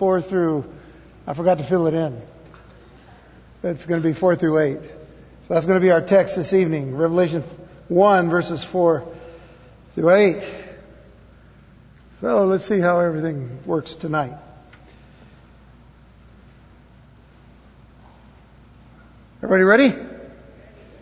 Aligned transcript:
4 0.00 0.22
through, 0.22 0.64
I 1.26 1.34
forgot 1.34 1.58
to 1.58 1.68
fill 1.68 1.86
it 1.86 1.94
in. 1.94 2.20
It's 3.62 3.84
going 3.84 4.02
to 4.02 4.08
be 4.08 4.18
4 4.18 4.34
through 4.34 4.58
8. 4.58 4.78
So 5.46 5.54
that's 5.54 5.66
going 5.66 5.78
to 5.78 5.84
be 5.84 5.90
our 5.90 6.04
text 6.04 6.36
this 6.36 6.54
evening. 6.54 6.96
Revelation 6.96 7.44
1 7.88 8.30
verses 8.30 8.66
4 8.72 9.14
through 9.94 10.10
8. 10.10 10.64
So 12.22 12.46
let's 12.46 12.66
see 12.66 12.80
how 12.80 13.00
everything 13.00 13.60
works 13.66 13.94
tonight. 13.94 14.40
Everybody 19.42 19.64
ready? 19.64 19.92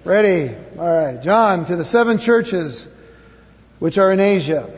Ready. 0.04 0.56
All 0.76 0.96
right. 0.96 1.22
John, 1.22 1.66
to 1.66 1.76
the 1.76 1.84
seven 1.84 2.18
churches 2.18 2.88
which 3.78 3.96
are 3.96 4.12
in 4.12 4.18
Asia. 4.18 4.77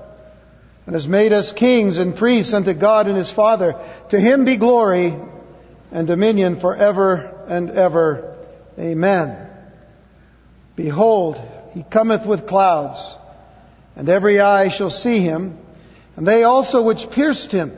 and 0.85 0.95
has 0.95 1.07
made 1.07 1.31
us 1.31 1.51
kings 1.51 1.97
and 1.97 2.15
priests 2.15 2.53
unto 2.53 2.73
God 2.73 3.07
and 3.07 3.17
his 3.17 3.31
Father. 3.31 3.73
To 4.09 4.19
him 4.19 4.45
be 4.45 4.57
glory 4.57 5.15
and 5.91 6.07
dominion 6.07 6.59
forever 6.59 7.45
and 7.47 7.69
ever. 7.69 8.37
Amen. 8.79 9.47
Behold, 10.75 11.39
he 11.73 11.83
cometh 11.83 12.27
with 12.27 12.47
clouds, 12.47 13.15
and 13.95 14.09
every 14.09 14.39
eye 14.39 14.69
shall 14.69 14.89
see 14.89 15.21
him, 15.21 15.57
and 16.15 16.27
they 16.27 16.43
also 16.43 16.83
which 16.83 17.09
pierced 17.11 17.51
him, 17.51 17.77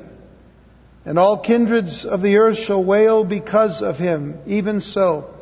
and 1.05 1.19
all 1.19 1.43
kindreds 1.43 2.05
of 2.05 2.21
the 2.21 2.37
earth 2.37 2.57
shall 2.57 2.83
wail 2.83 3.23
because 3.25 3.81
of 3.81 3.97
him. 3.97 4.39
Even 4.45 4.79
so. 4.79 5.33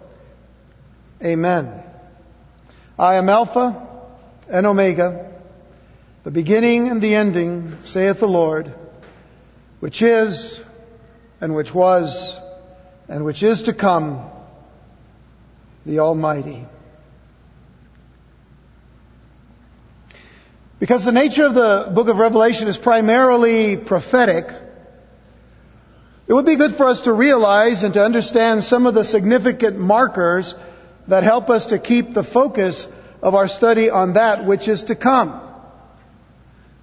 Amen. 1.24 1.84
I 2.98 3.16
am 3.16 3.30
Alpha 3.30 3.88
and 4.50 4.66
Omega, 4.66 5.32
the 6.24 6.32
beginning 6.32 6.88
and 6.88 7.02
the 7.02 7.16
ending, 7.16 7.78
saith 7.82 8.20
the 8.20 8.28
Lord, 8.28 8.72
which 9.80 10.04
is, 10.04 10.62
and 11.40 11.56
which 11.56 11.74
was, 11.74 12.40
and 13.08 13.26
which 13.26 13.42
is 13.42 13.64
to 13.64 13.74
come, 13.74 14.30
the 15.84 16.00
Almighty. 16.00 16.64
Because 20.80 21.06
the 21.06 21.12
nature 21.12 21.46
of 21.46 21.56
the 21.56 21.92
book 21.94 22.08
of 22.08 22.18
Revelation 22.18 22.68
is 22.68 22.78
primarily 22.78 23.78
prophetic, 23.78 24.46
it 26.28 26.34
would 26.34 26.46
be 26.46 26.56
good 26.56 26.76
for 26.76 26.88
us 26.88 27.02
to 27.02 27.14
realize 27.14 27.82
and 27.82 27.96
to 27.96 28.04
understand 28.04 28.64
some 28.64 28.86
of 28.86 28.94
the 28.94 29.04
significant 29.04 29.80
markers 29.80 30.54
that 31.08 31.24
help 31.24 31.50
us 31.50 31.68
to 31.68 31.80
keep 31.80 32.14
the 32.14 32.24
focus 32.24 32.88
of 33.24 33.34
our 33.34 33.48
study 33.48 33.90
on 33.90 34.14
that 34.14 34.46
which 34.46 34.68
is 34.68 34.84
to 34.84 34.96
come. 34.96 35.51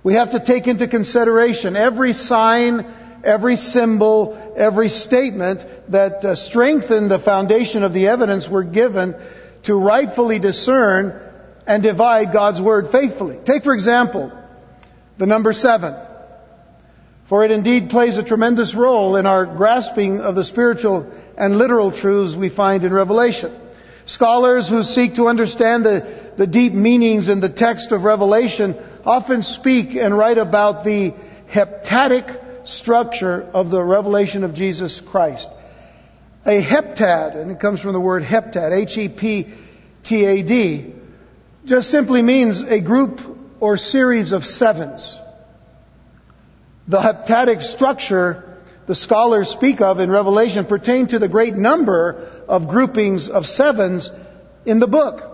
We 0.03 0.15
have 0.15 0.31
to 0.31 0.45
take 0.45 0.67
into 0.67 0.87
consideration 0.89 1.77
every 1.77 2.13
sign, 2.13 2.87
every 3.25 3.57
symbol, 3.57 4.55
every 4.57 4.89
statement 4.89 5.65
that 5.91 6.25
uh, 6.25 6.35
strengthen 6.35 7.09
the 7.09 7.19
foundation 7.19 7.83
of 7.83 7.93
the 7.93 8.09
evidence 8.09 8.49
we're 8.49 8.63
given 8.63 9.15
to 9.65 9.75
rightfully 9.75 10.39
discern 10.39 11.21
and 11.67 11.83
divide 11.83 12.33
God's 12.33 12.61
Word 12.61 12.91
faithfully. 12.91 13.39
Take, 13.45 13.65
for 13.65 13.75
example, 13.75 14.33
the 15.19 15.27
number 15.27 15.53
seven. 15.53 15.95
For 17.29 17.45
it 17.45 17.51
indeed 17.51 17.91
plays 17.91 18.17
a 18.17 18.23
tremendous 18.23 18.75
role 18.75 19.17
in 19.17 19.27
our 19.27 19.45
grasping 19.45 20.20
of 20.20 20.35
the 20.35 20.45
spiritual 20.45 21.13
and 21.37 21.58
literal 21.58 21.92
truths 21.92 22.35
we 22.35 22.48
find 22.48 22.85
in 22.85 22.92
Revelation. 22.92 23.55
Scholars 24.07 24.69
who 24.69 24.83
seek 24.83 25.17
to 25.17 25.27
understand 25.27 25.85
the 25.85 26.27
the 26.39 26.47
deep 26.47 26.73
meanings 26.73 27.29
in 27.29 27.41
the 27.41 27.51
text 27.51 27.91
of 27.91 28.05
Revelation 28.05 28.77
often 29.05 29.43
speak 29.43 29.97
and 29.97 30.17
write 30.17 30.39
about 30.39 30.85
the 30.85 31.13
heptadic 31.53 32.67
structure 32.67 33.43
of 33.43 33.71
the 33.71 33.83
revelation 33.83 34.45
of 34.45 34.55
Jesus 34.55 35.03
Christ. 35.11 35.51
A 36.47 36.63
heptad, 36.63 37.37
and 37.37 37.51
it 37.51 37.59
comes 37.59 37.81
from 37.81 37.93
the 37.93 38.01
word 38.01 38.23
heptad, 38.23 38.71
H-E-P-T-A-D, 38.73 39.35
just 41.67 41.91
simply 41.91 42.23
means 42.23 42.63
a 42.63 42.81
group 42.81 43.20
or 43.59 43.77
series 43.77 44.33
of 44.33 44.45
sevens. 44.45 45.15
The 46.87 47.01
heptadic 47.01 47.63
structure 47.63 48.45
the 48.87 48.95
scholars 48.95 49.49
speak 49.51 49.83
of 49.83 49.99
in 50.01 50.11
Revelation 50.11 50.65
pertain 50.65 51.09
to 51.09 51.19
the 51.19 51.29
great 51.29 51.55
number 51.55 52.45
of 52.49 52.69
groupings 52.69 53.29
of 53.29 53.45
sevens 53.45 54.09
in 54.65 54.79
the 54.79 54.87
book. 54.87 55.27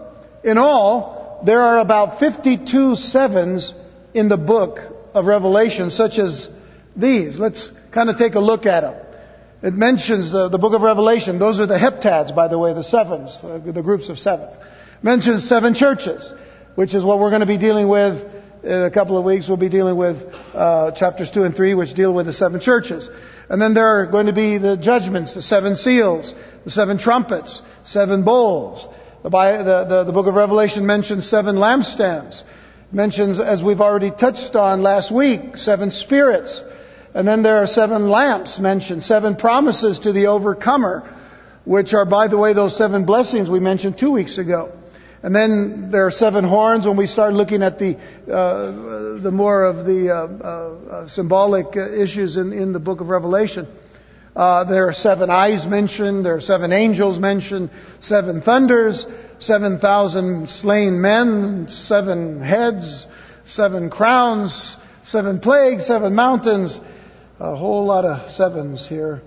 In 0.44 0.58
all, 0.58 1.40
there 1.46 1.60
are 1.60 1.78
about 1.78 2.20
52 2.20 2.96
sevens 2.96 3.74
in 4.12 4.28
the 4.28 4.36
book 4.36 4.78
of 5.14 5.24
Revelation, 5.24 5.90
such 5.90 6.18
as 6.18 6.48
these. 6.94 7.38
Let's 7.38 7.70
kind 7.92 8.10
of 8.10 8.18
take 8.18 8.34
a 8.34 8.40
look 8.40 8.66
at 8.66 8.82
them. 8.82 8.94
It 9.62 9.72
mentions 9.72 10.34
uh, 10.34 10.48
the 10.48 10.58
book 10.58 10.74
of 10.74 10.82
Revelation. 10.82 11.38
Those 11.38 11.58
are 11.60 11.66
the 11.66 11.78
heptads, 11.78 12.34
by 12.36 12.48
the 12.48 12.58
way, 12.58 12.74
the 12.74 12.84
sevens, 12.84 13.30
uh, 13.42 13.58
the 13.64 13.80
groups 13.80 14.10
of 14.10 14.18
sevens. 14.18 14.56
Mentions 15.02 15.48
seven 15.48 15.72
churches, 15.72 16.34
which 16.74 16.94
is 16.94 17.02
what 17.02 17.18
we're 17.18 17.30
going 17.30 17.40
to 17.40 17.46
be 17.46 17.56
dealing 17.56 17.88
with 17.88 18.22
in 18.62 18.82
a 18.82 18.90
couple 18.90 19.16
of 19.16 19.24
weeks. 19.24 19.48
We'll 19.48 19.56
be 19.56 19.70
dealing 19.70 19.96
with 19.96 20.18
uh, 20.52 20.92
chapters 20.92 21.30
two 21.30 21.44
and 21.44 21.56
three, 21.56 21.72
which 21.72 21.94
deal 21.94 22.12
with 22.12 22.26
the 22.26 22.34
seven 22.34 22.60
churches. 22.60 23.08
And 23.48 23.60
then 23.62 23.72
there 23.72 24.00
are 24.00 24.06
going 24.06 24.26
to 24.26 24.34
be 24.34 24.58
the 24.58 24.76
judgments, 24.76 25.34
the 25.34 25.42
seven 25.42 25.76
seals, 25.76 26.34
the 26.64 26.70
seven 26.70 26.98
trumpets, 26.98 27.62
seven 27.84 28.24
bowls, 28.24 28.86
the, 29.24 29.30
the, 29.30 29.84
the, 29.88 30.04
the 30.04 30.12
book 30.12 30.26
of 30.26 30.34
Revelation 30.34 30.86
mentions 30.86 31.28
seven 31.28 31.56
lampstands. 31.56 32.42
Mentions, 32.92 33.40
as 33.40 33.62
we've 33.62 33.80
already 33.80 34.10
touched 34.10 34.54
on 34.54 34.82
last 34.82 35.10
week, 35.10 35.56
seven 35.56 35.90
spirits. 35.90 36.62
And 37.14 37.26
then 37.26 37.42
there 37.42 37.62
are 37.62 37.66
seven 37.66 38.08
lamps 38.08 38.58
mentioned, 38.58 39.02
seven 39.02 39.36
promises 39.36 40.00
to 40.00 40.12
the 40.12 40.26
overcomer, 40.26 41.10
which 41.64 41.94
are, 41.94 42.04
by 42.04 42.28
the 42.28 42.36
way, 42.36 42.52
those 42.52 42.76
seven 42.76 43.06
blessings 43.06 43.48
we 43.48 43.60
mentioned 43.60 43.98
two 43.98 44.10
weeks 44.10 44.36
ago. 44.36 44.72
And 45.22 45.34
then 45.34 45.90
there 45.90 46.06
are 46.06 46.10
seven 46.10 46.44
horns 46.44 46.86
when 46.86 46.98
we 46.98 47.06
start 47.06 47.32
looking 47.32 47.62
at 47.62 47.78
the 47.78 47.96
uh, 48.30 49.22
the 49.22 49.30
more 49.32 49.64
of 49.64 49.86
the 49.86 50.10
uh, 50.10 50.16
uh, 50.16 51.08
symbolic 51.08 51.74
issues 51.76 52.36
in, 52.36 52.52
in 52.52 52.74
the 52.74 52.78
book 52.78 53.00
of 53.00 53.08
Revelation. 53.08 53.66
Uh, 54.34 54.64
there 54.64 54.88
are 54.88 54.92
seven 54.92 55.30
eyes 55.30 55.66
mentioned. 55.66 56.24
There 56.24 56.34
are 56.34 56.40
seven 56.40 56.72
angels 56.72 57.18
mentioned. 57.18 57.70
Seven 58.00 58.42
thunders. 58.42 59.06
Seven 59.38 59.78
thousand 59.78 60.48
slain 60.48 61.00
men. 61.00 61.68
Seven 61.68 62.40
heads. 62.40 63.06
Seven 63.44 63.90
crowns. 63.90 64.76
Seven 65.04 65.38
plagues. 65.38 65.86
Seven 65.86 66.14
mountains. 66.14 66.80
A 67.38 67.54
whole 67.54 67.84
lot 67.84 68.04
of 68.04 68.30
sevens 68.30 68.88
here. 68.88 69.22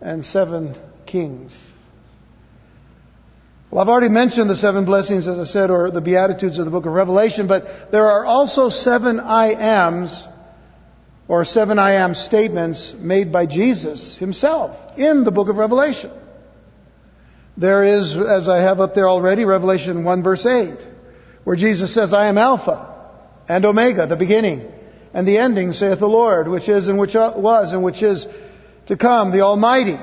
And 0.00 0.24
seven 0.24 0.76
kings. 1.06 1.72
Well, 3.70 3.80
I've 3.80 3.88
already 3.88 4.10
mentioned 4.10 4.50
the 4.50 4.56
seven 4.56 4.84
blessings, 4.84 5.26
as 5.26 5.38
I 5.38 5.44
said, 5.44 5.70
or 5.70 5.90
the 5.90 6.02
Beatitudes 6.02 6.58
of 6.58 6.66
the 6.66 6.70
book 6.70 6.84
of 6.84 6.92
Revelation, 6.92 7.46
but 7.46 7.90
there 7.90 8.06
are 8.06 8.26
also 8.26 8.68
seven 8.68 9.18
I 9.18 9.52
ams 9.52 10.26
or 11.32 11.46
seven 11.46 11.78
I 11.78 11.94
am 11.94 12.14
statements 12.14 12.94
made 12.98 13.32
by 13.32 13.46
Jesus 13.46 14.18
himself 14.18 14.76
in 14.98 15.24
the 15.24 15.30
book 15.30 15.48
of 15.48 15.56
Revelation. 15.56 16.10
There 17.56 17.84
is, 17.84 18.14
as 18.14 18.50
I 18.50 18.58
have 18.58 18.80
up 18.80 18.94
there 18.94 19.08
already, 19.08 19.46
Revelation 19.46 20.04
1 20.04 20.22
verse 20.22 20.44
8, 20.44 20.76
where 21.44 21.56
Jesus 21.56 21.94
says, 21.94 22.12
I 22.12 22.28
am 22.28 22.36
Alpha 22.36 23.08
and 23.48 23.64
Omega, 23.64 24.06
the 24.06 24.16
beginning 24.16 24.70
and 25.14 25.26
the 25.26 25.38
ending, 25.38 25.72
saith 25.72 26.00
the 26.00 26.06
Lord, 26.06 26.48
which 26.48 26.68
is 26.68 26.88
and 26.88 26.98
which 26.98 27.14
was 27.14 27.72
and 27.72 27.82
which 27.82 28.02
is 28.02 28.26
to 28.88 28.98
come, 28.98 29.32
the 29.32 29.40
Almighty. 29.40 29.98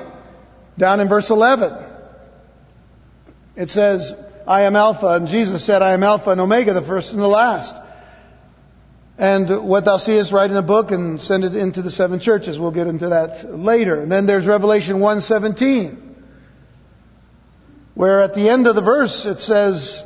Down 0.78 0.98
in 0.98 1.08
verse 1.08 1.30
11, 1.30 1.78
it 3.54 3.70
says, 3.70 4.12
I 4.48 4.62
am 4.62 4.74
Alpha, 4.74 5.10
and 5.10 5.28
Jesus 5.28 5.64
said, 5.64 5.80
I 5.80 5.94
am 5.94 6.02
Alpha 6.02 6.30
and 6.30 6.40
Omega, 6.40 6.74
the 6.74 6.82
first 6.82 7.12
and 7.12 7.22
the 7.22 7.28
last. 7.28 7.72
And 9.20 9.68
what 9.68 9.84
thou 9.84 9.98
seest, 9.98 10.32
write 10.32 10.50
in 10.50 10.56
a 10.56 10.62
book 10.62 10.92
and 10.92 11.20
send 11.20 11.44
it 11.44 11.54
into 11.54 11.82
the 11.82 11.90
seven 11.90 12.20
churches. 12.20 12.58
We'll 12.58 12.70
get 12.70 12.86
into 12.86 13.10
that 13.10 13.54
later. 13.54 14.00
And 14.00 14.10
then 14.10 14.24
there's 14.24 14.46
Revelation 14.46 14.98
1:17, 14.98 15.98
where 17.94 18.22
at 18.22 18.32
the 18.32 18.48
end 18.48 18.66
of 18.66 18.76
the 18.76 18.80
verse 18.80 19.26
it 19.26 19.40
says, 19.40 20.02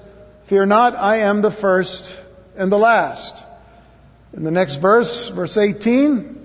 "Fear 0.48 0.66
not, 0.66 0.96
I 0.96 1.18
am 1.18 1.42
the 1.42 1.52
first 1.52 2.12
and 2.56 2.72
the 2.72 2.76
last." 2.76 3.40
In 4.36 4.42
the 4.42 4.50
next 4.50 4.76
verse, 4.82 5.28
verse 5.28 5.56
18, 5.56 6.36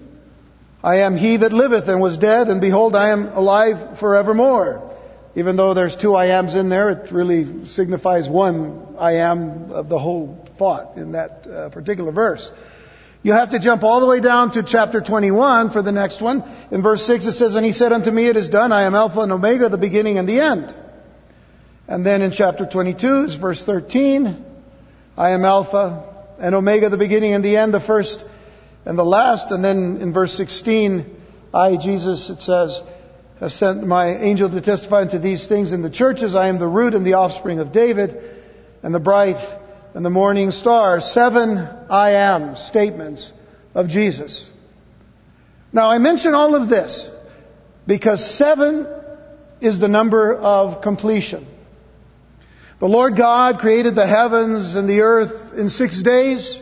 I 0.83 0.97
am 0.97 1.17
he 1.17 1.37
that 1.37 1.51
liveth 1.51 1.87
and 1.87 1.99
was 1.99 2.19
dead, 2.19 2.49
and 2.49 2.61
behold, 2.61 2.95
I 2.95 3.09
am 3.09 3.31
alive 3.33 3.97
forevermore. 3.99 4.83
Even 5.33 5.55
though 5.55 5.73
there's 5.73 5.95
two 5.95 6.13
I 6.13 6.27
ams 6.27 6.53
in 6.53 6.69
there, 6.69 6.89
it 6.89 7.11
really 7.11 7.65
signifies 7.65 8.29
one 8.29 8.79
I 8.99 9.13
am 9.13 9.71
of 9.71 9.89
the 9.89 9.97
whole 9.97 10.45
thought 10.59 10.97
in 10.97 11.13
that 11.13 11.47
uh, 11.47 11.69
particular 11.69 12.11
verse. 12.11 12.51
You 13.23 13.33
have 13.33 13.49
to 13.49 13.59
jump 13.59 13.83
all 13.83 13.99
the 13.99 14.05
way 14.05 14.21
down 14.21 14.51
to 14.51 14.63
chapter 14.63 15.01
21 15.01 15.71
for 15.71 15.81
the 15.81 15.91
next 15.91 16.21
one. 16.21 16.43
In 16.71 16.83
verse 16.83 17.05
6 17.05 17.25
it 17.25 17.31
says, 17.33 17.55
And 17.55 17.65
he 17.65 17.73
said 17.73 17.91
unto 17.91 18.11
me, 18.11 18.27
It 18.27 18.37
is 18.37 18.49
done. 18.49 18.71
I 18.71 18.83
am 18.83 18.95
Alpha 18.95 19.21
and 19.21 19.31
Omega, 19.31 19.67
the 19.67 19.77
beginning 19.77 20.17
and 20.17 20.29
the 20.29 20.39
end. 20.39 20.73
And 21.87 22.05
then 22.05 22.21
in 22.21 22.31
chapter 22.31 22.67
22 22.71 23.25
is 23.25 23.35
verse 23.35 23.63
13. 23.65 24.45
I 25.17 25.31
am 25.31 25.43
Alpha 25.43 26.35
and 26.39 26.55
Omega, 26.55 26.89
the 26.89 26.97
beginning 26.97 27.33
and 27.33 27.43
the 27.43 27.57
end, 27.57 27.73
the 27.73 27.81
first 27.81 28.23
and 28.85 28.97
the 28.97 29.03
last. 29.03 29.51
And 29.51 29.63
then 29.63 29.97
in 29.99 30.13
verse 30.13 30.37
16, 30.37 31.17
I, 31.53 31.75
Jesus, 31.75 32.29
it 32.29 32.39
says, 32.39 32.81
have 33.39 33.51
sent 33.51 33.85
my 33.85 34.17
angel 34.17 34.49
to 34.49 34.61
testify 34.61 35.01
unto 35.01 35.17
these 35.17 35.47
things 35.47 35.71
in 35.71 35.81
the 35.81 35.89
churches. 35.89 36.35
I 36.35 36.49
am 36.49 36.59
the 36.59 36.67
root 36.67 36.93
and 36.93 37.05
the 37.05 37.13
offspring 37.13 37.59
of 37.59 37.71
David 37.71 38.15
and 38.83 38.93
the 38.93 38.99
bright 38.99 39.37
and 39.93 40.05
the 40.05 40.09
morning 40.09 40.51
star. 40.51 40.99
Seven 41.01 41.57
I 41.89 42.11
am 42.11 42.55
statements 42.55 43.31
of 43.73 43.87
Jesus. 43.87 44.49
Now 45.71 45.89
I 45.89 45.97
mention 45.97 46.33
all 46.33 46.55
of 46.55 46.69
this 46.69 47.09
because 47.87 48.37
seven 48.37 48.87
is 49.61 49.79
the 49.79 49.87
number 49.87 50.33
of 50.35 50.81
completion. 50.81 51.47
The 52.79 52.87
Lord 52.87 53.17
God 53.17 53.59
created 53.59 53.95
the 53.95 54.07
heavens 54.07 54.75
and 54.75 54.89
the 54.89 55.01
earth 55.01 55.53
in 55.53 55.69
six 55.69 56.01
days 56.01 56.59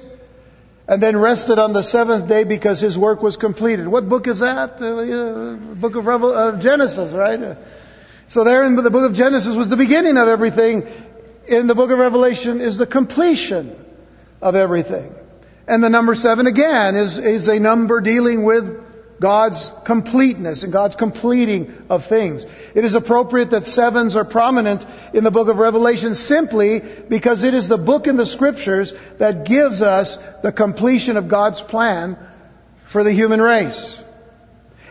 and 0.87 1.03
then 1.03 1.17
rested 1.17 1.59
on 1.59 1.73
the 1.73 1.83
seventh 1.83 2.27
day 2.27 2.43
because 2.43 2.81
his 2.81 2.97
work 2.97 3.21
was 3.21 3.35
completed. 3.35 3.87
What 3.87 4.07
book 4.07 4.25
is 4.27 4.39
that? 4.39 4.81
Uh, 4.81 5.75
book 5.75 5.95
of 5.95 6.07
uh, 6.07 6.59
Genesis, 6.61 7.13
right? 7.13 7.39
Uh, 7.39 7.55
so 8.29 8.43
there 8.43 8.63
in 8.63 8.75
the 8.75 8.89
book 8.89 9.09
of 9.09 9.15
Genesis 9.15 9.55
was 9.55 9.69
the 9.69 9.77
beginning 9.77 10.17
of 10.17 10.27
everything. 10.27 10.83
In 11.47 11.67
the 11.67 11.75
book 11.75 11.91
of 11.91 11.99
Revelation 11.99 12.59
is 12.59 12.77
the 12.77 12.87
completion 12.87 13.75
of 14.41 14.55
everything. 14.55 15.13
And 15.67 15.81
the 15.81 15.89
number 15.89 16.13
seven 16.13 16.45
again 16.45 16.95
is, 16.95 17.17
is 17.17 17.47
a 17.47 17.59
number 17.59 18.01
dealing 18.01 18.43
with 18.43 18.85
God's 19.21 19.69
completeness 19.85 20.63
and 20.63 20.71
God's 20.71 20.95
completing 20.95 21.73
of 21.89 22.05
things. 22.07 22.45
It 22.75 22.83
is 22.83 22.95
appropriate 22.95 23.51
that 23.51 23.65
sevens 23.65 24.15
are 24.15 24.25
prominent 24.25 24.85
in 25.13 25.23
the 25.23 25.31
book 25.31 25.47
of 25.47 25.57
Revelation 25.57 26.15
simply 26.15 26.81
because 27.09 27.43
it 27.43 27.53
is 27.53 27.67
the 27.67 27.77
book 27.77 28.07
in 28.07 28.17
the 28.17 28.25
scriptures 28.25 28.93
that 29.19 29.45
gives 29.45 29.81
us 29.81 30.17
the 30.43 30.51
completion 30.51 31.17
of 31.17 31.29
God's 31.29 31.61
plan 31.61 32.17
for 32.91 33.03
the 33.03 33.13
human 33.13 33.41
race. 33.41 34.01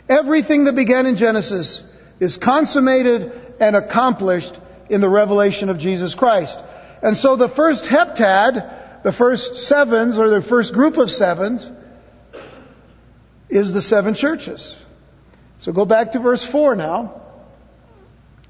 Everything 0.08 0.64
that 0.64 0.74
began 0.74 1.06
in 1.06 1.16
Genesis 1.16 1.82
is 2.18 2.36
consummated 2.36 3.30
and 3.60 3.76
accomplished 3.76 4.58
in 4.88 5.00
the 5.00 5.08
revelation 5.08 5.68
of 5.68 5.78
Jesus 5.78 6.14
Christ. 6.14 6.58
And 7.02 7.16
so 7.16 7.36
the 7.36 7.48
first 7.48 7.84
heptad, 7.84 9.02
the 9.02 9.12
first 9.12 9.54
sevens, 9.54 10.18
or 10.18 10.28
the 10.28 10.42
first 10.42 10.72
group 10.72 10.96
of 10.96 11.10
sevens, 11.10 11.68
is 13.48 13.72
the 13.72 13.82
seven 13.82 14.14
churches. 14.14 14.82
So 15.58 15.72
go 15.72 15.84
back 15.84 16.12
to 16.12 16.20
verse 16.20 16.46
4 16.46 16.76
now. 16.76 17.22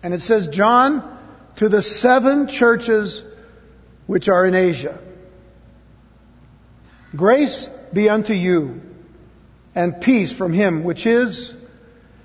And 0.03 0.15
it 0.15 0.21
says, 0.21 0.49
John 0.49 1.17
to 1.57 1.69
the 1.69 1.83
seven 1.83 2.49
churches 2.49 3.23
which 4.07 4.29
are 4.29 4.47
in 4.47 4.55
Asia. 4.55 5.01
Grace 7.15 7.69
be 7.95 8.09
unto 8.09 8.35
you, 8.35 8.81
and 9.75 10.01
peace 10.01 10.33
from 10.35 10.53
him 10.53 10.85
which 10.85 11.07
is, 11.07 11.55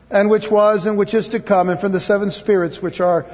and 0.09 0.29
which 0.29 0.49
was, 0.51 0.85
and 0.85 0.97
which 0.97 1.13
is 1.13 1.29
to 1.29 1.41
come, 1.41 1.69
and 1.69 1.79
from 1.79 1.93
the 1.93 1.99
seven 1.99 2.31
spirits 2.31 2.81
which 2.81 2.99
are 2.99 3.25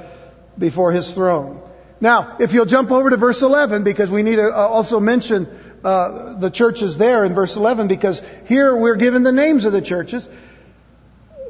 before 0.58 0.92
his 0.92 1.12
throne. 1.12 1.62
Now, 2.00 2.36
if 2.38 2.52
you'll 2.52 2.66
jump 2.66 2.90
over 2.90 3.10
to 3.10 3.16
verse 3.16 3.42
11, 3.42 3.84
because 3.84 4.10
we 4.10 4.22
need 4.22 4.36
to 4.36 4.48
uh, 4.48 4.54
also 4.54 5.00
mention 5.00 5.46
uh, 5.82 6.38
the 6.38 6.50
churches 6.50 6.98
there 6.98 7.24
in 7.24 7.34
verse 7.34 7.56
11 7.56 7.88
because 7.88 8.20
here 8.46 8.76
we're 8.76 8.96
given 8.96 9.22
the 9.22 9.32
names 9.32 9.64
of 9.64 9.72
the 9.72 9.82
churches. 9.82 10.28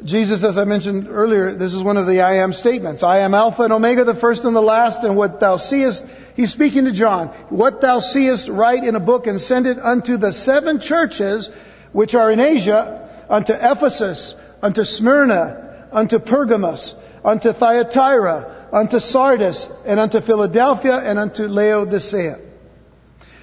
Jesus, 0.05 0.44
as 0.44 0.56
I 0.56 0.64
mentioned 0.64 1.08
earlier, 1.08 1.56
this 1.56 1.75
is 1.75 1.82
one 1.82 1.96
of 1.96 2.06
the 2.06 2.20
I 2.20 2.43
am 2.43 2.52
statements. 2.52 3.02
I 3.02 3.20
am 3.20 3.34
Alpha 3.34 3.62
and 3.62 3.72
Omega, 3.72 4.05
the 4.05 4.14
first 4.14 4.44
and 4.44 4.55
the 4.55 4.60
last, 4.60 5.02
and 5.02 5.16
what 5.16 5.40
thou 5.40 5.56
seest, 5.56 6.04
he's 6.37 6.52
speaking 6.52 6.84
to 6.84 6.93
John, 6.93 7.28
what 7.49 7.81
thou 7.81 7.99
seest 7.99 8.49
write 8.49 8.84
in 8.84 8.94
a 8.94 9.00
book 9.00 9.26
and 9.26 9.40
send 9.40 9.66
it 9.66 9.78
unto 9.78 10.16
the 10.16 10.32
seven 10.32 10.81
churches 10.81 11.50
which 11.93 12.14
are 12.14 12.31
in 12.31 12.38
Asia, 12.38 13.26
unto 13.28 13.52
Ephesus, 13.52 14.37
unto 14.62 14.84
Smyrna, 14.84 15.88
unto 15.90 16.19
Pergamos, 16.20 16.94
unto 17.25 17.52
Thyatira, 17.52 18.57
unto 18.72 18.98
Sardis, 18.98 19.66
and 19.84 19.98
unto 19.98 20.20
Philadelphia, 20.20 20.96
and 20.96 21.18
unto 21.18 21.44
Laodicea. 21.44 22.38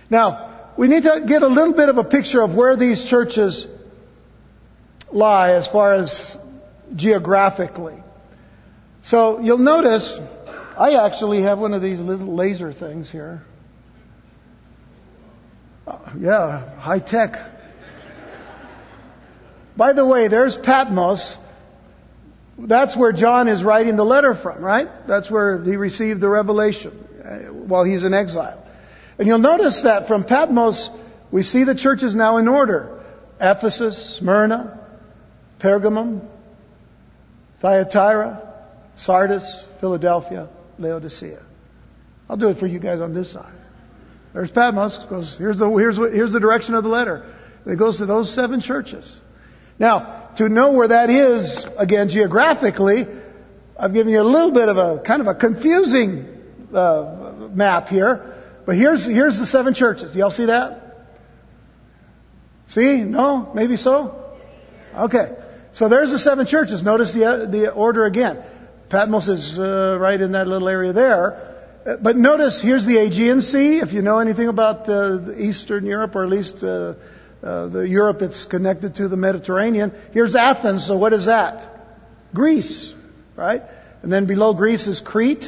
Now, 0.10 0.72
we 0.78 0.88
need 0.88 1.04
to 1.04 1.24
get 1.28 1.42
a 1.42 1.48
little 1.48 1.74
bit 1.74 1.90
of 1.90 1.98
a 1.98 2.04
picture 2.04 2.42
of 2.42 2.56
where 2.56 2.76
these 2.76 3.06
churches 3.06 3.66
lie 5.12 5.52
as 5.54 5.68
far 5.68 5.94
as 5.94 6.36
geographically. 6.96 7.96
So 9.02 9.40
you'll 9.40 9.58
notice 9.58 10.18
I 10.78 11.06
actually 11.06 11.44
have 11.44 11.58
one 11.58 11.74
of 11.74 11.82
these 11.82 12.00
little 12.00 12.36
laser 12.36 12.74
things 12.74 13.10
here. 13.10 13.42
Uh, 15.88 16.14
yeah, 16.20 16.80
high 16.80 17.00
tech. 17.00 17.34
By 19.78 19.94
the 19.94 20.06
way, 20.06 20.28
there's 20.28 20.58
Patmos. 20.58 21.38
That's 22.58 22.96
where 22.98 23.12
John 23.12 23.48
is 23.48 23.64
writing 23.64 23.96
the 23.98 24.06
letter 24.06 24.34
from, 24.34 24.64
right? 24.64 24.88
That's 25.08 25.30
where 25.30 25.62
he 25.62 25.76
received 25.76 26.22
the 26.22 26.30
revelation 26.30 27.06
uh, 27.24 27.54
while 27.54 27.84
he's 27.84 28.04
in 28.04 28.14
exile. 28.14 28.66
And 29.18 29.28
you'll 29.28 29.40
notice 29.40 29.84
that 29.84 30.08
from 30.08 30.24
Patmos, 30.24 30.90
we 31.32 31.44
see 31.44 31.64
the 31.64 31.76
churches 31.76 32.16
now 32.16 32.38
in 32.38 32.48
order 32.48 33.04
Ephesus, 33.40 34.18
Smyrna, 34.20 34.88
Pergamum, 35.60 36.26
Thyatira, 37.62 38.70
Sardis, 38.96 39.68
Philadelphia, 39.82 40.50
Laodicea. 40.78 41.42
I'll 42.30 42.38
do 42.38 42.50
it 42.50 42.58
for 42.58 42.68
you 42.68 42.80
guys 42.80 43.02
on 43.02 43.14
this 43.14 43.34
side. 43.34 43.56
There's 44.34 44.52
Patmos. 44.52 45.06
Goes, 45.10 45.36
here's, 45.38 45.60
the, 45.60 45.70
here's, 45.72 45.98
here's 45.98 46.34
the 46.34 46.40
direction 46.40 46.76
of 46.76 46.84
the 46.84 46.90
letter. 46.90 47.34
It 47.66 47.78
goes 47.78 47.98
to 47.98 48.06
those 48.06 48.34
seven 48.34 48.62
churches. 48.62 49.18
Now, 49.78 50.32
to 50.38 50.50
know 50.50 50.74
where 50.74 50.90
that 50.90 51.10
is, 51.10 51.66
again, 51.78 52.10
geographically, 52.10 53.06
I've 53.78 53.94
given 53.94 54.14
you 54.14 54.22
a 54.22 54.24
little 54.24 54.52
bit 54.52 54.70
of 54.70 54.78
a 54.78 55.04
kind 55.04 55.22
of 55.22 55.28
a 55.28 55.36
confusing 55.36 56.28
uh, 56.74 57.50
map 57.52 57.88
here. 57.88 58.44
But 58.66 58.76
here's, 58.76 59.06
here's 59.06 59.38
the 59.38 59.46
seven 59.46 59.74
churches. 59.74 60.16
Y'all 60.16 60.30
see 60.30 60.46
that? 60.46 60.82
See? 62.68 63.04
No? 63.04 63.52
Maybe 63.54 63.78
so? 63.78 64.38
Okay. 64.96 65.36
So 65.74 65.90
there's 65.90 66.12
the 66.12 66.20
seven 66.20 66.48
churches. 66.48 66.84
Notice 66.84 67.14
the, 67.14 67.48
the 67.52 67.72
order 67.72 68.06
again. 68.06 68.44
Patmos 68.90 69.28
is 69.28 69.60
uh, 69.60 69.98
right 70.00 70.20
in 70.20 70.32
that 70.32 70.48
little 70.48 70.70
area 70.70 70.94
there. 70.94 71.54
Uh, 71.86 71.98
but 72.02 72.16
notice 72.16 72.62
here's 72.62 72.86
the 72.86 72.98
Aegean 72.98 73.42
Sea. 73.42 73.80
If 73.80 73.94
you 73.94 74.02
know 74.02 74.20
anything 74.20 74.48
about 74.48 74.90
uh, 74.90 75.34
Eastern 75.38 75.86
Europe, 75.86 76.16
or 76.16 76.24
at 76.24 76.30
least 76.30 76.64
uh, 76.64 76.96
uh, 77.46 77.68
the 77.68 77.82
Europe 77.82 78.20
that's 78.20 78.46
connected 78.46 78.96
to 78.96 79.08
the 79.08 79.16
Mediterranean, 79.16 79.94
here's 80.12 80.36
Athens. 80.36 80.88
So 80.88 80.98
what 80.98 81.14
is 81.14 81.28
that? 81.28 81.72
Greece, 82.34 82.94
right? 83.38 83.62
And 84.02 84.12
then 84.12 84.26
below 84.26 84.54
Greece 84.54 84.88
is 84.88 85.00
Crete, 85.00 85.46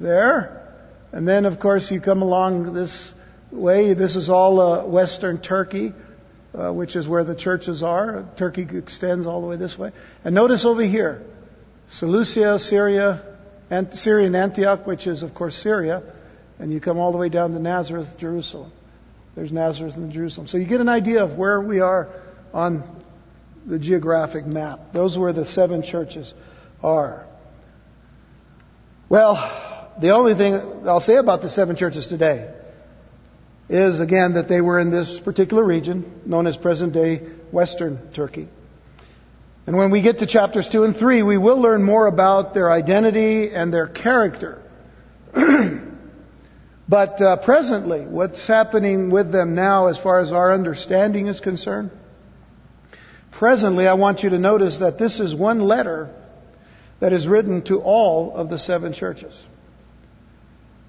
there. 0.00 0.60
And 1.12 1.26
then, 1.26 1.44
of 1.44 1.60
course, 1.60 1.90
you 1.90 2.00
come 2.00 2.22
along 2.22 2.74
this 2.74 3.12
way. 3.50 3.94
This 3.94 4.16
is 4.16 4.28
all 4.28 4.60
uh, 4.60 4.86
Western 4.86 5.40
Turkey, 5.40 5.92
uh, 6.54 6.72
which 6.72 6.96
is 6.96 7.06
where 7.06 7.24
the 7.24 7.36
churches 7.36 7.82
are. 7.82 8.28
Turkey 8.36 8.66
extends 8.72 9.26
all 9.26 9.40
the 9.40 9.46
way 9.46 9.56
this 9.56 9.78
way. 9.78 9.92
And 10.24 10.34
notice 10.34 10.64
over 10.64 10.82
here, 10.82 11.22
Seleucia, 11.88 12.58
Syria, 12.58 13.36
and 13.70 13.92
Syrian 13.94 14.34
Antioch, 14.34 14.86
which 14.86 15.06
is, 15.06 15.22
of 15.22 15.34
course, 15.34 15.56
Syria. 15.56 16.02
And 16.58 16.72
you 16.72 16.80
come 16.80 16.98
all 16.98 17.12
the 17.12 17.18
way 17.18 17.28
down 17.28 17.52
to 17.52 17.58
Nazareth, 17.58 18.08
Jerusalem. 18.18 18.72
There's 19.34 19.52
Nazareth 19.52 19.96
and 19.96 20.12
Jerusalem. 20.12 20.46
So 20.46 20.58
you 20.58 20.66
get 20.66 20.80
an 20.80 20.88
idea 20.88 21.24
of 21.24 21.36
where 21.36 21.60
we 21.60 21.80
are 21.80 22.08
on 22.52 22.84
the 23.66 23.78
geographic 23.78 24.46
map. 24.46 24.80
Those 24.92 25.16
are 25.16 25.20
where 25.20 25.32
the 25.32 25.46
seven 25.46 25.82
churches 25.82 26.32
are. 26.82 27.26
Well, 29.08 29.94
the 30.00 30.10
only 30.10 30.34
thing 30.34 30.54
I'll 30.86 31.00
say 31.00 31.16
about 31.16 31.42
the 31.42 31.48
seven 31.48 31.76
churches 31.76 32.06
today 32.06 32.52
is 33.68 34.00
again 34.00 34.34
that 34.34 34.48
they 34.48 34.60
were 34.60 34.78
in 34.78 34.90
this 34.90 35.18
particular 35.24 35.64
region 35.64 36.20
known 36.26 36.46
as 36.46 36.56
present 36.56 36.92
day 36.92 37.22
Western 37.50 38.12
Turkey. 38.12 38.48
And 39.66 39.76
when 39.76 39.90
we 39.90 40.02
get 40.02 40.18
to 40.18 40.26
chapters 40.26 40.68
2 40.68 40.84
and 40.84 40.94
3, 40.94 41.22
we 41.22 41.38
will 41.38 41.60
learn 41.60 41.82
more 41.82 42.06
about 42.06 42.52
their 42.52 42.70
identity 42.70 43.50
and 43.50 43.72
their 43.72 43.86
character. 43.86 44.60
but 46.88 47.20
uh, 47.20 47.42
presently, 47.42 48.00
what's 48.00 48.46
happening 48.46 49.10
with 49.10 49.32
them 49.32 49.54
now 49.54 49.88
as 49.88 49.98
far 49.98 50.20
as 50.20 50.32
our 50.32 50.52
understanding 50.52 51.28
is 51.28 51.40
concerned? 51.40 51.90
Presently, 53.32 53.86
I 53.86 53.94
want 53.94 54.22
you 54.22 54.30
to 54.30 54.38
notice 54.38 54.78
that 54.80 54.98
this 54.98 55.18
is 55.18 55.34
one 55.34 55.60
letter 55.60 56.14
that 57.00 57.12
is 57.12 57.26
written 57.26 57.62
to 57.62 57.80
all 57.80 58.34
of 58.34 58.50
the 58.50 58.58
seven 58.58 58.92
churches. 58.92 59.42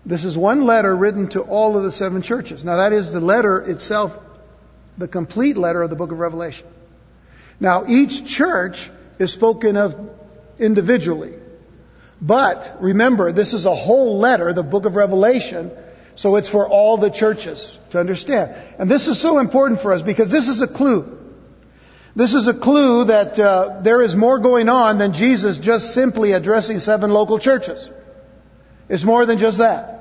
This 0.06 0.24
is 0.24 0.38
one 0.38 0.66
letter 0.66 0.96
written 0.96 1.30
to 1.32 1.42
all 1.42 1.78
of 1.78 1.84
the 1.84 1.92
seven 1.92 2.22
churches. 2.22 2.64
Now, 2.64 2.78
that 2.78 2.94
is 2.94 3.12
the 3.12 3.20
letter 3.20 3.60
itself, 3.60 4.12
the 4.98 5.08
complete 5.08 5.58
letter 5.58 5.82
of 5.82 5.90
the 5.90 5.96
book 5.96 6.12
of 6.12 6.20
Revelation. 6.20 6.68
Now, 7.60 7.86
each 7.88 8.26
church 8.26 8.90
is 9.18 9.34
spoken 9.34 9.78
of 9.78 9.94
individually. 10.60 11.34
But 12.22 12.82
remember, 12.82 13.32
this 13.32 13.54
is 13.54 13.66
a 13.66 13.76
whole 13.76 14.20
letter, 14.20 14.54
the 14.54 14.64
book 14.64 14.86
of 14.86 14.96
Revelation, 14.96 15.72
so 16.16 16.38
it's 16.38 16.50
for 16.50 16.68
all 16.68 16.98
the 16.98 17.10
churches 17.10 17.78
to 17.92 18.00
understand. 18.00 18.56
And 18.80 18.90
this 18.90 19.08
is 19.08 19.22
so 19.22 19.40
important 19.40 19.82
for 19.82 19.92
us 19.92 20.02
because 20.02 20.32
this 20.32 20.48
is 20.48 20.62
a 20.62 20.68
clue. 20.68 21.18
This 22.16 22.34
is 22.34 22.48
a 22.48 22.54
clue 22.54 23.06
that 23.06 23.38
uh, 23.38 23.82
there 23.84 24.02
is 24.02 24.16
more 24.16 24.40
going 24.40 24.70
on 24.70 24.98
than 24.98 25.14
Jesus 25.14 25.60
just 25.60 25.94
simply 25.94 26.32
addressing 26.32 26.80
seven 26.80 27.12
local 27.12 27.40
churches. 27.40 27.90
It's 28.88 29.04
more 29.04 29.26
than 29.26 29.38
just 29.38 29.58
that. 29.58 29.96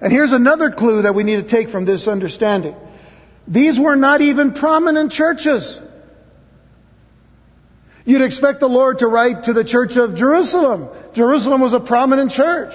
And 0.00 0.12
here's 0.12 0.32
another 0.32 0.70
clue 0.70 1.02
that 1.02 1.14
we 1.14 1.24
need 1.24 1.42
to 1.42 1.48
take 1.48 1.70
from 1.70 1.84
this 1.84 2.06
understanding. 2.06 2.76
These 3.48 3.80
were 3.80 3.96
not 3.96 4.20
even 4.20 4.52
prominent 4.52 5.10
churches. 5.10 5.80
You'd 8.04 8.22
expect 8.22 8.60
the 8.60 8.68
Lord 8.68 8.98
to 8.98 9.06
write 9.06 9.44
to 9.44 9.52
the 9.52 9.64
church 9.64 9.96
of 9.96 10.14
Jerusalem. 10.14 10.88
Jerusalem 11.14 11.60
was 11.62 11.72
a 11.72 11.80
prominent 11.80 12.30
church. 12.30 12.74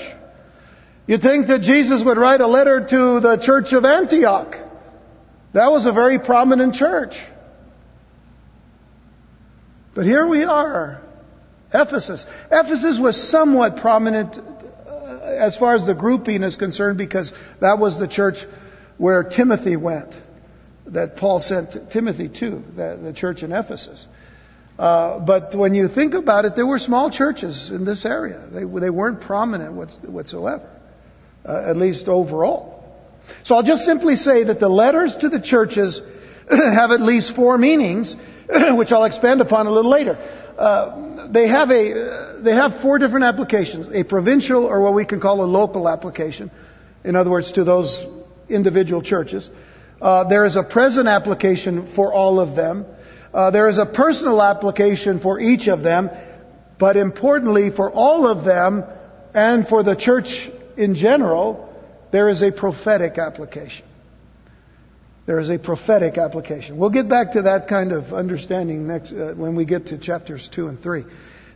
You'd 1.05 1.21
think 1.21 1.47
that 1.47 1.61
Jesus 1.61 2.03
would 2.03 2.17
write 2.17 2.41
a 2.41 2.47
letter 2.47 2.79
to 2.79 3.19
the 3.19 3.37
church 3.41 3.73
of 3.73 3.85
Antioch. 3.85 4.55
That 5.53 5.71
was 5.71 5.85
a 5.85 5.91
very 5.91 6.19
prominent 6.19 6.75
church. 6.75 7.15
But 9.95 10.05
here 10.05 10.27
we 10.27 10.43
are. 10.43 11.01
Ephesus. 11.73 12.25
Ephesus 12.51 12.99
was 12.99 13.29
somewhat 13.29 13.77
prominent 13.77 14.37
uh, 14.37 15.19
as 15.23 15.57
far 15.57 15.75
as 15.75 15.85
the 15.85 15.93
grouping 15.93 16.41
is 16.41 16.55
concerned 16.55 16.97
because 16.97 17.31
that 17.61 17.77
was 17.77 17.99
the 17.99 18.07
church 18.07 18.45
where 18.97 19.23
Timothy 19.23 19.75
went. 19.75 20.15
That 20.87 21.17
Paul 21.17 21.39
sent 21.39 21.91
Timothy 21.91 22.29
to, 22.39 22.63
the, 22.75 22.99
the 23.01 23.13
church 23.13 23.43
in 23.43 23.51
Ephesus. 23.51 24.05
Uh, 24.79 25.19
but 25.19 25.53
when 25.55 25.73
you 25.73 25.89
think 25.89 26.13
about 26.13 26.45
it, 26.45 26.55
there 26.55 26.65
were 26.65 26.79
small 26.79 27.11
churches 27.11 27.69
in 27.69 27.83
this 27.83 28.05
area. 28.05 28.47
They, 28.49 28.63
they 28.63 28.89
weren't 28.89 29.19
prominent 29.19 29.75
whatsoever, 29.75 30.69
uh, 31.43 31.69
at 31.69 31.75
least 31.75 32.07
overall. 32.07 32.81
So 33.43 33.55
I'll 33.55 33.63
just 33.63 33.83
simply 33.83 34.15
say 34.15 34.45
that 34.45 34.61
the 34.61 34.69
letters 34.69 35.17
to 35.17 35.27
the 35.27 35.41
churches 35.41 36.01
have 36.49 36.91
at 36.91 37.01
least 37.01 37.35
four 37.35 37.57
meanings, 37.57 38.15
which 38.47 38.93
I'll 38.93 39.03
expand 39.03 39.41
upon 39.41 39.67
a 39.67 39.69
little 39.69 39.91
later. 39.91 40.15
Uh, 40.57 41.27
they 41.29 41.49
have 41.49 41.69
a 41.71 42.39
they 42.41 42.55
have 42.55 42.81
four 42.81 42.99
different 42.99 43.25
applications: 43.25 43.89
a 43.93 44.05
provincial, 44.05 44.63
or 44.63 44.79
what 44.81 44.93
we 44.93 45.05
can 45.05 45.19
call 45.19 45.43
a 45.43 45.45
local 45.45 45.89
application. 45.89 46.51
In 47.03 47.17
other 47.17 47.29
words, 47.29 47.51
to 47.53 47.65
those 47.65 48.05
individual 48.47 49.01
churches. 49.01 49.49
Uh, 50.01 50.29
there 50.29 50.45
is 50.45 50.55
a 50.55 50.63
present 50.63 51.09
application 51.09 51.93
for 51.93 52.13
all 52.13 52.39
of 52.39 52.55
them. 52.55 52.85
Uh, 53.33 53.51
there 53.51 53.67
is 53.67 53.77
a 53.77 53.85
personal 53.85 54.41
application 54.41 55.19
for 55.19 55.39
each 55.39 55.67
of 55.67 55.81
them, 55.81 56.09
but 56.79 56.97
importantly, 56.97 57.69
for 57.69 57.91
all 57.91 58.27
of 58.27 58.43
them 58.43 58.83
and 59.33 59.67
for 59.67 59.83
the 59.83 59.95
church 59.95 60.49
in 60.77 60.95
general, 60.95 61.73
there 62.11 62.29
is 62.29 62.41
a 62.41 62.51
prophetic 62.51 63.17
application. 63.17 63.85
There 65.27 65.39
is 65.39 65.51
a 65.51 65.59
prophetic 65.59 66.17
application. 66.17 66.77
We'll 66.77 66.89
get 66.89 67.07
back 67.07 67.33
to 67.33 67.43
that 67.43 67.67
kind 67.67 67.91
of 67.91 68.13
understanding 68.13 68.87
next 68.87 69.11
uh, 69.11 69.33
when 69.35 69.55
we 69.55 69.65
get 69.65 69.87
to 69.87 69.99
chapters 69.99 70.49
two 70.51 70.67
and 70.67 70.81
three. 70.81 71.05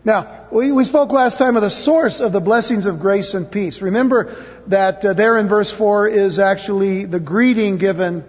Now, 0.06 0.48
we, 0.51 0.72
we, 0.72 0.84
spoke 0.84 1.12
last 1.12 1.38
time 1.38 1.56
of 1.56 1.62
the 1.62 1.70
source 1.70 2.20
of 2.20 2.34
the 2.34 2.42
blessings 2.42 2.86
of 2.86 3.00
grace 3.00 3.34
and 3.34 3.50
peace. 3.50 3.82
Remember 3.82 4.60
that 4.68 5.03
uh, 5.03 5.13
there 5.13 5.38
in 5.38 5.48
verse 5.48 5.74
4 5.75 6.10
is 6.10 6.39
actually 6.39 7.06
the 7.06 7.22
greeting 7.22 7.77
given 7.77 8.25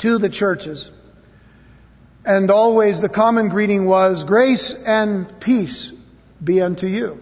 to 0.00 0.18
the 0.18 0.28
churches. 0.28 0.90
And 2.24 2.50
always 2.50 3.00
the 3.00 3.08
common 3.08 3.48
greeting 3.48 3.86
was, 3.86 4.24
grace 4.24 4.74
and 4.84 5.40
peace 5.40 5.92
be 6.42 6.60
unto 6.60 6.86
you. 6.86 7.18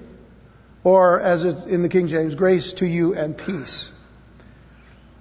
Or 0.82 1.20
as 1.20 1.44
it's 1.44 1.64
in 1.66 1.82
the 1.82 1.88
King 1.88 2.08
James, 2.08 2.34
grace 2.34 2.72
to 2.74 2.86
you 2.86 3.14
and 3.14 3.36
peace. 3.36 3.90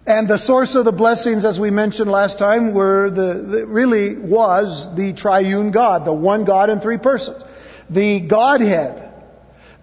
And 0.05 0.27
the 0.27 0.37
source 0.37 0.75
of 0.75 0.85
the 0.85 0.91
blessings, 0.91 1.43
as 1.43 1.59
we 1.59 1.69
mentioned 1.69 2.09
last 2.09 2.39
time, 2.39 2.73
were 2.73 3.09
the, 3.09 3.57
the, 3.57 3.67
really 3.67 4.17
was 4.17 4.89
the 4.95 5.13
triune 5.13 5.71
God, 5.71 6.05
the 6.05 6.13
one 6.13 6.45
God 6.45 6.69
in 6.69 6.79
three 6.79 6.97
persons. 6.97 7.43
The 7.89 8.21
Godhead, 8.21 9.13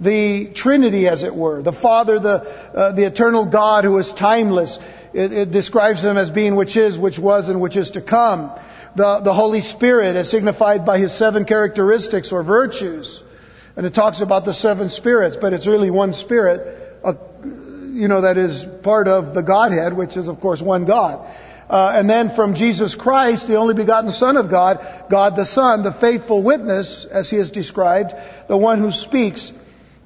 the 0.01 0.53
Trinity, 0.55 1.07
as 1.09 1.23
it 1.23 1.35
were, 1.35 1.63
the 1.63 1.73
Father, 1.73 2.19
the, 2.19 2.41
uh, 2.41 2.93
the 2.93 3.07
eternal 3.07 3.45
God 3.47 3.85
who 3.85 3.99
is 3.99 4.13
timeless. 4.13 4.79
It, 5.13 5.33
it 5.33 5.51
describes 5.51 6.03
him 6.03 6.17
as 6.17 6.31
being 6.31 6.57
which 6.57 6.77
is, 6.77 6.99
which 6.99 7.19
was, 7.19 7.49
and 7.49 7.61
which 7.61 7.77
is 7.77 7.93
to 7.93 8.01
come 8.01 8.51
the, 8.97 9.21
the 9.21 9.33
Holy 9.33 9.61
Spirit 9.61 10.17
as 10.17 10.31
signified 10.31 10.85
by 10.87 10.99
his 10.99 11.17
seven 11.17 11.45
characteristics 11.45 12.33
or 12.33 12.43
virtues. 12.43 13.23
And 13.77 13.87
it 13.87 13.95
talks 13.95 14.21
about 14.21 14.45
the 14.45 14.55
seven 14.55 14.89
spirits, 14.89 15.37
but 15.41 15.53
it's 15.53 15.67
really 15.67 15.91
one 15.91 16.13
spirit, 16.13 16.99
uh, 17.03 17.15
you 17.43 18.09
know, 18.09 18.21
that 18.21 18.37
is 18.37 18.65
part 18.83 19.09
of 19.09 19.35
the 19.35 19.43
Godhead, 19.43 19.97
which 19.97 20.17
is 20.17 20.29
of 20.29 20.41
course 20.41 20.61
one 20.61 20.87
God. 20.87 21.29
Uh, 21.69 21.93
and 21.95 22.09
then 22.09 22.35
from 22.37 22.55
Jesus 22.55 22.95
Christ, 22.95 23.49
the 23.49 23.57
only 23.57 23.75
begotten 23.75 24.11
Son 24.11 24.37
of 24.37 24.51
God, 24.51 25.07
God 25.11 25.35
the 25.35 25.47
Son, 25.47 25.83
the 25.83 25.93
faithful 25.93 26.43
witness, 26.43 27.07
as 27.11 27.31
he 27.31 27.37
is 27.37 27.51
described, 27.51 28.13
the 28.49 28.57
one 28.57 28.81
who 28.81 28.93
speaks 28.93 29.51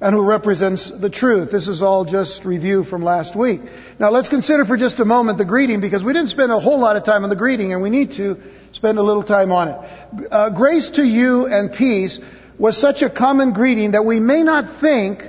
and 0.01 0.15
who 0.15 0.23
represents 0.23 0.91
the 0.91 1.09
truth. 1.09 1.51
This 1.51 1.67
is 1.67 1.81
all 1.81 2.05
just 2.05 2.45
review 2.45 2.83
from 2.83 3.03
last 3.03 3.35
week. 3.35 3.61
Now 3.99 4.11
let's 4.11 4.29
consider 4.29 4.63
for 4.63 4.77
just 4.77 4.99
a 4.99 5.05
moment 5.05 5.37
the 5.37 5.45
greeting 5.45 5.81
because 5.81 6.03
we 6.03 6.13
didn't 6.13 6.29
spend 6.29 6.51
a 6.51 6.59
whole 6.59 6.79
lot 6.79 6.95
of 6.95 7.03
time 7.03 7.23
on 7.23 7.29
the 7.29 7.35
greeting 7.35 7.73
and 7.73 7.81
we 7.81 7.89
need 7.89 8.11
to 8.11 8.37
spend 8.71 8.97
a 8.97 9.03
little 9.03 9.23
time 9.23 9.51
on 9.51 9.67
it. 9.67 10.31
Uh, 10.31 10.49
grace 10.51 10.89
to 10.91 11.03
you 11.03 11.47
and 11.47 11.73
peace 11.73 12.19
was 12.57 12.79
such 12.79 13.01
a 13.01 13.09
common 13.09 13.51
greeting 13.51 13.91
that 13.91 14.05
we 14.05 14.19
may 14.19 14.41
not 14.41 14.79
think 14.79 15.23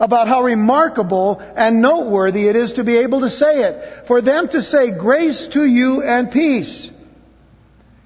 about 0.00 0.28
how 0.28 0.42
remarkable 0.42 1.38
and 1.40 1.80
noteworthy 1.80 2.48
it 2.48 2.56
is 2.56 2.74
to 2.74 2.84
be 2.84 2.98
able 2.98 3.20
to 3.20 3.30
say 3.30 3.62
it. 3.62 4.06
For 4.06 4.20
them 4.20 4.48
to 4.48 4.62
say 4.62 4.96
grace 4.96 5.48
to 5.52 5.64
you 5.64 6.02
and 6.02 6.30
peace. 6.30 6.90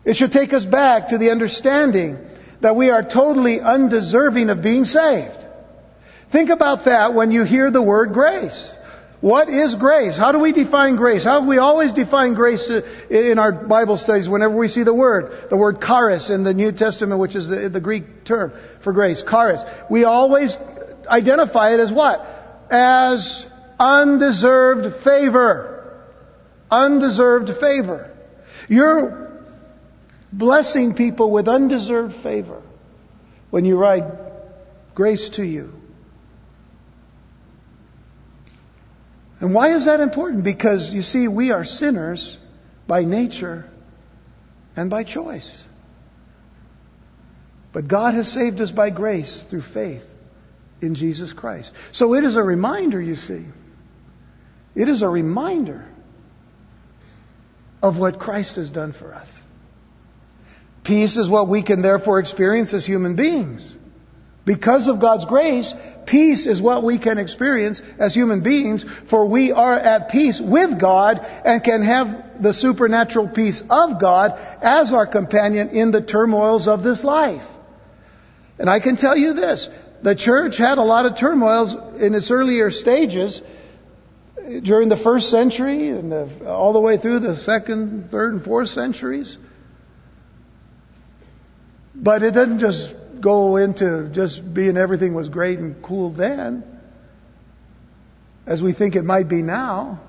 It 0.05 0.17
should 0.17 0.33
take 0.33 0.53
us 0.53 0.65
back 0.65 1.09
to 1.09 1.19
the 1.19 1.31
understanding 1.31 2.19
that 2.61 2.77
we 2.77 2.91
are 2.91 3.03
totally 3.03 3.61
undeserving 3.61 4.51
of 4.51 4.63
being 4.63 4.85
saved. 4.85 5.45
Think 6.33 6.49
about 6.49 6.87
that 6.87 7.13
when 7.13 7.31
you 7.31 7.45
hear 7.45 7.71
the 7.71 7.83
word 7.83 8.15
grace. 8.15 8.75
What 9.21 9.49
is 9.49 9.77
grace? 9.77 10.17
How 10.17 10.33
do 10.33 10.41
we 10.41 10.51
define 10.53 10.97
grace? 10.97 11.23
How 11.23 11.39
have 11.39 11.49
we 11.49 11.59
always 11.59 11.93
defined 11.93 12.35
grace 12.35 12.69
uh, 12.69 12.81
in 13.09 13.39
our 13.39 13.53
Bible 13.53 13.97
studies 13.97 14.29
whenever 14.29 14.57
we 14.57 14.67
see 14.67 14.83
the 14.83 14.95
word? 14.95 15.49
The 15.49 15.57
word 15.57 15.81
charis 15.81 16.29
in 16.29 16.43
the 16.43 16.53
New 16.53 16.73
Testament, 16.73 17.21
which 17.21 17.37
is 17.37 17.49
the, 17.49 17.69
the 17.69 17.81
Greek 17.81 18.25
term 18.25 18.53
for 18.83 18.93
grace, 18.93 19.23
charis. 19.23 19.63
We 19.89 20.03
always 20.03 20.57
identify 21.07 21.75
it 21.75 21.81
as 21.81 21.93
what? 21.93 22.21
As 22.69 23.47
undeserved 23.79 25.05
favor. 25.05 26.03
Undeserved 26.69 27.51
favor. 27.61 28.11
You're 28.69 29.31
blessing 30.33 30.95
people 30.95 31.31
with 31.31 31.47
undeserved 31.47 32.15
favor 32.23 32.63
when 33.51 33.65
you 33.65 33.79
write 33.79 34.05
grace 34.95 35.29
to 35.35 35.45
you. 35.45 35.82
And 39.43 39.53
why 39.53 39.75
is 39.75 39.87
that 39.87 39.99
important? 39.99 40.45
Because, 40.45 40.93
you 40.95 41.03
see, 41.03 41.27
we 41.27 41.51
are 41.51 41.65
sinners 41.65 42.39
by 42.87 43.03
nature 43.03 43.65
and 44.77 44.89
by 44.89 45.03
choice. 45.03 45.65
But 47.73 47.89
God 47.89 48.15
has 48.15 48.33
saved 48.33 48.61
us 48.61 48.71
by 48.71 48.91
grace 48.91 49.45
through 49.51 49.63
faith 49.63 50.05
in 50.81 50.95
Jesus 50.95 51.33
Christ. 51.33 51.75
So 51.91 52.15
it 52.15 52.23
is 52.23 52.37
a 52.37 52.43
reminder, 52.43 53.03
you 53.03 53.17
see. 53.17 53.45
It 54.77 54.89
is 54.89 55.03
a 55.03 55.09
reminder 55.09 55.85
of 57.83 57.99
what 57.99 58.21
Christ 58.21 58.57
has 58.57 58.71
done 58.71 58.93
for 58.93 59.13
us. 59.13 59.29
Peace 60.85 61.17
is 61.17 61.29
what 61.29 61.49
we 61.49 61.65
can 61.65 61.83
therefore 61.83 62.21
experience 62.21 62.73
as 62.75 62.87
human 62.87 63.17
beings. 63.17 63.69
Because 64.45 64.87
of 64.87 65.01
God's 65.01 65.25
grace, 65.25 65.75
Peace 66.07 66.47
is 66.47 66.61
what 66.61 66.83
we 66.83 66.99
can 66.99 67.19
experience 67.19 67.81
as 67.99 68.15
human 68.15 68.43
beings, 68.43 68.85
for 69.09 69.27
we 69.27 69.53
are 69.53 69.79
at 69.79 70.11
peace 70.11 70.41
with 70.41 70.81
God 70.81 71.19
and 71.19 71.63
can 71.63 71.83
have 71.83 72.43
the 72.43 72.53
supernatural 72.53 73.29
peace 73.29 73.63
of 73.71 74.01
God 74.01 74.33
as 74.63 74.93
our 74.93 75.07
companion 75.07 75.71
in 75.71 75.91
the 75.91 76.01
turmoils 76.01 76.67
of 76.69 76.83
this 76.83 77.05
life. 77.05 77.47
And 78.59 78.69
I 78.69 78.81
can 78.81 78.97
tell 78.97 79.17
you 79.17 79.33
this, 79.33 79.69
the 80.03 80.15
church 80.15 80.59
had 80.59 80.79
a 80.79 80.83
lot 80.83 81.07
of 81.07 81.19
turmoils 81.19 81.75
in 82.01 82.15
its 82.15 82.31
earlier 82.31 82.71
stages 82.71 83.41
during 84.65 84.89
the 84.89 84.97
first 84.97 85.31
century 85.31 85.91
and 85.91 86.11
the, 86.11 86.49
all 86.49 86.73
the 86.73 86.81
way 86.81 86.99
through 86.99 87.21
the 87.21 87.37
second, 87.37 88.11
third, 88.11 88.35
and 88.35 88.45
fourth 88.45 88.69
centuries. 88.69 89.39
But 91.95 92.23
it 92.23 92.33
doesn't 92.33 92.59
just 92.59 92.95
go 93.23 93.57
into 93.57 94.11
just 94.13 94.53
being 94.53 94.77
everything 94.77 95.15
was 95.15 95.29
great 95.29 95.59
and 95.59 95.83
cool 95.83 96.13
then, 96.13 96.65
as 98.47 98.63
we 98.63 98.73
think 98.73 98.97
it 98.97 99.05
might 99.05 99.29
be 99.29 99.43
now. 99.43 100.01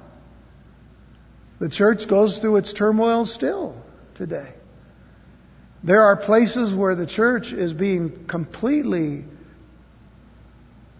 The 1.59 1.69
church 1.69 2.09
goes 2.09 2.39
through 2.39 2.57
its 2.57 2.73
turmoil 2.73 3.25
still 3.25 3.81
today. 4.15 4.53
There 5.83 6.01
are 6.01 6.17
places 6.17 6.73
where 6.73 6.95
the 6.95 7.05
church 7.05 7.53
is 7.53 7.73
being 7.73 8.25
completely 8.27 9.25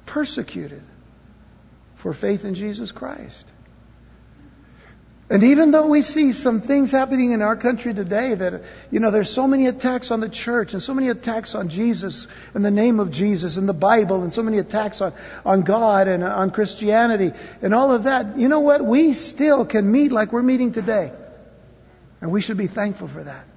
persecuted 0.05 0.83
for 2.01 2.13
faith 2.13 2.43
in 2.43 2.55
Jesus 2.55 2.91
Christ. 2.91 3.45
And 5.33 5.45
even 5.45 5.71
though 5.71 5.87
we 5.87 6.03
see 6.03 6.31
some 6.31 6.61
things 6.61 6.91
happening 6.91 7.31
in 7.31 7.41
our 7.41 7.55
country 7.55 7.91
today 7.91 8.35
that, 8.35 8.61
you 8.91 8.99
know, 8.99 9.09
there's 9.09 9.33
so 9.33 9.47
many 9.47 9.65
attacks 9.65 10.11
on 10.11 10.19
the 10.19 10.29
church 10.29 10.73
and 10.73 10.83
so 10.83 10.93
many 10.93 11.09
attacks 11.09 11.55
on 11.55 11.69
Jesus 11.69 12.27
and 12.53 12.63
the 12.63 12.69
name 12.69 12.99
of 12.99 13.11
Jesus 13.11 13.57
and 13.57 13.67
the 13.67 13.73
Bible 13.73 14.21
and 14.21 14.31
so 14.31 14.43
many 14.43 14.59
attacks 14.59 15.01
on, 15.01 15.11
on 15.43 15.63
God 15.63 16.07
and 16.07 16.23
on 16.23 16.51
Christianity 16.51 17.31
and 17.63 17.73
all 17.73 17.91
of 17.91 18.03
that, 18.03 18.37
you 18.37 18.47
know 18.47 18.59
what? 18.59 18.85
We 18.85 19.15
still 19.15 19.65
can 19.65 19.91
meet 19.91 20.11
like 20.11 20.31
we're 20.31 20.43
meeting 20.43 20.71
today. 20.71 21.11
And 22.21 22.31
we 22.31 22.39
should 22.39 22.59
be 22.59 22.67
thankful 22.67 23.07
for 23.07 23.23
that. 23.23 23.47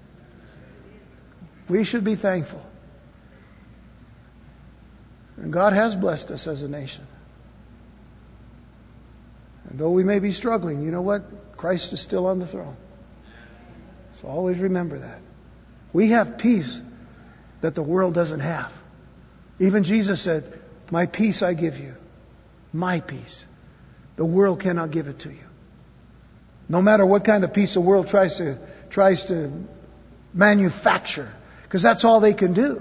We 1.69 1.85
should 1.85 2.07
be 2.07 2.17
thankful. 2.17 2.65
And 5.37 5.53
God 5.53 5.75
has 5.75 5.95
blessed 5.95 6.31
us 6.31 6.47
as 6.47 6.63
a 6.63 6.69
nation. 6.69 7.07
And 9.69 9.79
though 9.79 9.91
we 9.91 10.05
may 10.05 10.19
be 10.19 10.33
struggling, 10.33 10.83
you 10.83 10.91
know 10.91 11.03
what? 11.03 11.23
Christ 11.57 11.93
is 11.93 12.03
still 12.03 12.27
on 12.27 12.39
the 12.39 12.47
throne. 12.47 12.77
So 14.21 14.29
always 14.29 14.59
remember 14.59 14.99
that. 14.99 15.21
We 15.93 16.11
have 16.11 16.39
peace 16.39 16.81
that 17.63 17.75
the 17.75 17.83
world 17.83 18.15
doesn't 18.15 18.41
have. 18.41 18.73
Even 19.59 19.85
Jesus 19.85 20.23
said, 20.23 20.61
My 20.91 21.07
peace 21.07 21.43
I 21.43 21.55
give 21.55 21.75
you. 21.75 21.95
My 22.73 23.01
peace. 23.01 23.45
The 24.17 24.25
world 24.25 24.61
cannot 24.61 24.91
give 24.91 25.07
it 25.07 25.21
to 25.21 25.31
you. 25.31 25.45
No 26.69 26.83
matter 26.83 27.07
what 27.07 27.25
kind 27.25 27.45
of 27.45 27.53
peace 27.53 27.75
the 27.75 27.81
world 27.81 28.09
tries 28.09 28.37
to, 28.39 28.59
tries 28.91 29.25
to 29.27 29.53
manufacture, 30.35 31.33
because 31.65 31.83
that's 31.83 32.05
all 32.05 32.21
they 32.21 32.35
can 32.35 32.55
do. 32.55 32.81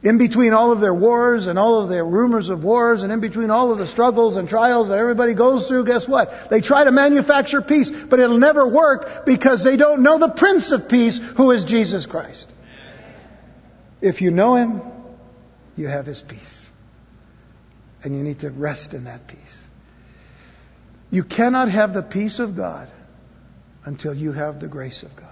In 0.00 0.16
between 0.16 0.52
all 0.52 0.70
of 0.70 0.80
their 0.80 0.94
wars 0.94 1.48
and 1.48 1.58
all 1.58 1.82
of 1.82 1.88
their 1.88 2.04
rumors 2.04 2.50
of 2.50 2.62
wars 2.62 3.02
and 3.02 3.12
in 3.12 3.20
between 3.20 3.50
all 3.50 3.72
of 3.72 3.78
the 3.78 3.86
struggles 3.86 4.36
and 4.36 4.48
trials 4.48 4.88
that 4.88 4.98
everybody 4.98 5.34
goes 5.34 5.66
through, 5.66 5.86
guess 5.86 6.06
what? 6.06 6.28
They 6.50 6.60
try 6.60 6.84
to 6.84 6.92
manufacture 6.92 7.62
peace, 7.62 7.90
but 7.90 8.20
it'll 8.20 8.38
never 8.38 8.68
work 8.68 9.26
because 9.26 9.64
they 9.64 9.76
don't 9.76 10.04
know 10.04 10.18
the 10.18 10.28
Prince 10.28 10.70
of 10.70 10.88
Peace, 10.88 11.18
who 11.36 11.50
is 11.50 11.64
Jesus 11.64 12.06
Christ. 12.06 12.48
If 14.00 14.20
you 14.20 14.30
know 14.30 14.54
Him, 14.54 14.82
you 15.76 15.88
have 15.88 16.06
His 16.06 16.22
peace. 16.22 16.66
And 18.04 18.14
you 18.14 18.22
need 18.22 18.40
to 18.40 18.50
rest 18.50 18.94
in 18.94 19.04
that 19.04 19.26
peace. 19.26 19.38
You 21.10 21.24
cannot 21.24 21.70
have 21.70 21.92
the 21.92 22.02
peace 22.02 22.38
of 22.38 22.56
God 22.56 22.88
until 23.84 24.14
you 24.14 24.30
have 24.30 24.60
the 24.60 24.68
grace 24.68 25.02
of 25.02 25.16
God. 25.16 25.27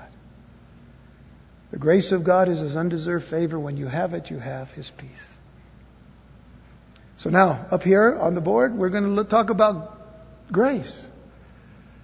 The 1.71 1.79
grace 1.79 2.13
of 2.13 2.25
God 2.25 2.49
is 2.49 2.61
His 2.61 2.77
undeserved 2.77 3.27
favor. 3.27 3.59
When 3.59 3.77
you 3.77 3.87
have 3.87 4.15
it, 4.15 4.31
you 4.31 4.39
have 4.39 4.69
His 4.69 4.91
peace. 4.97 5.11
So 7.17 7.31
now, 7.31 7.67
up 7.71 7.83
here 7.83 8.15
on 8.15 8.35
the 8.35 8.41
board, 8.41 8.75
we're 8.75 8.91
going 8.91 9.17
to 9.17 9.25
talk 9.25 9.51
about 9.51 9.99
grace 10.53 11.07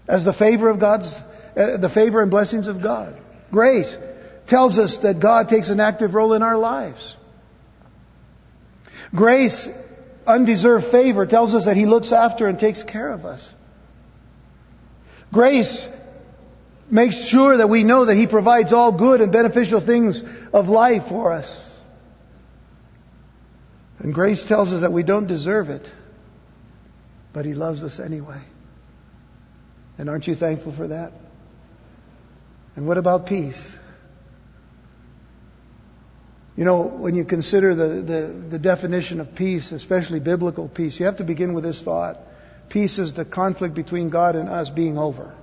as 0.08 0.24
the 0.24 0.32
favor 0.32 0.68
of 0.68 0.80
God's, 0.80 1.12
uh, 1.56 1.76
the 1.76 1.90
favor 1.92 2.22
and 2.22 2.30
blessings 2.30 2.66
of 2.66 2.82
God. 2.82 3.20
Grace 3.50 3.94
tells 4.48 4.78
us 4.78 4.98
that 5.02 5.20
God 5.20 5.48
takes 5.48 5.68
an 5.68 5.80
active 5.80 6.14
role 6.14 6.32
in 6.32 6.42
our 6.42 6.56
lives. 6.56 7.16
Grace, 9.14 9.68
undeserved 10.26 10.86
favor, 10.90 11.26
tells 11.26 11.54
us 11.54 11.66
that 11.66 11.76
He 11.76 11.86
looks 11.86 12.12
after 12.12 12.46
and 12.46 12.58
takes 12.58 12.82
care 12.82 13.10
of 13.10 13.24
us. 13.24 13.52
Grace 15.32 15.88
makes 16.92 17.26
sure 17.28 17.56
that 17.56 17.68
we 17.68 17.84
know 17.84 18.04
that 18.04 18.16
He 18.16 18.26
provides 18.26 18.72
all 18.72 18.96
good 18.96 19.22
and 19.22 19.32
beneficial 19.32 19.84
things 19.84 20.22
of 20.52 20.66
life 20.66 21.08
for 21.08 21.32
us. 21.32 21.70
And 23.98 24.12
grace 24.12 24.44
tells 24.44 24.72
us 24.72 24.82
that 24.82 24.92
we 24.92 25.02
don't 25.02 25.26
deserve 25.26 25.70
it, 25.70 25.88
but 27.32 27.46
He 27.46 27.54
loves 27.54 27.82
us 27.82 27.98
anyway. 27.98 28.42
And 29.96 30.10
aren't 30.10 30.26
you 30.26 30.34
thankful 30.34 30.76
for 30.76 30.88
that? 30.88 31.12
And 32.76 32.86
what 32.86 32.98
about 32.98 33.26
peace? 33.26 33.74
You 36.56 36.66
know, 36.66 36.82
when 36.82 37.14
you 37.14 37.24
consider 37.24 37.74
the, 37.74 38.02
the, 38.02 38.48
the, 38.50 38.58
definition 38.58 39.20
of 39.20 39.34
peace, 39.34 39.72
especially 39.72 40.20
biblical 40.20 40.68
peace, 40.68 41.00
you 41.00 41.06
have 41.06 41.16
to 41.16 41.24
begin 41.24 41.54
with 41.54 41.64
this 41.64 41.82
thought. 41.82 42.18
Peace 42.68 42.98
is 42.98 43.14
the 43.14 43.24
conflict 43.24 43.74
between 43.74 44.10
God 44.10 44.36
and 44.36 44.50
us 44.50 44.68
being 44.68 44.98
over. 44.98 45.34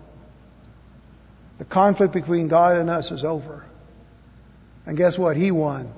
The 1.59 1.65
conflict 1.65 2.13
between 2.13 2.47
God 2.47 2.77
and 2.77 2.89
us 2.89 3.11
is 3.11 3.23
over. 3.23 3.63
And 4.85 4.97
guess 4.97 5.17
what? 5.17 5.37
He 5.37 5.51
won. 5.51 5.93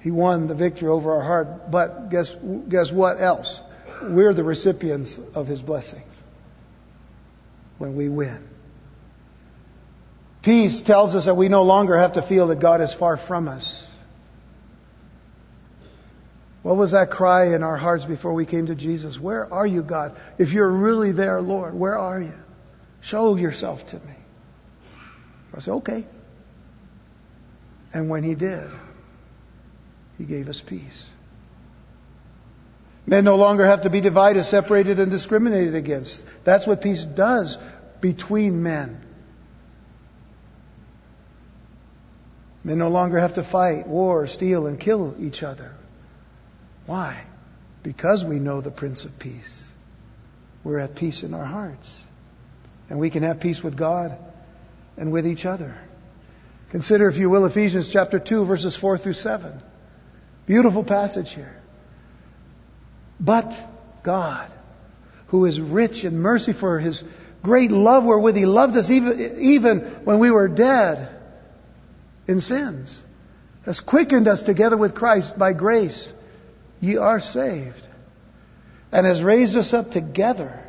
He 0.00 0.10
won 0.10 0.48
the 0.48 0.54
victory 0.54 0.88
over 0.88 1.12
our 1.12 1.22
heart. 1.22 1.70
But 1.70 2.08
guess, 2.10 2.34
guess 2.68 2.90
what 2.90 3.20
else? 3.20 3.60
We're 4.02 4.32
the 4.32 4.44
recipients 4.44 5.18
of 5.34 5.46
His 5.46 5.60
blessings 5.60 6.12
when 7.78 7.96
we 7.96 8.08
win. 8.08 8.48
Peace 10.42 10.82
tells 10.82 11.14
us 11.14 11.26
that 11.26 11.36
we 11.36 11.48
no 11.48 11.62
longer 11.62 11.98
have 11.98 12.14
to 12.14 12.26
feel 12.26 12.48
that 12.48 12.60
God 12.60 12.80
is 12.80 12.94
far 12.94 13.16
from 13.16 13.48
us. 13.48 13.86
What 16.62 16.76
was 16.76 16.92
that 16.92 17.10
cry 17.10 17.54
in 17.54 17.62
our 17.62 17.76
hearts 17.76 18.04
before 18.04 18.32
we 18.32 18.46
came 18.46 18.66
to 18.66 18.74
Jesus? 18.74 19.18
Where 19.20 19.52
are 19.52 19.66
you, 19.66 19.82
God? 19.82 20.16
If 20.38 20.52
you're 20.52 20.70
really 20.70 21.12
there, 21.12 21.40
Lord, 21.40 21.74
where 21.74 21.98
are 21.98 22.20
you? 22.20 22.34
Show 23.02 23.36
yourself 23.36 23.86
to 23.88 23.96
me. 23.96 24.14
I 25.54 25.60
said, 25.60 25.72
okay. 25.72 26.06
And 27.92 28.10
when 28.10 28.22
he 28.22 28.34
did, 28.34 28.68
he 30.18 30.24
gave 30.24 30.48
us 30.48 30.62
peace. 30.66 31.04
Men 33.06 33.24
no 33.24 33.36
longer 33.36 33.64
have 33.64 33.82
to 33.82 33.90
be 33.90 34.02
divided, 34.02 34.44
separated, 34.44 34.98
and 34.98 35.10
discriminated 35.10 35.74
against. 35.74 36.22
That's 36.44 36.66
what 36.66 36.82
peace 36.82 37.06
does 37.16 37.56
between 38.02 38.62
men. 38.62 39.02
Men 42.62 42.78
no 42.78 42.88
longer 42.88 43.18
have 43.18 43.34
to 43.34 43.42
fight, 43.50 43.88
war, 43.88 44.26
steal, 44.26 44.66
and 44.66 44.78
kill 44.78 45.14
each 45.18 45.42
other. 45.42 45.72
Why? 46.84 47.24
Because 47.82 48.24
we 48.28 48.38
know 48.38 48.60
the 48.60 48.70
Prince 48.70 49.06
of 49.06 49.12
Peace. 49.18 49.64
We're 50.62 50.80
at 50.80 50.94
peace 50.94 51.22
in 51.22 51.32
our 51.32 51.46
hearts. 51.46 51.88
And 52.88 52.98
we 52.98 53.10
can 53.10 53.22
have 53.22 53.40
peace 53.40 53.62
with 53.62 53.76
God 53.76 54.16
and 54.96 55.12
with 55.12 55.26
each 55.26 55.44
other. 55.44 55.76
Consider, 56.70 57.08
if 57.08 57.16
you 57.16 57.30
will, 57.30 57.46
Ephesians 57.46 57.88
chapter 57.92 58.18
2, 58.18 58.44
verses 58.44 58.76
4 58.76 58.98
through 58.98 59.14
7. 59.14 59.60
Beautiful 60.46 60.84
passage 60.84 61.30
here. 61.30 61.54
But 63.20 63.52
God, 64.04 64.52
who 65.28 65.44
is 65.44 65.60
rich 65.60 66.04
in 66.04 66.18
mercy 66.18 66.52
for 66.52 66.78
his 66.78 67.02
great 67.42 67.70
love 67.70 68.04
wherewith 68.04 68.36
he 68.36 68.46
loved 68.46 68.76
us 68.76 68.90
even, 68.90 69.38
even 69.40 69.78
when 70.04 70.20
we 70.20 70.30
were 70.30 70.48
dead 70.48 71.14
in 72.26 72.40
sins, 72.40 73.02
has 73.64 73.80
quickened 73.80 74.28
us 74.28 74.42
together 74.42 74.76
with 74.76 74.94
Christ 74.94 75.38
by 75.38 75.52
grace. 75.52 76.12
Ye 76.80 76.96
are 76.96 77.20
saved. 77.20 77.86
And 78.92 79.06
has 79.06 79.22
raised 79.22 79.56
us 79.56 79.74
up 79.74 79.90
together 79.90 80.67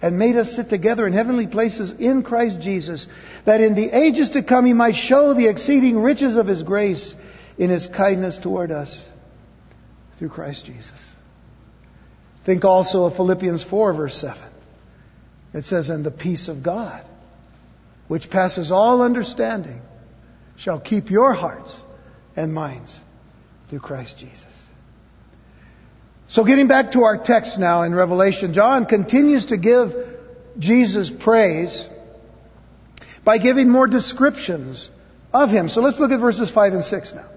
and 0.00 0.18
made 0.18 0.36
us 0.36 0.54
sit 0.54 0.68
together 0.68 1.06
in 1.06 1.12
heavenly 1.12 1.46
places 1.46 1.92
in 1.98 2.22
Christ 2.22 2.60
Jesus, 2.60 3.06
that 3.44 3.60
in 3.60 3.74
the 3.74 3.88
ages 3.96 4.30
to 4.30 4.42
come 4.42 4.64
he 4.64 4.72
might 4.72 4.94
show 4.94 5.34
the 5.34 5.48
exceeding 5.48 5.98
riches 5.98 6.36
of 6.36 6.46
his 6.46 6.62
grace 6.62 7.14
in 7.56 7.70
his 7.70 7.88
kindness 7.88 8.38
toward 8.38 8.70
us 8.70 9.08
through 10.18 10.28
Christ 10.28 10.64
Jesus. 10.64 10.92
Think 12.46 12.64
also 12.64 13.04
of 13.04 13.16
Philippians 13.16 13.64
4, 13.64 13.94
verse 13.94 14.20
7. 14.20 14.38
It 15.54 15.64
says, 15.64 15.88
And 15.90 16.04
the 16.04 16.10
peace 16.10 16.48
of 16.48 16.62
God, 16.62 17.04
which 18.06 18.30
passes 18.30 18.70
all 18.70 19.02
understanding, 19.02 19.80
shall 20.56 20.80
keep 20.80 21.10
your 21.10 21.32
hearts 21.32 21.82
and 22.36 22.54
minds 22.54 22.98
through 23.68 23.80
Christ 23.80 24.18
Jesus. 24.18 24.44
So 26.28 26.44
getting 26.44 26.68
back 26.68 26.92
to 26.92 27.04
our 27.04 27.16
text 27.16 27.58
now 27.58 27.82
in 27.82 27.94
Revelation, 27.94 28.52
John 28.52 28.84
continues 28.84 29.46
to 29.46 29.56
give 29.56 29.92
Jesus 30.58 31.10
praise 31.10 31.88
by 33.24 33.38
giving 33.38 33.70
more 33.70 33.86
descriptions 33.86 34.90
of 35.32 35.48
him. 35.48 35.70
So 35.70 35.80
let's 35.80 35.98
look 35.98 36.10
at 36.10 36.20
verses 36.20 36.50
5 36.50 36.74
and 36.74 36.84
6 36.84 37.14
now. 37.14 37.30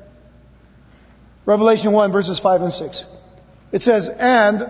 Revelation 1.45 1.93
1 1.93 2.11
verses 2.11 2.39
5 2.39 2.61
and 2.61 2.73
6. 2.73 3.05
It 3.71 3.81
says, 3.81 4.09
And 4.09 4.63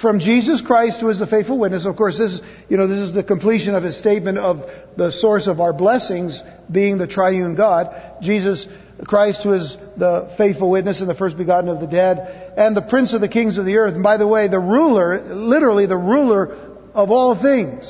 from 0.00 0.20
Jesus 0.20 0.60
Christ, 0.60 1.00
who 1.00 1.08
is 1.08 1.20
the 1.20 1.26
faithful 1.26 1.58
witness. 1.58 1.86
Of 1.86 1.96
course, 1.96 2.18
this 2.18 2.34
is, 2.34 2.42
you 2.68 2.76
know, 2.76 2.86
this 2.86 2.98
is 2.98 3.14
the 3.14 3.22
completion 3.22 3.74
of 3.74 3.84
his 3.84 3.96
statement 3.96 4.36
of 4.36 4.64
the 4.96 5.10
source 5.10 5.46
of 5.46 5.60
our 5.60 5.72
blessings 5.72 6.42
being 6.70 6.98
the 6.98 7.06
triune 7.06 7.54
God. 7.54 8.18
Jesus 8.20 8.66
Christ, 9.04 9.42
who 9.42 9.52
is 9.52 9.76
the 9.96 10.34
faithful 10.38 10.70
witness 10.70 11.00
and 11.00 11.08
the 11.08 11.14
first 11.14 11.36
begotten 11.36 11.68
of 11.68 11.80
the 11.80 11.86
dead, 11.86 12.54
and 12.56 12.76
the 12.76 12.82
prince 12.82 13.12
of 13.12 13.20
the 13.20 13.28
kings 13.28 13.58
of 13.58 13.66
the 13.66 13.76
earth. 13.76 13.94
And 13.94 14.02
by 14.02 14.16
the 14.16 14.26
way, 14.26 14.48
the 14.48 14.58
ruler, 14.58 15.20
literally 15.34 15.86
the 15.86 15.98
ruler 15.98 16.54
of 16.94 17.10
all 17.10 17.40
things. 17.40 17.84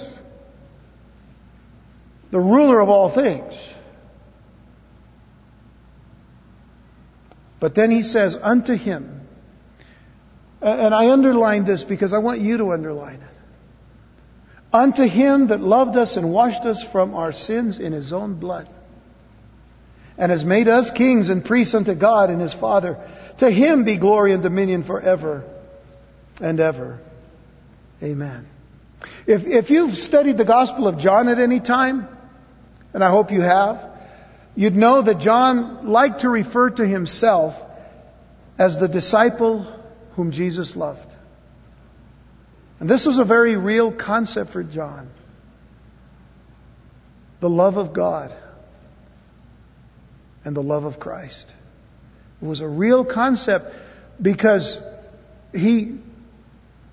The 2.32 2.40
ruler 2.40 2.80
of 2.80 2.88
all 2.88 3.14
things. 3.14 3.52
But 7.60 7.74
then 7.74 7.90
he 7.90 8.02
says, 8.02 8.36
unto 8.40 8.74
him, 8.74 9.22
and 10.60 10.94
I 10.94 11.10
underline 11.10 11.64
this 11.64 11.84
because 11.84 12.12
I 12.12 12.18
want 12.18 12.40
you 12.40 12.58
to 12.58 12.72
underline 12.72 13.20
it. 13.20 13.36
Unto 14.72 15.04
him 15.04 15.48
that 15.48 15.60
loved 15.60 15.96
us 15.96 16.16
and 16.16 16.32
washed 16.32 16.64
us 16.64 16.84
from 16.92 17.14
our 17.14 17.32
sins 17.32 17.78
in 17.78 17.92
his 17.92 18.12
own 18.12 18.40
blood, 18.40 18.68
and 20.18 20.30
has 20.32 20.44
made 20.44 20.68
us 20.68 20.90
kings 20.90 21.28
and 21.28 21.44
priests 21.44 21.74
unto 21.74 21.94
God 21.94 22.30
and 22.30 22.40
his 22.40 22.54
Father. 22.54 22.96
To 23.38 23.50
him 23.50 23.84
be 23.84 23.98
glory 23.98 24.32
and 24.32 24.42
dominion 24.42 24.84
forever 24.84 25.44
and 26.40 26.58
ever. 26.58 27.00
Amen. 28.02 28.46
If, 29.26 29.42
if 29.46 29.70
you've 29.70 29.94
studied 29.94 30.38
the 30.38 30.44
Gospel 30.44 30.88
of 30.88 30.98
John 30.98 31.28
at 31.28 31.38
any 31.38 31.60
time, 31.60 32.08
and 32.94 33.04
I 33.04 33.10
hope 33.10 33.30
you 33.30 33.42
have, 33.42 33.90
you'd 34.54 34.76
know 34.76 35.02
that 35.02 35.20
John 35.20 35.88
liked 35.88 36.20
to 36.20 36.30
refer 36.30 36.70
to 36.70 36.86
himself 36.86 37.54
as 38.58 38.80
the 38.80 38.88
disciple 38.88 39.64
whom 40.14 40.32
Jesus 40.32 40.76
loved. 40.76 41.00
And 42.80 42.88
this 42.88 43.04
was 43.06 43.18
a 43.18 43.24
very 43.24 43.56
real 43.56 43.92
concept 43.92 44.52
for 44.52 44.62
John 44.62 45.10
the 47.38 47.50
love 47.50 47.76
of 47.76 47.92
God 47.92 48.34
and 50.46 50.56
the 50.56 50.62
love 50.62 50.84
of 50.84 51.00
Christ. 51.00 51.52
It 52.40 52.46
was 52.46 52.60
a 52.60 52.68
real 52.68 53.04
concept 53.04 53.66
because 54.22 54.78
he 55.52 55.98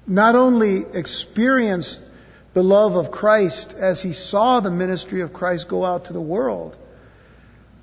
not 0.07 0.35
only 0.35 0.83
experienced 0.91 2.01
the 2.55 2.63
love 2.63 2.93
of 2.93 3.11
Christ 3.11 3.73
as 3.77 4.01
he 4.01 4.13
saw 4.13 4.59
the 4.59 4.71
ministry 4.71 5.21
of 5.21 5.33
Christ 5.33 5.69
go 5.69 5.85
out 5.85 6.05
to 6.05 6.13
the 6.13 6.21
world, 6.21 6.75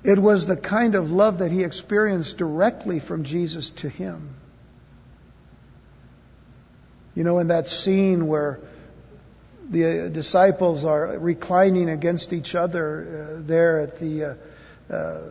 it 0.03 0.21
was 0.21 0.45
the 0.45 0.57
kind 0.57 0.93
of 0.93 1.05
love 1.05 1.39
that 1.39 1.51
he 1.51 1.63
experienced 1.63 2.37
directly 2.37 2.99
from 2.99 3.23
Jesus 3.23 3.71
to 3.77 3.87
him. 3.89 4.35
You 7.15 7.23
know, 7.23 7.39
in 7.39 7.47
that 7.47 7.67
scene 7.67 8.27
where 8.27 8.59
the 9.69 10.11
disciples 10.13 10.83
are 10.83 11.17
reclining 11.17 11.87
against 11.87 12.33
each 12.33 12.55
other 12.55 13.37
uh, 13.39 13.47
there 13.47 13.79
at 13.79 13.99
the 13.99 14.37
uh, 14.89 14.93
uh, 14.93 15.29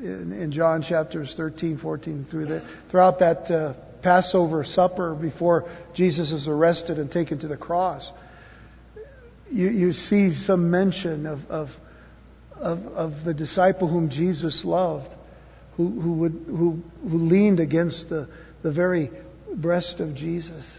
in, 0.00 0.32
in, 0.32 0.52
John 0.52 0.82
chapters 0.82 1.34
13, 1.36 1.78
14 1.78 2.26
through 2.30 2.46
the 2.46 2.68
throughout 2.90 3.18
that 3.20 3.50
uh, 3.50 3.74
Passover 4.02 4.64
supper 4.64 5.14
before 5.14 5.70
Jesus 5.94 6.32
is 6.32 6.48
arrested 6.48 6.98
and 6.98 7.10
taken 7.10 7.38
to 7.40 7.48
the 7.48 7.56
cross. 7.56 8.10
You, 9.50 9.68
you 9.68 9.92
see 9.92 10.32
some 10.32 10.70
mention 10.70 11.26
of, 11.26 11.40
of 11.50 11.68
of, 12.60 12.78
of 12.88 13.24
the 13.24 13.34
disciple 13.34 13.88
whom 13.88 14.10
Jesus 14.10 14.64
loved, 14.64 15.12
who, 15.76 15.88
who, 16.00 16.12
would, 16.14 16.32
who, 16.46 16.82
who 17.02 17.16
leaned 17.16 17.58
against 17.58 18.08
the, 18.10 18.28
the 18.62 18.70
very 18.70 19.10
breast 19.54 20.00
of 20.00 20.14
Jesus. 20.14 20.70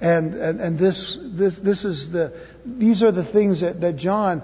And, 0.00 0.34
and, 0.34 0.60
and 0.60 0.78
this, 0.78 1.18
this, 1.22 1.58
this 1.58 1.84
is 1.84 2.10
the, 2.10 2.32
these 2.64 3.02
are 3.02 3.12
the 3.12 3.24
things 3.24 3.60
that, 3.60 3.80
that 3.80 3.96
John 3.96 4.42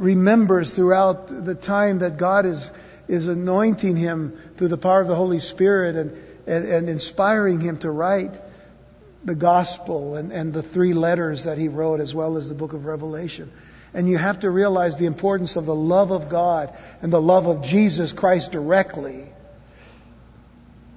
remembers 0.00 0.74
throughout 0.74 1.28
the 1.28 1.54
time 1.54 2.00
that 2.00 2.18
God 2.18 2.46
is, 2.46 2.70
is 3.06 3.26
anointing 3.26 3.96
him 3.96 4.36
through 4.56 4.68
the 4.68 4.78
power 4.78 5.02
of 5.02 5.08
the 5.08 5.14
Holy 5.14 5.40
Spirit 5.40 5.94
and, 5.94 6.10
and, 6.48 6.66
and 6.66 6.88
inspiring 6.88 7.60
him 7.60 7.78
to 7.80 7.90
write 7.90 8.32
the 9.24 9.34
gospel 9.34 10.16
and, 10.16 10.32
and 10.32 10.54
the 10.54 10.62
three 10.62 10.94
letters 10.94 11.44
that 11.44 11.58
he 11.58 11.68
wrote, 11.68 12.00
as 12.00 12.14
well 12.14 12.38
as 12.38 12.48
the 12.48 12.54
book 12.54 12.72
of 12.72 12.86
Revelation. 12.86 13.52
And 13.92 14.08
you 14.08 14.16
have 14.16 14.40
to 14.40 14.50
realize 14.50 14.98
the 14.98 15.04
importance 15.04 15.56
of 15.56 15.66
the 15.66 15.74
love 15.74 16.10
of 16.10 16.30
God 16.30 16.72
and 17.02 17.12
the 17.12 17.20
love 17.20 17.46
of 17.46 17.62
Jesus 17.62 18.12
Christ 18.12 18.52
directly 18.52 19.26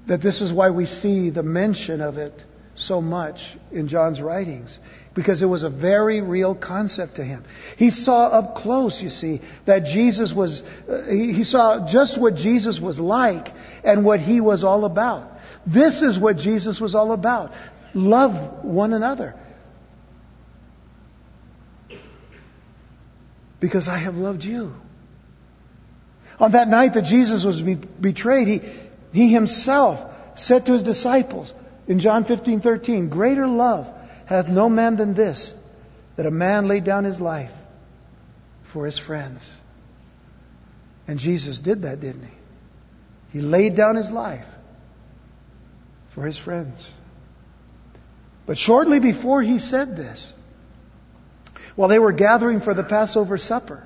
that 0.08 0.22
this 0.22 0.42
is 0.42 0.52
why 0.52 0.70
we 0.70 0.86
see 0.86 1.30
the 1.30 1.44
mention 1.44 2.02
of 2.02 2.18
it 2.18 2.34
so 2.76 3.02
much 3.02 3.40
in 3.72 3.88
John's 3.88 4.22
writings. 4.22 4.80
Because 5.14 5.44
it 5.44 5.46
was 5.46 5.64
a 5.64 5.70
very 5.70 6.22
real 6.22 6.56
concept 6.56 7.18
to 7.18 7.24
him. 7.24 7.44
He 7.78 7.92
saw 7.92 8.28
up 8.28 8.56
close, 8.56 9.00
you 9.02 9.10
see, 9.10 9.42
that 9.68 9.86
Jesus 9.86 10.34
was, 10.34 10.64
uh, 10.90 11.44
saw 11.44 11.88
just 11.88 12.20
what 12.20 12.36
Jesus 12.36 12.80
was 12.80 13.00
like 13.00 13.50
and 13.84 14.04
what 14.04 14.20
he 14.20 14.42
was 14.42 14.64
all 14.64 14.86
about. 14.86 15.30
This 15.72 16.02
is 16.02 16.20
what 16.20 16.38
Jesus 16.38 16.80
was 16.80 16.96
all 16.96 17.12
about. 17.12 17.52
Love 17.94 18.66
one 18.66 18.92
another. 18.92 19.36
Because 23.60 23.88
I 23.88 24.00
have 24.00 24.16
loved 24.16 24.44
you. 24.44 24.74
On 26.40 26.52
that 26.54 26.68
night 26.68 26.96
that 26.96 27.04
Jesus 27.04 27.46
was 27.46 27.62
be- 27.62 27.76
betrayed, 27.76 28.48
he, 28.48 28.62
he 29.14 29.32
himself 29.32 30.12
said 30.36 30.66
to 30.66 30.74
his 30.74 30.82
disciples 30.82 31.54
in 31.88 32.00
John 32.00 32.26
15, 32.26 32.62
13, 32.62 33.10
Greater 33.10 33.48
love 33.48 33.88
hath 34.26 34.48
no 34.48 34.70
man 34.70 34.96
than 34.96 35.14
this, 35.14 35.54
that 36.16 36.26
a 36.26 36.32
man 36.32 36.68
lay 36.68 36.80
down 36.80 37.04
his 37.04 37.20
life 37.20 37.52
for 38.72 38.86
his 38.86 38.98
friends. 38.98 39.50
And 41.08 41.20
Jesus 41.20 41.60
did 41.60 41.82
that, 41.82 42.00
didn't 42.00 42.24
he? 42.24 42.34
He 43.32 43.42
laid 43.42 43.76
down 43.76 43.96
his 43.96 44.12
life 44.12 44.46
for 46.14 46.26
his 46.26 46.38
friends. 46.38 46.90
But 48.46 48.58
shortly 48.58 49.00
before 49.00 49.42
he 49.42 49.60
said 49.60 49.96
this, 49.98 50.34
while 51.76 51.90
they 51.90 52.00
were 52.00 52.12
gathering 52.12 52.60
for 52.60 52.74
the 52.74 52.84
Passover 52.84 53.38
supper, 53.38 53.84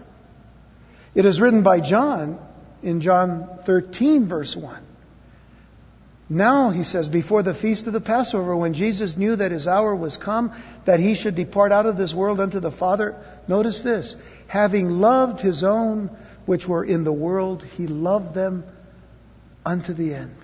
it 1.16 1.26
is 1.26 1.40
written 1.40 1.64
by 1.64 1.80
John 1.80 2.40
in 2.84 3.02
John 3.02 3.60
13, 3.66 4.28
verse 4.28 4.56
1. 4.56 4.84
Now, 6.30 6.72
he 6.72 6.84
says, 6.84 7.08
before 7.08 7.42
the 7.42 7.54
feast 7.54 7.88
of 7.88 7.94
the 7.94 8.02
Passover, 8.02 8.56
when 8.56 8.74
Jesus 8.74 9.16
knew 9.16 9.38
that 9.38 9.52
his 9.52 9.66
hour 9.66 9.96
was 9.96 10.18
come, 10.18 10.52
that 10.86 11.00
he 11.00 11.16
should 11.16 11.36
depart 11.36 11.72
out 11.72 11.86
of 11.86 11.96
this 11.96 12.14
world 12.14 12.42
unto 12.42 12.60
the 12.60 12.72
Father, 12.72 13.16
notice 13.48 13.82
this, 13.82 14.14
having 14.48 14.90
loved 14.90 15.40
his 15.40 15.64
own 15.64 16.10
which 16.46 16.68
were 16.68 16.84
in 16.84 17.06
the 17.06 17.14
world, 17.14 17.64
he 17.64 17.88
loved 17.88 18.36
them 18.36 18.66
unto 19.66 19.94
the 19.94 20.14
end. 20.14 20.36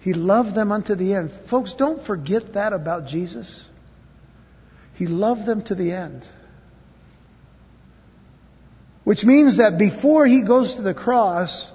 He 0.00 0.14
loved 0.14 0.54
them 0.54 0.72
unto 0.72 0.94
the 0.94 1.14
end. 1.14 1.32
Folks, 1.50 1.74
don't 1.74 2.06
forget 2.06 2.54
that 2.54 2.72
about 2.72 3.06
Jesus. 3.06 3.66
He 4.94 5.06
loved 5.06 5.44
them 5.44 5.62
to 5.64 5.74
the 5.74 5.92
end. 5.92 6.26
Which 9.04 9.24
means 9.24 9.58
that 9.58 9.78
before 9.78 10.26
he 10.26 10.42
goes 10.42 10.76
to 10.76 10.82
the 10.82 10.94
cross, 10.94 11.72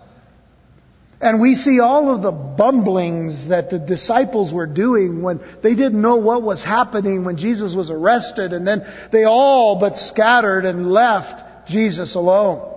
and 1.21 1.39
we 1.39 1.53
see 1.53 1.79
all 1.79 2.13
of 2.13 2.23
the 2.23 2.31
bumblings 2.31 3.49
that 3.49 3.69
the 3.69 3.77
disciples 3.77 4.51
were 4.51 4.65
doing 4.65 5.21
when 5.21 5.39
they 5.61 5.75
didn't 5.75 6.01
know 6.01 6.17
what 6.17 6.41
was 6.41 6.63
happening 6.63 7.23
when 7.23 7.37
Jesus 7.37 7.75
was 7.75 7.91
arrested 7.91 8.53
and 8.53 8.65
then 8.65 8.81
they 9.11 9.23
all 9.23 9.79
but 9.79 9.97
scattered 9.97 10.65
and 10.65 10.91
left 10.91 11.67
Jesus 11.67 12.15
alone. 12.15 12.67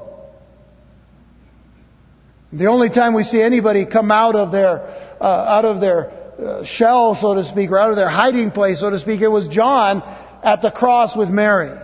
The 2.52 2.66
only 2.66 2.90
time 2.90 3.14
we 3.14 3.24
see 3.24 3.42
anybody 3.42 3.86
come 3.86 4.10
out 4.10 4.36
of 4.36 4.52
their, 4.52 4.80
uh, 5.20 5.24
out 5.24 5.64
of 5.64 5.80
their 5.80 6.10
uh, 6.10 6.64
shell, 6.64 7.14
so 7.14 7.34
to 7.34 7.44
speak, 7.44 7.70
or 7.70 7.78
out 7.78 7.90
of 7.90 7.96
their 7.96 8.08
hiding 8.08 8.50
place, 8.50 8.80
so 8.80 8.90
to 8.90 8.98
speak, 8.98 9.22
it 9.22 9.28
was 9.28 9.48
John 9.48 10.02
at 10.44 10.62
the 10.62 10.70
cross 10.70 11.16
with 11.16 11.30
Mary. 11.30 11.83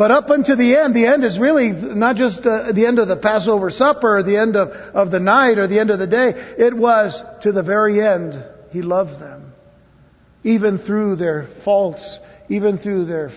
But 0.00 0.10
up 0.10 0.30
until 0.30 0.56
the 0.56 0.78
end, 0.78 0.96
the 0.96 1.04
end 1.04 1.24
is 1.24 1.38
really 1.38 1.72
not 1.72 2.16
just 2.16 2.46
uh, 2.46 2.72
the 2.72 2.86
end 2.86 2.98
of 2.98 3.06
the 3.06 3.18
Passover 3.18 3.68
supper 3.68 4.16
or 4.16 4.22
the 4.22 4.38
end 4.38 4.56
of, 4.56 4.70
of 4.70 5.10
the 5.10 5.20
night 5.20 5.58
or 5.58 5.68
the 5.68 5.78
end 5.78 5.90
of 5.90 5.98
the 5.98 6.06
day. 6.06 6.30
It 6.56 6.74
was 6.74 7.22
to 7.42 7.52
the 7.52 7.62
very 7.62 8.00
end, 8.00 8.42
He 8.70 8.80
loved 8.80 9.20
them. 9.20 9.52
Even 10.42 10.78
through 10.78 11.16
their 11.16 11.48
faults, 11.66 12.18
even 12.48 12.78
through 12.78 13.04
their, 13.04 13.28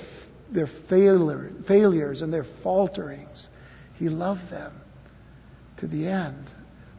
their 0.54 0.70
failure, 0.90 1.52
failures 1.68 2.22
and 2.22 2.32
their 2.32 2.46
falterings, 2.64 3.46
He 3.96 4.08
loved 4.08 4.50
them 4.50 4.72
to 5.80 5.88
the 5.88 6.08
end. 6.08 6.50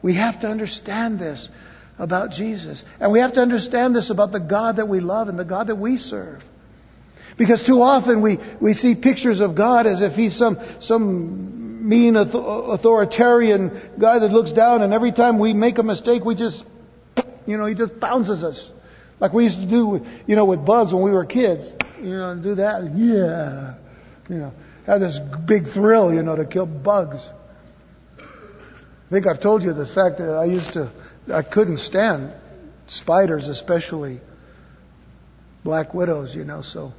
We 0.03 0.13
have 0.13 0.41
to 0.41 0.47
understand 0.47 1.17
this 1.17 1.49
about 1.97 2.29
Jesus. 2.29 2.85
And 2.99 3.11
we 3.11 3.17
have 3.17 3.33
to 3.33 3.41
understand 3.41 3.95
this 3.95 4.11
about 4.11 4.31
the 4.31 4.39
God 4.39 4.75
that 4.75 4.87
we 4.87 4.99
love 4.99 5.27
and 5.27 5.39
the 5.39 5.43
God 5.43 5.69
that 5.69 5.77
we 5.77 5.97
serve. 5.97 6.43
Because 7.37 7.63
too 7.63 7.81
often 7.81 8.21
we, 8.21 8.39
we 8.61 8.73
see 8.73 8.95
pictures 8.95 9.41
of 9.41 9.55
God 9.55 9.87
as 9.87 10.01
if 10.01 10.13
He's 10.13 10.35
some, 10.37 10.57
some 10.79 11.87
mean 11.87 12.15
authoritarian 12.15 13.69
guy 13.99 14.19
that 14.19 14.31
looks 14.31 14.51
down 14.51 14.81
and 14.81 14.93
every 14.93 15.11
time 15.11 15.39
we 15.39 15.53
make 15.53 15.77
a 15.77 15.83
mistake 15.83 16.25
we 16.25 16.35
just, 16.35 16.63
you 17.45 17.57
know, 17.57 17.65
he 17.65 17.75
just 17.75 17.99
bounces 17.99 18.43
us. 18.43 18.69
Like 19.19 19.33
we 19.33 19.43
used 19.43 19.59
to 19.59 19.69
do, 19.69 19.87
with, 19.87 20.07
you 20.27 20.35
know, 20.35 20.45
with 20.45 20.65
bugs 20.65 20.93
when 20.93 21.03
we 21.03 21.11
were 21.11 21.25
kids. 21.25 21.71
You 22.01 22.17
know, 22.17 22.39
do 22.41 22.55
that. 22.55 22.91
Yeah. 22.95 23.75
You 24.29 24.41
know, 24.41 24.51
have 24.85 24.99
this 24.99 25.19
big 25.47 25.67
thrill, 25.73 26.13
you 26.13 26.23
know, 26.23 26.35
to 26.35 26.45
kill 26.45 26.65
bugs. 26.65 27.29
I 28.17 29.09
think 29.09 29.27
I've 29.27 29.41
told 29.41 29.63
you 29.63 29.73
the 29.73 29.85
fact 29.85 30.17
that 30.17 30.31
I 30.31 30.45
used 30.45 30.73
to, 30.73 30.91
I 31.31 31.43
couldn't 31.43 31.77
stand 31.77 32.33
spiders, 32.87 33.47
especially 33.47 34.19
black 35.63 35.93
widows, 35.93 36.35
you 36.35 36.43
know, 36.43 36.61
so. 36.61 36.91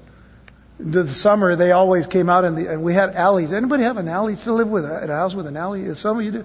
The 0.78 1.08
summer, 1.14 1.56
they 1.56 1.72
always 1.72 2.06
came 2.06 2.28
out 2.28 2.44
in 2.44 2.54
the, 2.54 2.70
and 2.70 2.84
we 2.84 2.92
had 2.92 3.14
alleys. 3.14 3.52
Anybody 3.52 3.84
have 3.84 3.96
an 3.96 4.08
alley? 4.08 4.36
Still 4.36 4.56
live 4.56 4.68
with 4.68 4.84
a, 4.84 5.04
a 5.04 5.06
house 5.06 5.34
with 5.34 5.46
an 5.46 5.56
alley? 5.56 5.94
Some 5.94 6.18
of 6.18 6.24
you 6.24 6.32
do. 6.32 6.44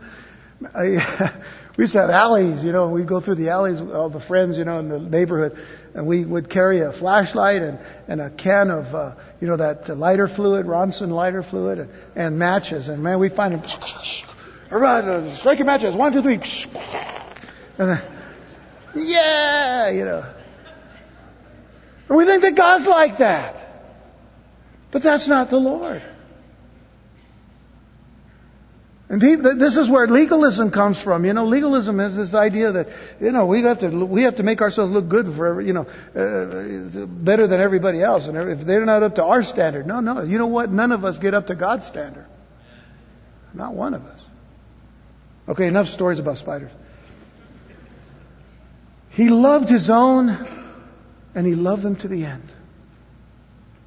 I, 0.74 1.44
we 1.78 1.84
used 1.84 1.94
to 1.94 2.02
have 2.02 2.10
alleys, 2.10 2.64
you 2.64 2.72
know, 2.72 2.90
we'd 2.92 3.08
go 3.08 3.20
through 3.20 3.36
the 3.36 3.50
alleys, 3.50 3.82
with 3.82 3.92
all 3.92 4.10
the 4.10 4.20
friends, 4.20 4.58
you 4.58 4.66
know, 4.66 4.80
in 4.80 4.90
the 4.90 5.00
neighborhood, 5.00 5.58
and 5.96 6.08
we 6.08 6.26
would 6.26 6.50
carry 6.50 6.82
a 6.82 6.92
flashlight 6.92 7.62
and, 7.62 7.80
and 8.08 8.22
a 8.22 8.30
can 8.30 8.70
of, 8.70 8.86
uh, 8.94 9.16
you 9.40 9.48
know, 9.48 9.58
that 9.58 9.90
lighter 9.98 10.28
fluid, 10.28 10.66
Ronson 10.66 11.10
lighter 11.10 11.44
fluid, 11.44 11.80
and, 11.80 11.90
and 12.16 12.40
matches. 12.40 12.88
And 12.88 13.02
man, 13.02 13.20
we'd 13.20 13.34
find 13.34 13.54
them, 13.54 13.62
right, 14.72 15.04
uh, 15.04 15.36
strike 15.38 15.60
your 15.60 15.66
matches, 15.66 15.96
one, 15.96 16.14
two, 16.14 16.22
three, 16.22 16.36
and 17.78 17.90
then, 17.90 18.02
yeah, 18.96 19.90
you 19.90 20.06
know. 20.06 20.34
And 22.08 22.18
we 22.18 22.26
think 22.26 22.44
that 22.44 22.56
God's 22.56 22.88
like 22.88 23.20
that. 23.20 23.61
But 24.92 25.04
that's 25.04 25.28
not 25.28 25.50
the 25.50 25.58
Lord. 25.58 26.02
And 29.12 29.22
this 29.60 29.76
is 29.76 29.90
where 29.90 30.08
legalism 30.08 30.72
comes 30.72 31.02
from. 31.02 31.26
You 31.26 31.34
know, 31.34 31.44
legalism 31.44 32.00
is 32.00 32.16
this 32.16 32.34
idea 32.34 32.72
that 32.72 32.88
you 33.20 33.34
know 33.34 33.46
we 33.46 33.62
have 33.64 33.80
to 33.80 34.06
we 34.06 34.24
have 34.24 34.38
to 34.38 34.44
make 34.44 34.62
ourselves 34.62 34.90
look 34.90 35.10
good 35.10 35.26
for 35.36 35.60
you 35.60 35.74
know 35.74 35.82
uh, 35.82 37.06
better 37.06 37.46
than 37.46 37.60
everybody 37.60 38.02
else, 38.02 38.30
and 38.30 38.38
if 38.38 38.66
they're 38.66 38.86
not 38.86 39.04
up 39.04 39.16
to 39.16 39.26
our 39.26 39.44
standard, 39.44 39.86
no, 39.86 40.00
no. 40.00 40.24
You 40.24 40.38
know 40.38 40.48
what? 40.48 40.70
None 40.72 40.94
of 40.94 41.04
us 41.04 41.18
get 41.18 41.34
up 41.34 41.48
to 41.48 41.56
God's 41.56 41.88
standard. 41.88 42.26
Not 43.54 43.74
one 43.74 43.94
of 43.94 44.04
us. 44.04 44.22
Okay, 45.50 45.68
enough 45.68 45.88
stories 45.88 46.20
about 46.20 46.38
spiders. 46.38 46.72
He 49.10 49.28
loved 49.28 49.68
his 49.68 49.90
own, 49.90 50.30
and 51.36 51.46
he 51.46 51.56
loved 51.56 51.82
them 51.82 51.98
to 51.98 52.08
the 52.08 52.24
end. 52.24 52.54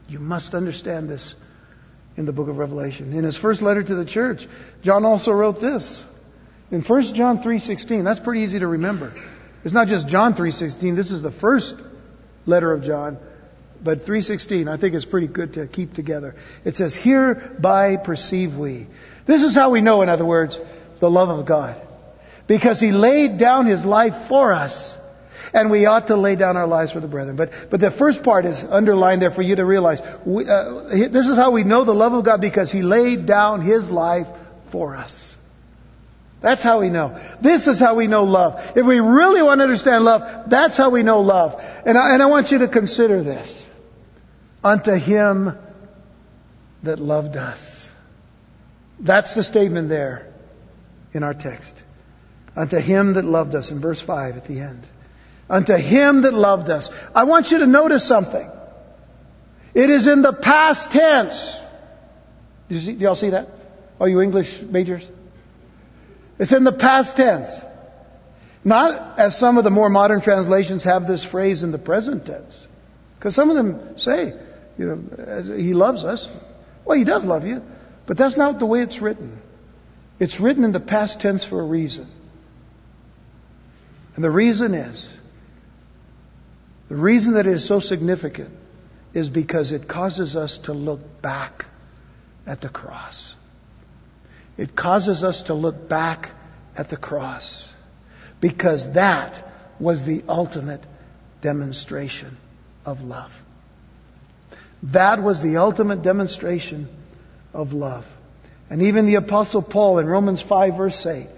You 0.08 0.18
must 0.18 0.54
understand 0.54 1.08
this 1.08 1.34
in 2.16 2.26
the 2.26 2.32
book 2.32 2.48
of 2.48 2.58
Revelation. 2.58 3.12
In 3.12 3.24
his 3.24 3.36
first 3.36 3.62
letter 3.62 3.82
to 3.82 3.94
the 3.94 4.04
church, 4.04 4.46
John 4.82 5.04
also 5.04 5.32
wrote 5.32 5.60
this. 5.60 6.04
In 6.70 6.82
1 6.82 7.14
John 7.14 7.42
3:16, 7.42 8.04
that's 8.04 8.20
pretty 8.20 8.40
easy 8.40 8.58
to 8.58 8.66
remember. 8.66 9.12
It's 9.64 9.74
not 9.74 9.88
just 9.88 10.08
John 10.08 10.34
3:16, 10.34 10.94
this 10.94 11.10
is 11.10 11.22
the 11.22 11.30
first 11.30 11.74
letter 12.46 12.72
of 12.72 12.82
John, 12.82 13.18
but 13.82 14.04
3:16 14.06 14.68
I 14.68 14.76
think 14.76 14.94
is 14.94 15.04
pretty 15.04 15.28
good 15.28 15.54
to 15.54 15.66
keep 15.66 15.94
together. 15.94 16.34
It 16.64 16.76
says, 16.76 16.94
"Hereby 16.94 17.96
perceive 17.96 18.54
we." 18.56 18.86
This 19.26 19.42
is 19.42 19.54
how 19.54 19.70
we 19.70 19.80
know 19.80 20.02
in 20.02 20.08
other 20.08 20.24
words 20.24 20.58
the 21.00 21.10
love 21.10 21.30
of 21.30 21.46
God. 21.46 21.80
Because 22.46 22.78
he 22.78 22.92
laid 22.92 23.38
down 23.38 23.66
his 23.66 23.84
life 23.84 24.28
for 24.28 24.52
us 24.52 24.96
and 25.54 25.70
we 25.70 25.86
ought 25.86 26.08
to 26.08 26.16
lay 26.16 26.34
down 26.34 26.56
our 26.56 26.66
lives 26.66 26.92
for 26.92 26.98
the 26.98 27.06
brethren. 27.06 27.36
But, 27.36 27.50
but 27.70 27.78
the 27.78 27.92
first 27.92 28.24
part 28.24 28.44
is 28.44 28.62
underlined 28.68 29.22
there 29.22 29.30
for 29.30 29.40
you 29.40 29.54
to 29.56 29.64
realize. 29.64 30.02
We, 30.26 30.46
uh, 30.48 30.88
this 30.88 31.28
is 31.28 31.36
how 31.36 31.52
we 31.52 31.62
know 31.62 31.84
the 31.84 31.94
love 31.94 32.12
of 32.12 32.24
God 32.24 32.40
because 32.40 32.72
He 32.72 32.82
laid 32.82 33.26
down 33.26 33.64
His 33.64 33.88
life 33.88 34.26
for 34.72 34.96
us. 34.96 35.36
That's 36.42 36.62
how 36.62 36.80
we 36.80 36.90
know. 36.90 37.16
This 37.40 37.68
is 37.68 37.78
how 37.78 37.94
we 37.94 38.08
know 38.08 38.24
love. 38.24 38.76
If 38.76 38.84
we 38.84 38.98
really 38.98 39.42
want 39.42 39.60
to 39.60 39.62
understand 39.62 40.04
love, 40.04 40.50
that's 40.50 40.76
how 40.76 40.90
we 40.90 41.04
know 41.04 41.20
love. 41.20 41.58
And 41.86 41.96
I, 41.96 42.14
and 42.14 42.22
I 42.22 42.26
want 42.26 42.50
you 42.50 42.58
to 42.58 42.68
consider 42.68 43.22
this. 43.22 43.66
Unto 44.62 44.92
Him 44.92 45.56
that 46.82 46.98
loved 46.98 47.36
us. 47.36 47.88
That's 48.98 49.34
the 49.36 49.44
statement 49.44 49.88
there 49.88 50.32
in 51.12 51.22
our 51.22 51.32
text. 51.32 51.74
Unto 52.56 52.78
Him 52.78 53.14
that 53.14 53.24
loved 53.24 53.54
us 53.54 53.70
in 53.70 53.80
verse 53.80 54.02
5 54.02 54.36
at 54.36 54.46
the 54.46 54.58
end 54.60 54.88
unto 55.48 55.74
him 55.74 56.22
that 56.22 56.34
loved 56.34 56.70
us. 56.70 56.90
I 57.14 57.24
want 57.24 57.50
you 57.50 57.58
to 57.58 57.66
notice 57.66 58.06
something. 58.06 58.50
It 59.74 59.90
is 59.90 60.06
in 60.06 60.22
the 60.22 60.32
past 60.32 60.90
tense. 60.92 61.56
Do, 62.68 62.78
see, 62.78 62.92
do 62.92 62.98
y'all 62.98 63.16
see 63.16 63.30
that? 63.30 63.48
Are 64.00 64.08
you 64.08 64.20
English 64.20 64.62
majors? 64.62 65.06
It's 66.38 66.52
in 66.52 66.64
the 66.64 66.72
past 66.72 67.16
tense. 67.16 67.50
Not 68.64 69.18
as 69.18 69.38
some 69.38 69.58
of 69.58 69.64
the 69.64 69.70
more 69.70 69.90
modern 69.90 70.22
translations 70.22 70.84
have 70.84 71.06
this 71.06 71.24
phrase 71.24 71.62
in 71.62 71.70
the 71.70 71.78
present 71.78 72.24
tense. 72.24 72.66
Because 73.18 73.34
some 73.34 73.50
of 73.50 73.56
them 73.56 73.98
say, 73.98 74.32
you 74.78 74.86
know, 74.86 75.56
he 75.56 75.74
loves 75.74 76.04
us. 76.04 76.28
Well, 76.84 76.96
he 76.96 77.04
does 77.04 77.24
love 77.24 77.44
you. 77.44 77.62
But 78.06 78.16
that's 78.16 78.36
not 78.36 78.58
the 78.58 78.66
way 78.66 78.80
it's 78.80 79.00
written. 79.00 79.38
It's 80.18 80.40
written 80.40 80.64
in 80.64 80.72
the 80.72 80.80
past 80.80 81.20
tense 81.20 81.44
for 81.44 81.60
a 81.60 81.64
reason. 81.64 82.08
And 84.14 84.24
the 84.24 84.30
reason 84.30 84.74
is 84.74 85.12
the 86.88 86.96
reason 86.96 87.34
that 87.34 87.46
it 87.46 87.54
is 87.54 87.66
so 87.66 87.80
significant 87.80 88.50
is 89.14 89.28
because 89.28 89.72
it 89.72 89.88
causes 89.88 90.36
us 90.36 90.58
to 90.64 90.72
look 90.72 91.00
back 91.22 91.64
at 92.46 92.60
the 92.60 92.68
cross. 92.68 93.34
It 94.56 94.76
causes 94.76 95.24
us 95.24 95.44
to 95.44 95.54
look 95.54 95.88
back 95.88 96.30
at 96.76 96.90
the 96.90 96.96
cross 96.96 97.70
because 98.40 98.92
that 98.94 99.44
was 99.80 100.04
the 100.04 100.22
ultimate 100.28 100.84
demonstration 101.42 102.36
of 102.84 103.00
love. 103.00 103.30
That 104.92 105.22
was 105.22 105.42
the 105.42 105.56
ultimate 105.56 106.02
demonstration 106.02 106.88
of 107.52 107.72
love. 107.72 108.04
And 108.68 108.82
even 108.82 109.06
the 109.06 109.16
Apostle 109.16 109.62
Paul 109.62 109.98
in 109.98 110.06
Romans 110.06 110.42
5, 110.42 110.76
verse 110.76 111.06
8, 111.06 111.28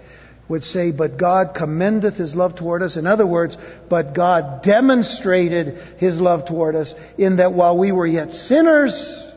would 0.49 0.63
say, 0.63 0.91
But 0.91 1.17
God 1.17 1.53
commendeth 1.55 2.15
his 2.15 2.35
love 2.35 2.55
toward 2.55 2.81
us. 2.81 2.95
In 2.97 3.05
other 3.05 3.27
words, 3.27 3.57
but 3.89 4.13
God 4.15 4.63
demonstrated 4.63 5.77
his 5.97 6.19
love 6.19 6.47
toward 6.47 6.75
us 6.75 6.93
in 7.17 7.37
that 7.37 7.53
while 7.53 7.77
we 7.77 7.91
were 7.91 8.07
yet 8.07 8.31
sinners, 8.31 9.31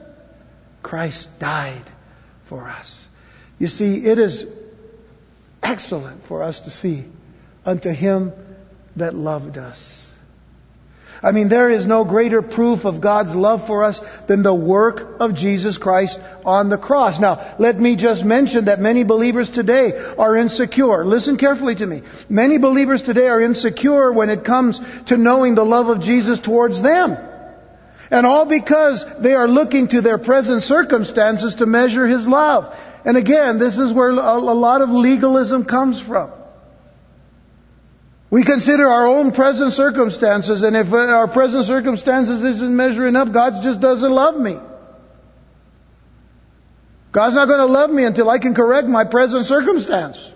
Christ 0.82 1.28
died 1.38 1.90
for 2.48 2.68
us. 2.68 3.06
You 3.58 3.68
see, 3.68 4.06
it 4.06 4.18
is 4.18 4.44
excellent 5.62 6.24
for 6.26 6.42
us 6.42 6.60
to 6.60 6.70
see 6.70 7.04
unto 7.64 7.90
him 7.90 8.32
that 8.96 9.14
loved 9.14 9.58
us. 9.58 9.99
I 11.22 11.32
mean, 11.32 11.50
there 11.50 11.68
is 11.68 11.86
no 11.86 12.04
greater 12.04 12.40
proof 12.40 12.86
of 12.86 13.02
God's 13.02 13.34
love 13.34 13.66
for 13.66 13.84
us 13.84 14.00
than 14.26 14.42
the 14.42 14.54
work 14.54 15.20
of 15.20 15.34
Jesus 15.34 15.76
Christ 15.76 16.18
on 16.46 16.70
the 16.70 16.78
cross. 16.78 17.20
Now, 17.20 17.56
let 17.58 17.78
me 17.78 17.96
just 17.96 18.24
mention 18.24 18.64
that 18.66 18.78
many 18.78 19.04
believers 19.04 19.50
today 19.50 19.92
are 19.92 20.34
insecure. 20.34 21.04
Listen 21.04 21.36
carefully 21.36 21.74
to 21.74 21.86
me. 21.86 22.02
Many 22.30 22.56
believers 22.56 23.02
today 23.02 23.28
are 23.28 23.40
insecure 23.40 24.10
when 24.12 24.30
it 24.30 24.46
comes 24.46 24.80
to 25.06 25.18
knowing 25.18 25.54
the 25.54 25.64
love 25.64 25.88
of 25.88 26.00
Jesus 26.00 26.40
towards 26.40 26.82
them. 26.82 27.18
And 28.10 28.26
all 28.26 28.46
because 28.46 29.04
they 29.22 29.34
are 29.34 29.46
looking 29.46 29.88
to 29.88 30.00
their 30.00 30.18
present 30.18 30.62
circumstances 30.62 31.56
to 31.56 31.66
measure 31.66 32.06
His 32.06 32.26
love. 32.26 32.74
And 33.04 33.18
again, 33.18 33.58
this 33.58 33.76
is 33.76 33.92
where 33.92 34.10
a 34.10 34.38
lot 34.38 34.80
of 34.80 34.88
legalism 34.88 35.66
comes 35.66 36.00
from. 36.00 36.32
We 38.30 38.44
consider 38.44 38.86
our 38.86 39.08
own 39.08 39.32
present 39.32 39.72
circumstances, 39.72 40.62
and 40.62 40.76
if 40.76 40.92
uh, 40.92 40.96
our 40.96 41.28
present 41.28 41.64
circumstances 41.64 42.44
isn't 42.44 42.76
measuring 42.76 43.16
up, 43.16 43.32
God 43.32 43.62
just 43.64 43.80
doesn't 43.80 44.10
love 44.10 44.36
me. 44.36 44.56
God's 47.12 47.34
not 47.34 47.46
going 47.46 47.58
to 47.58 47.66
love 47.66 47.90
me 47.90 48.04
until 48.04 48.30
I 48.30 48.38
can 48.38 48.54
correct 48.54 48.86
my 48.86 49.04
present 49.04 49.46
circumstance. 49.46 50.30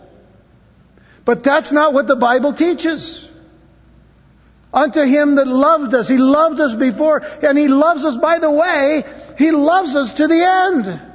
But 1.25 1.45
that's 1.45 1.71
not 1.71 1.95
what 1.95 2.09
the 2.09 2.17
Bible 2.17 2.53
teaches. 2.55 3.29
Unto 4.73 5.03
him 5.03 5.37
that 5.37 5.47
loved 5.47 5.95
us. 5.95 6.09
He 6.09 6.17
loved 6.17 6.61
us 6.61 6.75
before, 6.75 7.23
and 7.23 7.57
he 7.57 7.69
loves 7.69 8.05
us, 8.05 8.17
by 8.17 8.41
the 8.41 8.51
way, 8.51 9.05
he 9.39 9.53
loves 9.53 9.95
us 9.95 10.15
to 10.15 10.27
the 10.27 10.45
end. 10.45 11.14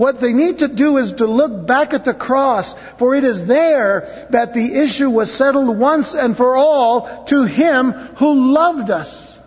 What 0.00 0.18
they 0.18 0.32
need 0.32 0.60
to 0.60 0.68
do 0.68 0.96
is 0.96 1.12
to 1.18 1.26
look 1.26 1.66
back 1.66 1.92
at 1.92 2.06
the 2.06 2.14
cross, 2.14 2.74
for 2.98 3.14
it 3.14 3.22
is 3.22 3.46
there 3.46 4.26
that 4.30 4.54
the 4.54 4.82
issue 4.82 5.10
was 5.10 5.30
settled 5.30 5.78
once 5.78 6.14
and 6.14 6.34
for 6.38 6.56
all 6.56 7.26
to 7.26 7.44
Him 7.44 7.90
who 8.18 8.54
loved 8.54 8.88
us. 8.88 9.38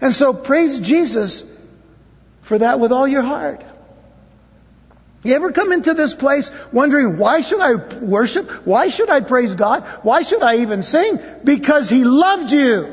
And 0.00 0.14
so 0.14 0.32
praise 0.32 0.78
Jesus 0.78 1.42
for 2.48 2.60
that 2.60 2.78
with 2.78 2.92
all 2.92 3.08
your 3.08 3.22
heart. 3.22 3.64
You 5.24 5.34
ever 5.34 5.50
come 5.50 5.72
into 5.72 5.94
this 5.94 6.14
place 6.14 6.48
wondering, 6.72 7.18
why 7.18 7.40
should 7.40 7.60
I 7.60 7.72
worship? 8.00 8.46
Why 8.64 8.88
should 8.88 9.10
I 9.10 9.20
praise 9.20 9.54
God? 9.54 9.82
Why 10.04 10.22
should 10.22 10.44
I 10.44 10.58
even 10.58 10.84
sing? 10.84 11.18
Because 11.42 11.90
He 11.90 12.04
loved 12.04 12.52
you 12.52 12.84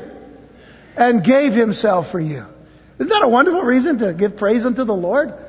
and 0.96 1.22
gave 1.22 1.52
Himself 1.52 2.10
for 2.10 2.18
you. 2.18 2.46
Isn't 2.98 3.10
that 3.10 3.22
a 3.22 3.28
wonderful 3.28 3.62
reason 3.62 3.98
to 3.98 4.12
give 4.12 4.36
praise 4.36 4.66
unto 4.66 4.82
the 4.82 4.92
Lord? 4.92 5.44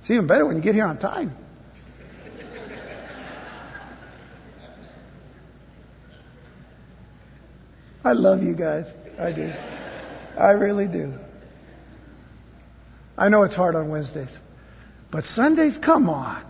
It's 0.00 0.10
even 0.10 0.26
better 0.26 0.46
when 0.46 0.56
you 0.56 0.62
get 0.62 0.74
here 0.74 0.86
on 0.86 0.98
time. 0.98 1.34
I 8.02 8.12
love 8.12 8.42
you 8.42 8.54
guys. 8.54 8.86
I 9.18 9.32
do. 9.32 9.52
I 10.38 10.52
really 10.52 10.88
do. 10.88 11.14
I 13.16 13.28
know 13.28 13.42
it's 13.42 13.54
hard 13.54 13.74
on 13.74 13.90
Wednesdays, 13.90 14.38
but 15.12 15.24
Sundays, 15.24 15.76
come 15.76 16.08
on. 16.08 16.46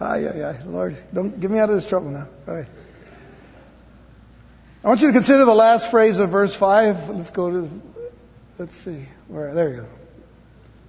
Ay, 0.00 0.26
ay, 0.26 0.42
ay. 0.42 0.62
Lord, 0.66 0.98
don't 1.14 1.40
get 1.40 1.50
me 1.50 1.60
out 1.60 1.70
of 1.70 1.76
this 1.76 1.86
trouble 1.86 2.10
now. 2.10 2.28
All 2.48 2.54
right. 2.54 2.66
I 4.82 4.88
want 4.88 5.00
you 5.00 5.06
to 5.06 5.12
consider 5.12 5.44
the 5.44 5.54
last 5.54 5.90
phrase 5.90 6.18
of 6.18 6.30
verse 6.30 6.54
5. 6.56 7.14
Let's 7.14 7.30
go 7.30 7.50
to, 7.50 7.70
let's 8.58 8.76
see. 8.84 9.06
Where, 9.28 9.54
there 9.54 9.70
you 9.70 9.76
go. 9.82 9.88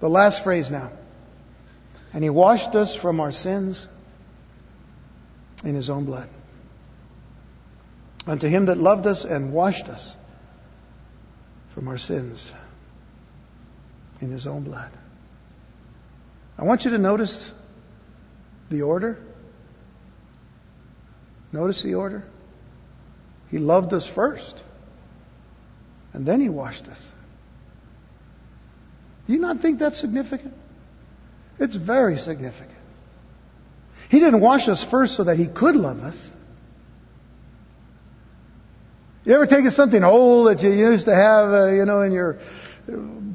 The 0.02 0.10
last 0.10 0.44
phrase 0.44 0.70
now. 0.70 0.92
And 2.14 2.24
he 2.24 2.30
washed 2.30 2.76
us 2.76 2.96
from 2.96 3.20
our 3.20 3.32
sins 3.32 3.88
in 5.64 5.76
his 5.76 5.90
own 5.90 6.06
blood. 6.06 6.30
Unto 8.28 8.48
him 8.48 8.68
that 8.68 8.78
loved 8.78 9.06
us 9.06 9.24
and 9.24 9.54
washed 9.54 9.86
us 9.86 10.14
from 11.74 11.88
our 11.88 11.98
sins 11.98 12.52
in 14.22 14.32
his 14.32 14.48
own 14.48 14.64
blood. 14.64 14.92
I 16.58 16.64
want 16.64 16.86
you 16.86 16.92
to 16.92 16.98
notice 16.98 17.52
the 18.72 18.82
order. 18.82 19.18
Notice 21.52 21.84
the 21.84 21.96
order. 21.96 22.24
He 23.50 23.58
loved 23.58 23.94
us 23.94 24.10
first, 24.14 24.64
and 26.14 26.26
then 26.26 26.42
he 26.42 26.50
washed 26.50 26.88
us. 26.88 27.00
Do 29.28 29.34
you 29.34 29.40
not 29.40 29.60
think 29.62 29.80
that's 29.80 30.00
significant? 30.00 30.54
It's 31.60 31.76
very 31.76 32.18
significant. 32.18 32.72
He 34.10 34.20
didn't 34.20 34.42
wash 34.42 34.68
us 34.68 34.86
first 34.90 35.16
so 35.16 35.24
that 35.24 35.38
he 35.38 35.48
could 35.48 35.76
love 35.76 36.00
us. 36.00 36.32
You 39.24 39.34
ever 39.34 39.48
taken 39.48 39.72
something 39.72 40.04
old 40.04 40.48
that 40.48 40.64
you 40.64 40.72
used 40.72 41.06
to 41.06 41.16
have, 41.16 41.50
uh, 41.50 41.72
you 41.72 41.86
know, 41.86 42.02
in 42.02 42.14
your 42.14 42.38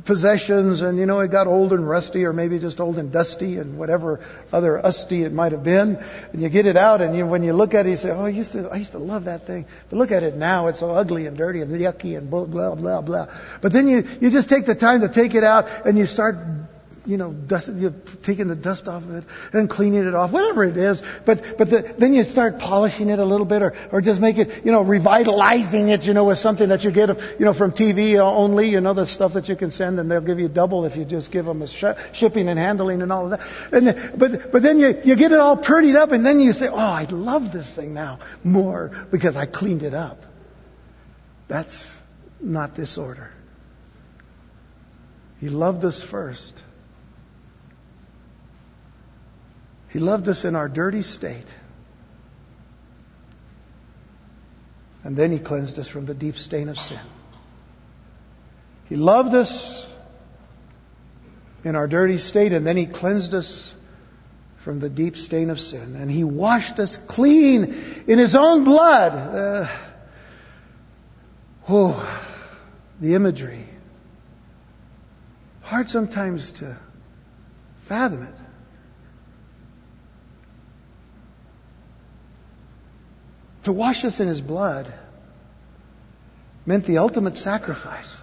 possessions 0.06 0.80
and, 0.80 0.98
you 0.98 1.06
know, 1.06 1.20
it 1.20 1.30
got 1.30 1.46
old 1.46 1.72
and 1.72 1.88
rusty 1.88 2.24
or 2.24 2.32
maybe 2.32 2.58
just 2.58 2.78
old 2.78 2.98
and 2.98 3.12
dusty 3.12 3.58
and 3.58 3.78
whatever 3.78 4.24
other 4.52 4.80
usty 4.82 5.24
it 5.24 5.32
might 5.32 5.52
have 5.52 5.64
been. 5.64 5.96
And 5.96 6.40
you 6.40 6.48
get 6.48 6.66
it 6.66 6.76
out 6.76 7.00
and 7.00 7.16
you, 7.16 7.26
when 7.26 7.42
you 7.42 7.52
look 7.52 7.74
at 7.74 7.86
it, 7.86 7.90
you 7.90 7.96
say, 7.96 8.10
oh, 8.10 8.26
I 8.26 8.28
used 8.28 8.52
to, 8.52 8.68
I 8.68 8.76
used 8.76 8.92
to 8.92 8.98
love 8.98 9.24
that 9.24 9.46
thing. 9.46 9.66
But 9.88 9.96
look 9.96 10.12
at 10.12 10.22
it 10.22 10.36
now. 10.36 10.68
It's 10.68 10.80
so 10.80 10.90
ugly 10.90 11.26
and 11.26 11.36
dirty 11.36 11.62
and 11.62 11.70
yucky 11.70 12.16
and 12.16 12.30
blah, 12.30 12.44
blah, 12.44 12.74
blah, 12.74 13.02
blah. 13.02 13.26
But 13.60 13.72
then 13.72 13.88
you, 13.88 14.04
you 14.20 14.30
just 14.30 14.48
take 14.48 14.66
the 14.66 14.74
time 14.74 15.00
to 15.00 15.12
take 15.12 15.34
it 15.34 15.44
out 15.44 15.86
and 15.86 15.98
you 15.98 16.06
start 16.06 16.36
you 17.06 17.16
know, 17.16 17.32
dust, 17.32 17.70
you're 17.74 17.94
taking 18.24 18.48
the 18.48 18.56
dust 18.56 18.86
off 18.86 19.02
of 19.02 19.10
it 19.10 19.24
and 19.52 19.70
cleaning 19.70 20.06
it 20.06 20.14
off, 20.14 20.32
whatever 20.32 20.64
it 20.64 20.76
is. 20.76 21.02
But, 21.24 21.38
but 21.56 21.70
the, 21.70 21.94
then 21.98 22.12
you 22.12 22.24
start 22.24 22.58
polishing 22.58 23.08
it 23.08 23.18
a 23.18 23.24
little 23.24 23.46
bit 23.46 23.62
or, 23.62 23.72
or 23.90 24.00
just 24.00 24.20
make 24.20 24.36
it, 24.36 24.64
you 24.64 24.72
know, 24.72 24.82
revitalizing 24.82 25.88
it, 25.88 26.02
you 26.02 26.12
know, 26.12 26.24
with 26.24 26.38
something 26.38 26.68
that 26.68 26.82
you 26.82 26.92
get, 26.92 27.08
you 27.38 27.44
know, 27.44 27.54
from 27.54 27.72
TV 27.72 28.18
only, 28.20 28.68
you 28.68 28.80
know, 28.80 28.92
the 28.92 29.06
stuff 29.06 29.32
that 29.34 29.48
you 29.48 29.56
can 29.56 29.70
send 29.70 29.98
and 29.98 30.10
they'll 30.10 30.20
give 30.20 30.38
you 30.38 30.48
double 30.48 30.84
if 30.84 30.96
you 30.96 31.04
just 31.04 31.32
give 31.32 31.46
them 31.46 31.62
a 31.62 31.68
sh- 31.68 31.98
shipping 32.12 32.48
and 32.48 32.58
handling 32.58 33.02
and 33.02 33.10
all 33.10 33.24
of 33.24 33.38
that. 33.38 33.40
And 33.72 34.18
but, 34.18 34.52
but 34.52 34.62
then 34.62 34.78
you, 34.78 34.94
you 35.04 35.16
get 35.16 35.32
it 35.32 35.38
all 35.38 35.56
prettied 35.56 35.96
up 35.96 36.10
and 36.10 36.24
then 36.24 36.38
you 36.38 36.52
say, 36.52 36.68
oh, 36.68 36.76
I 36.76 37.06
love 37.10 37.52
this 37.52 37.74
thing 37.74 37.94
now 37.94 38.20
more 38.44 39.06
because 39.10 39.36
I 39.36 39.46
cleaned 39.46 39.82
it 39.82 39.94
up. 39.94 40.18
That's 41.48 41.90
not 42.40 42.76
this 42.76 42.96
order. 42.98 43.30
He 45.40 45.48
loved 45.48 45.84
us 45.84 46.06
first. 46.10 46.62
He 49.90 49.98
loved 49.98 50.28
us 50.28 50.44
in 50.44 50.54
our 50.54 50.68
dirty 50.68 51.02
state. 51.02 51.52
And 55.02 55.16
then 55.16 55.32
He 55.32 55.38
cleansed 55.38 55.78
us 55.78 55.88
from 55.88 56.06
the 56.06 56.14
deep 56.14 56.36
stain 56.36 56.68
of 56.68 56.76
sin. 56.76 57.00
He 58.86 58.96
loved 58.96 59.34
us 59.34 59.90
in 61.64 61.74
our 61.74 61.86
dirty 61.86 62.18
state, 62.18 62.52
and 62.52 62.66
then 62.66 62.76
He 62.76 62.86
cleansed 62.86 63.34
us 63.34 63.74
from 64.64 64.78
the 64.78 64.90
deep 64.90 65.16
stain 65.16 65.50
of 65.50 65.58
sin. 65.58 65.96
And 65.96 66.10
He 66.10 66.22
washed 66.22 66.78
us 66.78 66.98
clean 67.08 68.04
in 68.06 68.18
His 68.18 68.36
own 68.36 68.64
blood. 68.64 69.12
Uh, 69.12 69.78
oh, 71.68 72.30
the 73.00 73.14
imagery. 73.14 73.66
Hard 75.62 75.88
sometimes 75.88 76.52
to 76.58 76.78
fathom 77.88 78.24
it. 78.24 78.39
To 83.64 83.72
wash 83.72 84.04
us 84.04 84.20
in 84.20 84.28
His 84.28 84.40
blood 84.40 84.92
meant 86.66 86.86
the 86.86 86.98
ultimate 86.98 87.36
sacrifice 87.36 88.20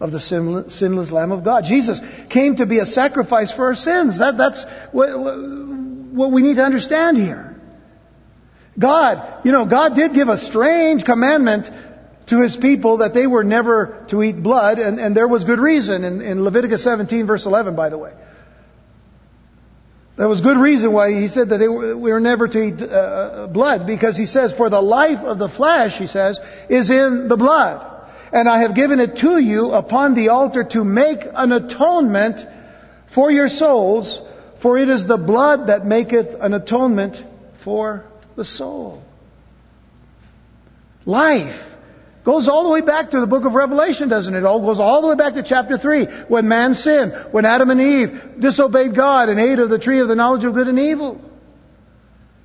of 0.00 0.12
the 0.12 0.20
sinless 0.20 1.12
Lamb 1.12 1.30
of 1.30 1.44
God. 1.44 1.64
Jesus 1.64 2.00
came 2.30 2.56
to 2.56 2.66
be 2.66 2.78
a 2.78 2.86
sacrifice 2.86 3.52
for 3.52 3.66
our 3.66 3.74
sins. 3.74 4.18
That, 4.18 4.38
that's 4.38 4.64
what, 4.92 5.10
what 5.10 6.32
we 6.32 6.42
need 6.42 6.56
to 6.56 6.64
understand 6.64 7.18
here. 7.18 7.54
God, 8.78 9.44
you 9.44 9.52
know, 9.52 9.66
God 9.66 9.94
did 9.94 10.14
give 10.14 10.28
a 10.28 10.38
strange 10.38 11.04
commandment 11.04 11.68
to 12.28 12.40
his 12.40 12.56
people 12.56 12.98
that 12.98 13.12
they 13.12 13.26
were 13.26 13.44
never 13.44 14.06
to 14.08 14.22
eat 14.22 14.42
blood, 14.42 14.78
and, 14.78 14.98
and 14.98 15.16
there 15.16 15.28
was 15.28 15.44
good 15.44 15.58
reason 15.58 16.04
in, 16.04 16.22
in 16.22 16.44
Leviticus 16.44 16.82
17, 16.82 17.26
verse 17.26 17.44
11, 17.44 17.76
by 17.76 17.90
the 17.90 17.98
way. 17.98 18.12
There 20.20 20.28
was 20.28 20.42
good 20.42 20.58
reason 20.58 20.92
why 20.92 21.12
he 21.18 21.28
said 21.28 21.48
that 21.48 21.56
they 21.56 21.66
were, 21.66 21.96
we 21.96 22.12
were 22.12 22.20
never 22.20 22.46
to 22.46 22.62
eat 22.62 22.82
uh, 22.82 23.46
blood, 23.50 23.86
because 23.86 24.18
he 24.18 24.26
says, 24.26 24.52
For 24.52 24.68
the 24.68 24.82
life 24.82 25.20
of 25.20 25.38
the 25.38 25.48
flesh, 25.48 25.96
he 25.96 26.06
says, 26.06 26.38
is 26.68 26.90
in 26.90 27.28
the 27.28 27.38
blood. 27.38 27.86
And 28.30 28.46
I 28.46 28.60
have 28.60 28.74
given 28.74 29.00
it 29.00 29.16
to 29.20 29.38
you 29.38 29.70
upon 29.70 30.14
the 30.14 30.28
altar 30.28 30.62
to 30.72 30.84
make 30.84 31.20
an 31.24 31.52
atonement 31.52 32.42
for 33.14 33.30
your 33.30 33.48
souls, 33.48 34.20
for 34.60 34.76
it 34.76 34.90
is 34.90 35.06
the 35.06 35.16
blood 35.16 35.68
that 35.68 35.86
maketh 35.86 36.26
an 36.38 36.52
atonement 36.52 37.16
for 37.64 38.04
the 38.36 38.44
soul. 38.44 39.02
Life 41.06 41.58
Goes 42.24 42.48
all 42.48 42.64
the 42.64 42.68
way 42.70 42.82
back 42.82 43.10
to 43.10 43.20
the 43.20 43.26
book 43.26 43.46
of 43.46 43.54
Revelation, 43.54 44.10
doesn't 44.10 44.34
it? 44.34 44.44
All 44.44 44.60
goes 44.60 44.78
all 44.78 45.00
the 45.00 45.08
way 45.08 45.14
back 45.14 45.34
to 45.34 45.42
chapter 45.42 45.78
3, 45.78 46.06
when 46.28 46.48
man 46.48 46.74
sinned, 46.74 47.14
when 47.30 47.46
Adam 47.46 47.70
and 47.70 47.80
Eve 47.80 48.40
disobeyed 48.40 48.94
God 48.94 49.30
and 49.30 49.40
ate 49.40 49.58
of 49.58 49.70
the 49.70 49.78
tree 49.78 50.00
of 50.00 50.08
the 50.08 50.14
knowledge 50.14 50.44
of 50.44 50.52
good 50.52 50.68
and 50.68 50.78
evil. 50.78 51.20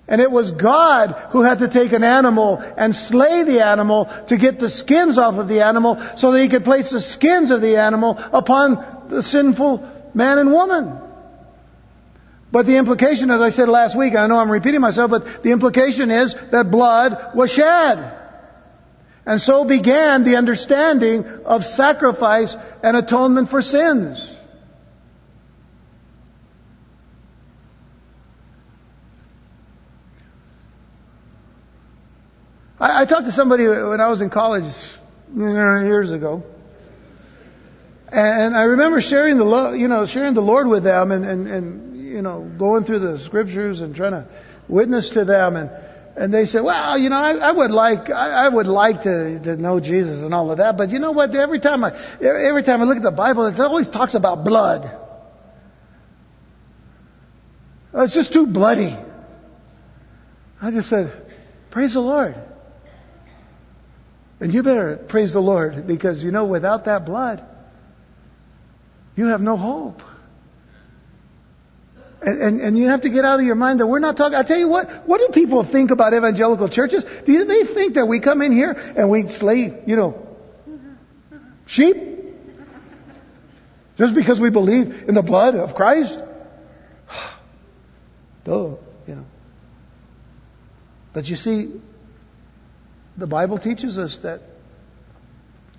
And 0.08 0.22
it 0.22 0.32
was 0.32 0.52
God 0.52 1.30
who 1.32 1.42
had 1.42 1.60
to 1.60 1.70
take 1.70 1.92
an 1.92 2.04
animal 2.04 2.58
and 2.60 2.96
slay 2.96 3.44
the 3.44 3.66
animal 3.66 4.06
to 4.28 4.38
get 4.38 4.60
the 4.60 4.70
skins 4.70 5.18
off 5.18 5.36
of 5.36 5.48
the 5.48 5.66
animal 5.66 5.96
so 6.16 6.32
that 6.32 6.42
he 6.42 6.50
could 6.50 6.64
place 6.64 6.92
the 6.92 7.02
skins 7.02 7.52
of 7.52 7.60
the 7.60 7.78
animal 7.78 8.16
upon 8.18 9.08
the 9.10 9.24
sinful 9.24 9.80
man 10.14 10.38
and 10.38 10.54
woman. 10.54 11.00
But 12.52 12.66
the 12.68 12.78
implication, 12.78 13.32
as 13.32 13.42
I 13.42 13.50
said 13.50 13.68
last 13.68 13.98
week, 13.98 14.16
I 14.16 14.28
know 14.28 14.38
I'm 14.38 14.52
repeating 14.52 14.80
myself, 14.80 15.12
but 15.12 15.44
the 15.44 15.52
implication 15.52 16.12
is 16.12 16.34
that 16.52 16.72
blood 16.72 17.36
was 17.36 17.50
shed. 17.50 18.25
And 19.26 19.42
so 19.42 19.66
began 19.66 20.24
the 20.24 20.36
understanding 20.36 21.26
of 21.46 21.64
sacrifice 21.64 22.56
and 22.84 22.96
atonement 22.96 23.50
for 23.50 23.62
sins. 23.62 24.36
I, 32.80 33.02
I 33.02 33.06
talked 33.06 33.26
to 33.26 33.32
somebody 33.32 33.68
when 33.68 34.00
I 34.00 34.10
was 34.10 34.22
in 34.22 34.30
college 34.30 34.72
uh, 35.36 35.84
years 35.84 36.12
ago. 36.12 36.44
And 38.10 38.56
I 38.56 38.64
remember 38.64 39.02
sharing 39.02 39.38
the 39.38 39.44
Lord, 39.44 39.80
you 39.80 39.88
know, 39.88 40.06
sharing 40.06 40.36
the 40.36 40.42
Lord 40.42 40.68
with 40.68 40.84
them 40.84 41.12
and, 41.12 41.26
and, 41.26 41.48
and, 41.48 41.98
you 41.98 42.22
know, 42.22 42.50
going 42.60 42.84
through 42.84 43.00
the 43.00 43.20
scriptures 43.20 43.82
and 43.82 43.96
trying 43.96 44.12
to 44.12 44.28
witness 44.70 45.10
to 45.12 45.26
them. 45.26 45.56
And, 45.56 45.72
and 46.18 46.34
they 46.34 46.46
said, 46.46 46.64
well, 46.64 46.98
you 46.98 47.10
know, 47.10 47.18
I, 47.18 47.34
I 47.34 47.52
would 47.52 47.72
like, 47.72 48.10
I, 48.10 48.46
I 48.46 48.50
would 48.50 48.68
like 48.68 49.04
to, 49.04 49.40
to 49.44 49.58
know 49.58 49.82
Jesus 49.82 50.24
and 50.24 50.34
all 50.34 50.50
of 50.50 50.60
that, 50.60 50.78
but 50.78 50.90
you 50.90 51.00
know 51.00 51.12
what? 51.12 51.36
Every 51.36 51.60
time 51.60 51.84
I, 51.84 51.92
every 52.22 52.64
time 52.64 52.82
I 52.82 52.86
look 52.86 52.98
at 52.98 53.04
the 53.04 53.12
Bible, 53.12 53.46
it 53.48 53.60
always 53.60 53.90
talks 53.90 54.16
about 54.16 54.46
blood. 54.46 54.90
Oh, 57.94 58.04
it's 58.04 58.14
just 58.14 58.32
too 58.32 58.48
bloody. 58.48 58.98
I 60.62 60.72
just 60.72 60.90
said, 60.90 61.14
praise 61.70 61.94
the 61.94 62.00
Lord. 62.00 62.36
And 64.40 64.54
you 64.54 64.64
better 64.64 64.98
praise 65.10 65.34
the 65.34 65.42
Lord 65.42 65.86
because 65.86 66.24
you 66.24 66.32
know, 66.32 66.46
without 66.46 66.86
that 66.86 67.06
blood, 67.06 67.44
you 69.18 69.28
have 69.28 69.42
no 69.42 69.58
hope. 69.58 70.02
And, 72.26 72.42
and, 72.42 72.62
and, 72.62 72.78
you 72.78 72.88
have 72.88 73.02
to 73.02 73.10
get 73.10 73.24
out 73.24 73.40
of 73.40 73.46
your 73.46 73.54
mind 73.54 73.80
that 73.80 73.86
we're 73.86 74.00
not 74.00 74.18
talking. 74.18 74.36
I 74.36 74.42
tell 74.42 74.58
you 74.58 74.68
what, 74.68 75.08
what 75.08 75.20
do 75.20 75.30
people 75.32 75.64
think 75.64 75.92
about 75.92 76.12
evangelical 76.16 76.70
churches? 76.70 77.06
Do 77.24 77.46
they 77.46 77.72
think 77.72 77.94
that 77.94 78.08
we 78.08 78.20
come 78.20 78.42
in 78.42 78.52
here 78.52 78.72
and 78.72 79.12
we 79.12 79.28
slay, 79.28 79.84
you 79.86 79.96
know, 79.96 80.26
Sheep? 81.68 81.96
Just 83.98 84.16
because 84.16 84.40
we 84.40 84.50
believe 84.50 85.08
in 85.08 85.14
the 85.14 85.22
blood 85.22 85.54
of 85.54 85.76
Christ? 85.76 86.18
Duh, 88.44 88.76
you 89.08 89.16
know. 89.16 89.26
But 91.14 91.26
you 91.26 91.36
see, 91.36 91.80
the 93.18 93.28
Bible 93.28 93.60
teaches 93.60 94.00
us 94.00 94.18
that 94.24 94.42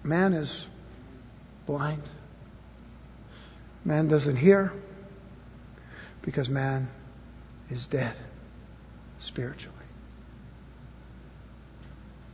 man 0.05 0.33
is 0.33 0.65
blind. 1.67 2.03
Man 3.85 4.07
doesn't 4.09 4.37
hear 4.37 4.73
because 6.27 6.51
man 6.51 6.89
is 7.71 7.87
dead 7.87 8.15
spiritually. 9.21 9.73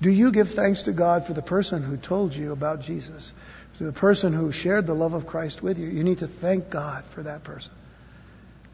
Do 0.00 0.10
you 0.10 0.32
give 0.32 0.48
thanks 0.56 0.82
to 0.84 0.92
God 0.92 1.26
for 1.28 1.34
the 1.34 1.42
person 1.42 1.84
who 1.84 1.96
told 1.96 2.32
you 2.32 2.50
about 2.50 2.80
Jesus? 2.80 3.32
To 3.78 3.84
the 3.84 3.92
person 3.92 4.32
who 4.32 4.50
shared 4.50 4.88
the 4.88 4.94
love 4.94 5.12
of 5.12 5.26
Christ 5.26 5.62
with 5.62 5.78
you? 5.78 5.86
You 5.86 6.02
need 6.02 6.18
to 6.18 6.26
thank 6.40 6.70
God 6.70 7.04
for 7.14 7.22
that 7.22 7.44
person 7.44 7.70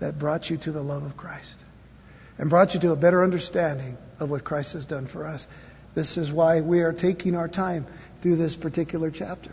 that 0.00 0.18
brought 0.18 0.48
you 0.48 0.56
to 0.62 0.72
the 0.72 0.80
love 0.80 1.02
of 1.02 1.16
Christ 1.16 1.58
and 2.38 2.48
brought 2.48 2.72
you 2.72 2.80
to 2.80 2.92
a 2.92 2.96
better 2.96 3.22
understanding 3.22 3.98
of 4.18 4.30
what 4.30 4.44
Christ 4.44 4.72
has 4.72 4.86
done 4.86 5.06
for 5.06 5.26
us. 5.26 5.46
This 5.94 6.16
is 6.16 6.32
why 6.32 6.60
we 6.62 6.80
are 6.80 6.92
taking 6.92 7.34
our 7.34 7.48
time 7.48 7.86
through 8.22 8.36
this 8.36 8.56
particular 8.56 9.10
chapter. 9.10 9.50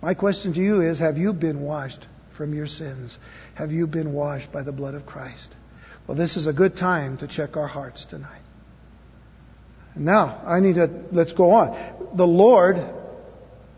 My 0.00 0.14
question 0.14 0.52
to 0.52 0.60
you 0.60 0.82
is 0.82 0.98
Have 0.98 1.16
you 1.16 1.32
been 1.32 1.62
washed 1.62 2.06
from 2.36 2.54
your 2.54 2.66
sins? 2.66 3.18
Have 3.54 3.72
you 3.72 3.86
been 3.86 4.12
washed 4.12 4.52
by 4.52 4.62
the 4.62 4.72
blood 4.72 4.94
of 4.94 5.06
Christ? 5.06 5.54
Well, 6.06 6.16
this 6.16 6.36
is 6.36 6.46
a 6.46 6.52
good 6.52 6.76
time 6.76 7.16
to 7.18 7.28
check 7.28 7.56
our 7.56 7.66
hearts 7.66 8.06
tonight. 8.06 8.42
Now, 9.96 10.42
I 10.44 10.60
need 10.60 10.74
to, 10.74 11.04
let's 11.12 11.32
go 11.32 11.50
on. 11.50 12.16
The 12.16 12.26
Lord 12.26 12.76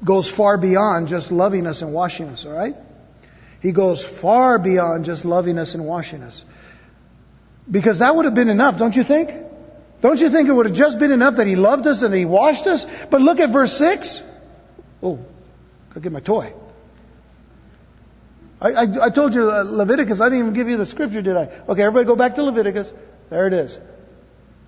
goes 0.05 0.31
far 0.31 0.59
beyond 0.59 1.09
just 1.09 1.31
loving 1.31 1.67
us 1.67 1.83
and 1.83 1.93
washing 1.93 2.27
us, 2.29 2.45
alright? 2.47 2.75
He 3.61 3.73
goes 3.73 4.07
far 4.21 4.59
beyond 4.59 5.05
just 5.05 5.25
loving 5.25 5.59
us 5.59 5.75
and 5.75 5.87
washing 5.87 6.23
us. 6.23 6.43
Because 7.71 7.99
that 7.99 8.15
would 8.15 8.25
have 8.25 8.35
been 8.35 8.49
enough, 8.49 8.79
don't 8.79 8.95
you 8.95 9.05
think? 9.05 9.31
Don't 10.01 10.19
you 10.19 10.31
think 10.31 10.49
it 10.49 10.53
would 10.53 10.67
have 10.67 10.75
just 10.75 10.99
been 10.99 11.11
enough 11.11 11.37
that 11.37 11.47
He 11.47 11.57
loved 11.57 11.87
us 11.87 12.03
and 12.03 12.15
He 12.15 12.25
washed 12.25 12.67
us? 12.67 12.87
But 13.11 13.21
look 13.21 13.39
at 13.39 13.53
verse 13.53 13.77
6. 13.79 14.23
Oh, 15.03 15.19
go 15.95 16.01
get 16.01 16.13
my 16.13 16.21
toy. 16.21 16.53
I, 18.61 18.71
I, 18.71 19.07
I 19.07 19.11
told 19.11 19.35
you 19.35 19.51
uh, 19.51 19.65
Leviticus. 19.65 20.21
I 20.21 20.27
didn't 20.29 20.41
even 20.41 20.55
give 20.55 20.69
you 20.69 20.77
the 20.77 20.87
scripture, 20.87 21.23
did 21.23 21.37
I? 21.37 21.65
Okay, 21.69 21.83
everybody 21.83 22.07
go 22.07 22.17
back 22.17 22.37
to 22.37 22.43
Leviticus. 22.43 22.91
There 23.29 23.47
it 23.47 23.53
is. 23.53 23.77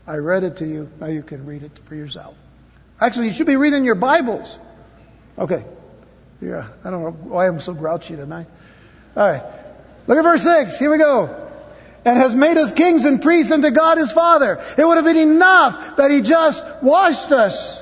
I 0.07 0.17
read 0.17 0.45
it 0.45 0.59
to 0.59 0.67
you. 0.67 0.89
Now 1.01 1.07
you 1.07 1.23
can 1.23 1.47
read 1.47 1.63
it 1.63 1.73
for 1.89 1.95
yourself. 1.95 2.35
Actually, 3.01 3.29
you 3.29 3.33
should 3.33 3.47
be 3.47 3.57
reading 3.57 3.85
your 3.85 3.95
Bibles. 3.95 4.59
Okay. 5.39 5.65
Yeah, 6.41 6.73
I 6.85 6.91
don't 6.91 7.03
know 7.03 7.11
why 7.11 7.49
I'm 7.49 7.61
so 7.61 7.75
grouchy 7.75 8.17
tonight. 8.17 8.47
All 9.17 9.29
right. 9.29 9.43
Look 10.07 10.19
at 10.19 10.23
verse 10.23 10.43
6. 10.43 10.79
Here 10.79 10.91
we 10.91 10.99
go. 10.99 11.47
And 12.05 12.17
has 12.17 12.35
made 12.35 12.57
us 12.57 12.73
kings 12.73 13.05
and 13.05 13.21
priests 13.21 13.53
unto 13.53 13.71
God 13.71 13.99
his 13.99 14.13
Father. 14.13 14.57
It 14.79 14.85
would 14.85 14.97
have 14.97 15.05
been 15.05 15.17
enough 15.17 15.97
that 15.97 16.11
he 16.11 16.23
just 16.23 16.63
washed 16.83 17.33
us. 17.33 17.81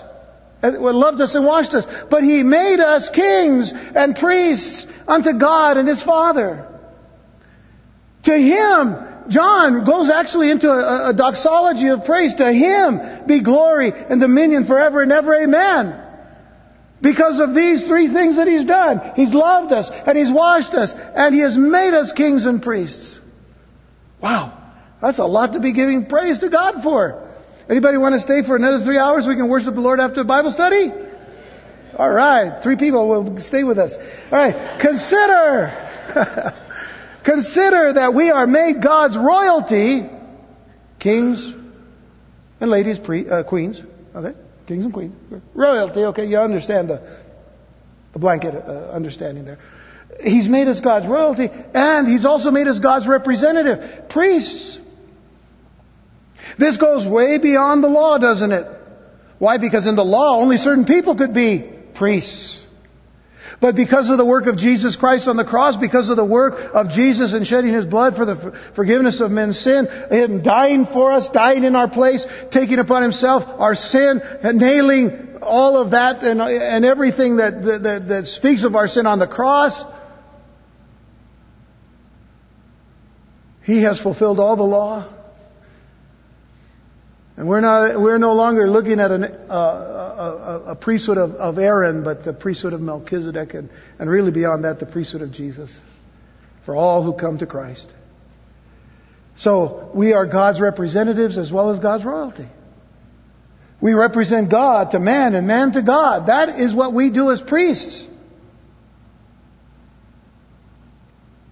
Loved 0.62 1.20
us 1.20 1.34
and 1.34 1.44
washed 1.44 1.74
us. 1.74 1.86
But 2.10 2.22
he 2.24 2.42
made 2.42 2.80
us 2.80 3.10
kings 3.10 3.72
and 3.74 4.16
priests 4.16 4.86
unto 5.06 5.32
God 5.38 5.76
and 5.76 5.88
his 5.88 6.02
Father. 6.02 6.66
To 8.24 8.36
him 8.36 9.06
John 9.28 9.84
goes 9.84 10.10
actually 10.10 10.50
into 10.50 10.68
a, 10.68 11.10
a, 11.10 11.14
doxology 11.14 11.88
of 11.88 12.04
praise. 12.04 12.34
To 12.34 12.52
him 12.52 13.26
be 13.26 13.42
glory 13.42 13.92
and 13.92 14.20
dominion 14.20 14.66
forever 14.66 15.02
and 15.02 15.12
ever. 15.12 15.34
Amen. 15.34 16.02
Because 17.02 17.40
of 17.40 17.54
these 17.54 17.86
three 17.86 18.12
things 18.12 18.36
that 18.36 18.48
he's 18.48 18.64
done. 18.64 19.12
He's 19.14 19.34
loved 19.34 19.72
us 19.72 19.90
and 19.90 20.16
he's 20.16 20.32
washed 20.32 20.74
us 20.74 20.92
and 20.94 21.34
he 21.34 21.40
has 21.42 21.56
made 21.56 21.94
us 21.94 22.12
kings 22.12 22.46
and 22.46 22.62
priests. 22.62 23.20
Wow. 24.22 24.52
That's 25.02 25.18
a 25.18 25.26
lot 25.26 25.52
to 25.52 25.60
be 25.60 25.72
giving 25.72 26.06
praise 26.06 26.38
to 26.38 26.48
God 26.48 26.82
for. 26.82 27.25
Anybody 27.68 27.98
want 27.98 28.14
to 28.14 28.20
stay 28.20 28.42
for 28.42 28.56
another 28.56 28.84
three 28.84 28.98
hours? 28.98 29.26
We 29.26 29.34
can 29.34 29.48
worship 29.48 29.74
the 29.74 29.80
Lord 29.80 29.98
after 29.98 30.22
Bible 30.24 30.50
study? 30.50 30.92
All 31.96 32.10
right. 32.10 32.62
Three 32.62 32.76
people 32.76 33.08
will 33.08 33.40
stay 33.40 33.64
with 33.64 33.78
us. 33.78 33.94
All 33.94 34.38
right. 34.38 34.80
Consider. 34.80 36.62
Consider 37.24 37.94
that 37.94 38.14
we 38.14 38.30
are 38.30 38.46
made 38.46 38.80
God's 38.80 39.16
royalty, 39.16 40.08
kings 41.00 41.54
and 42.60 42.70
ladies, 42.70 43.00
pre, 43.00 43.28
uh, 43.28 43.42
queens, 43.42 43.82
okay? 44.14 44.38
Kings 44.66 44.84
and 44.84 44.94
queens. 44.94 45.14
Royalty, 45.52 46.04
okay? 46.04 46.26
You 46.26 46.38
understand 46.38 46.88
the, 46.88 47.18
the 48.12 48.20
blanket 48.20 48.54
uh, 48.54 48.90
understanding 48.92 49.44
there. 49.44 49.58
He's 50.20 50.48
made 50.48 50.68
us 50.68 50.80
God's 50.80 51.08
royalty, 51.08 51.48
and 51.74 52.06
He's 52.06 52.24
also 52.24 52.50
made 52.50 52.68
us 52.68 52.78
God's 52.78 53.08
representative, 53.08 54.08
priests. 54.08 54.78
This 56.58 56.76
goes 56.76 57.06
way 57.06 57.38
beyond 57.38 57.82
the 57.82 57.88
law, 57.88 58.18
doesn't 58.18 58.52
it? 58.52 58.66
Why? 59.38 59.58
Because 59.58 59.86
in 59.86 59.96
the 59.96 60.04
law, 60.04 60.40
only 60.40 60.56
certain 60.56 60.84
people 60.84 61.16
could 61.16 61.34
be 61.34 61.70
priests. 61.94 62.62
But 63.60 63.74
because 63.74 64.10
of 64.10 64.18
the 64.18 64.24
work 64.24 64.46
of 64.46 64.58
Jesus 64.58 64.96
Christ 64.96 65.28
on 65.28 65.36
the 65.36 65.44
cross, 65.44 65.76
because 65.76 66.10
of 66.10 66.16
the 66.16 66.24
work 66.24 66.74
of 66.74 66.90
Jesus 66.90 67.32
in 67.32 67.44
shedding 67.44 67.72
His 67.72 67.86
blood 67.86 68.16
for 68.16 68.26
the 68.26 68.58
forgiveness 68.74 69.20
of 69.20 69.30
men's 69.30 69.58
sin, 69.58 69.86
Him 70.10 70.42
dying 70.42 70.86
for 70.86 71.12
us, 71.12 71.28
dying 71.30 71.64
in 71.64 71.74
our 71.74 71.88
place, 71.88 72.26
taking 72.50 72.78
upon 72.78 73.02
Himself 73.02 73.44
our 73.46 73.74
sin, 73.74 74.20
and 74.20 74.58
nailing 74.58 75.38
all 75.40 75.76
of 75.76 75.92
that 75.92 76.22
and, 76.22 76.40
and 76.40 76.84
everything 76.84 77.36
that, 77.36 77.62
that, 77.62 78.08
that 78.08 78.26
speaks 78.26 78.64
of 78.64 78.74
our 78.74 78.88
sin 78.88 79.06
on 79.06 79.18
the 79.18 79.26
cross, 79.26 79.84
He 83.62 83.82
has 83.82 83.98
fulfilled 84.00 84.38
all 84.38 84.56
the 84.56 84.62
law. 84.62 85.15
And 87.36 87.48
we're, 87.48 87.60
not, 87.60 88.00
we're 88.00 88.18
no 88.18 88.32
longer 88.32 88.68
looking 88.68 88.98
at 88.98 89.10
an, 89.10 89.24
uh, 89.24 89.52
a, 90.66 90.70
a 90.70 90.76
priesthood 90.76 91.18
of, 91.18 91.32
of, 91.32 91.58
Aaron, 91.58 92.02
but 92.02 92.24
the 92.24 92.32
priesthood 92.32 92.72
of 92.72 92.80
Melchizedek, 92.80 93.52
and, 93.52 93.68
and 93.98 94.08
really 94.08 94.30
beyond 94.30 94.64
that, 94.64 94.80
the 94.80 94.86
priesthood 94.86 95.20
of 95.20 95.32
Jesus 95.32 95.78
for 96.64 96.74
all 96.74 97.04
who 97.04 97.12
come 97.12 97.38
to 97.38 97.46
Christ. 97.46 97.92
So 99.36 99.90
we 99.94 100.14
are 100.14 100.26
God's 100.26 100.60
representatives 100.60 101.36
as 101.36 101.52
well 101.52 101.70
as 101.70 101.78
God's 101.78 102.04
royalty. 102.04 102.48
We 103.80 103.92
represent 103.92 104.50
God 104.50 104.92
to 104.92 104.98
man 104.98 105.34
and 105.34 105.46
man 105.46 105.72
to 105.72 105.82
God. 105.82 106.28
That 106.28 106.58
is 106.58 106.74
what 106.74 106.94
we 106.94 107.10
do 107.10 107.30
as 107.30 107.42
priests. 107.42 108.06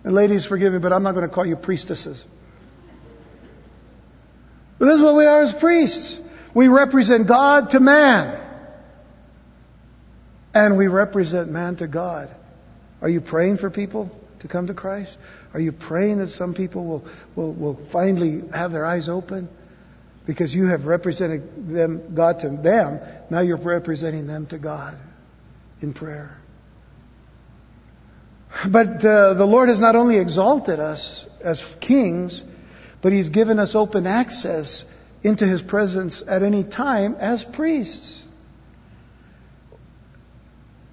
And 0.03 0.14
ladies, 0.14 0.47
forgive 0.47 0.72
me, 0.72 0.78
but 0.78 0.93
I'm 0.93 1.03
not 1.03 1.14
going 1.14 1.28
to 1.28 1.35
call 1.35 1.47
you 1.47 1.57
priestesses. 1.57 2.24
But 4.85 4.91
this 4.91 4.97
is 4.99 5.03
what 5.03 5.16
we 5.16 5.24
are 5.24 5.41
as 5.41 5.55
priests. 5.55 6.20
We 6.55 6.68
represent 6.68 7.26
God 7.26 7.70
to 7.70 7.80
man. 7.80 8.39
And 10.53 10.76
we 10.76 10.89
represent 10.89 11.51
man 11.51 11.76
to 11.76 11.89
God. 11.89 12.28
Are 13.01 13.09
you 13.09 13.22
praying 13.22 13.57
for 13.57 13.70
people 13.70 14.11
to 14.41 14.49
come 14.49 14.66
to 14.66 14.74
Christ? 14.74 15.16
Are 15.55 15.61
you 15.61 15.72
praying 15.72 16.18
that 16.18 16.28
some 16.28 16.53
people 16.53 16.85
will, 16.85 17.09
will, 17.35 17.55
will 17.55 17.89
finally 17.93 18.43
have 18.55 18.72
their 18.72 18.85
eyes 18.85 19.09
open? 19.09 19.49
Because 20.26 20.55
you 20.55 20.66
have 20.66 20.85
represented 20.85 21.66
them, 21.66 22.14
God 22.14 22.41
to 22.41 22.51
them, 22.51 23.01
now 23.30 23.41
you're 23.41 23.57
representing 23.57 24.26
them 24.26 24.45
to 24.49 24.59
God 24.59 24.99
in 25.80 25.95
prayer. 25.95 26.37
But 28.70 29.03
uh, 29.03 29.32
the 29.32 29.47
Lord 29.47 29.70
has 29.70 29.80
not 29.80 29.97
only 29.97 30.18
exalted 30.18 30.78
us 30.78 31.26
as 31.43 31.64
kings, 31.80 32.43
but 33.05 33.12
He's 33.12 33.28
given 33.28 33.59
us 33.59 33.74
open 33.74 34.07
access 34.07 34.82
into 35.22 35.46
His 35.46 35.61
presence 35.61 36.24
at 36.26 36.42
any 36.42 36.64
time 36.64 37.14
as 37.20 37.44
priests. 37.44 38.24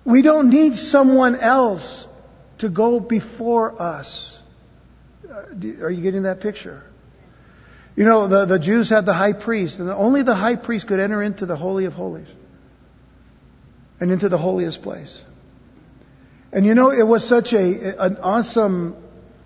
We 0.05 0.21
don't 0.21 0.49
need 0.49 0.75
someone 0.75 1.39
else 1.39 2.05
to 2.59 2.67
go 2.67 2.99
before 2.99 3.81
us. 3.81 4.37
Uh, 5.23 5.83
are 5.83 5.89
you 5.89 6.03
getting 6.03 6.23
that 6.23 6.41
picture? 6.41 6.83
You 7.95 8.03
know, 8.03 8.27
the, 8.27 8.45
the 8.45 8.59
Jews 8.59 8.89
had 8.89 9.05
the 9.05 9.13
high 9.13 9.31
priest, 9.31 9.79
and 9.79 9.89
only 9.89 10.21
the 10.21 10.35
high 10.35 10.57
priest 10.57 10.87
could 10.87 10.99
enter 10.99 11.23
into 11.23 11.45
the 11.45 11.55
Holy 11.55 11.85
of 11.85 11.93
Holies 11.93 12.27
and 14.01 14.11
into 14.11 14.27
the 14.27 14.37
holiest 14.37 14.81
place. 14.81 15.17
And 16.51 16.65
you 16.65 16.75
know, 16.75 16.91
it 16.91 17.07
was 17.07 17.25
such 17.25 17.53
a, 17.53 18.03
an 18.03 18.17
awesome 18.17 19.01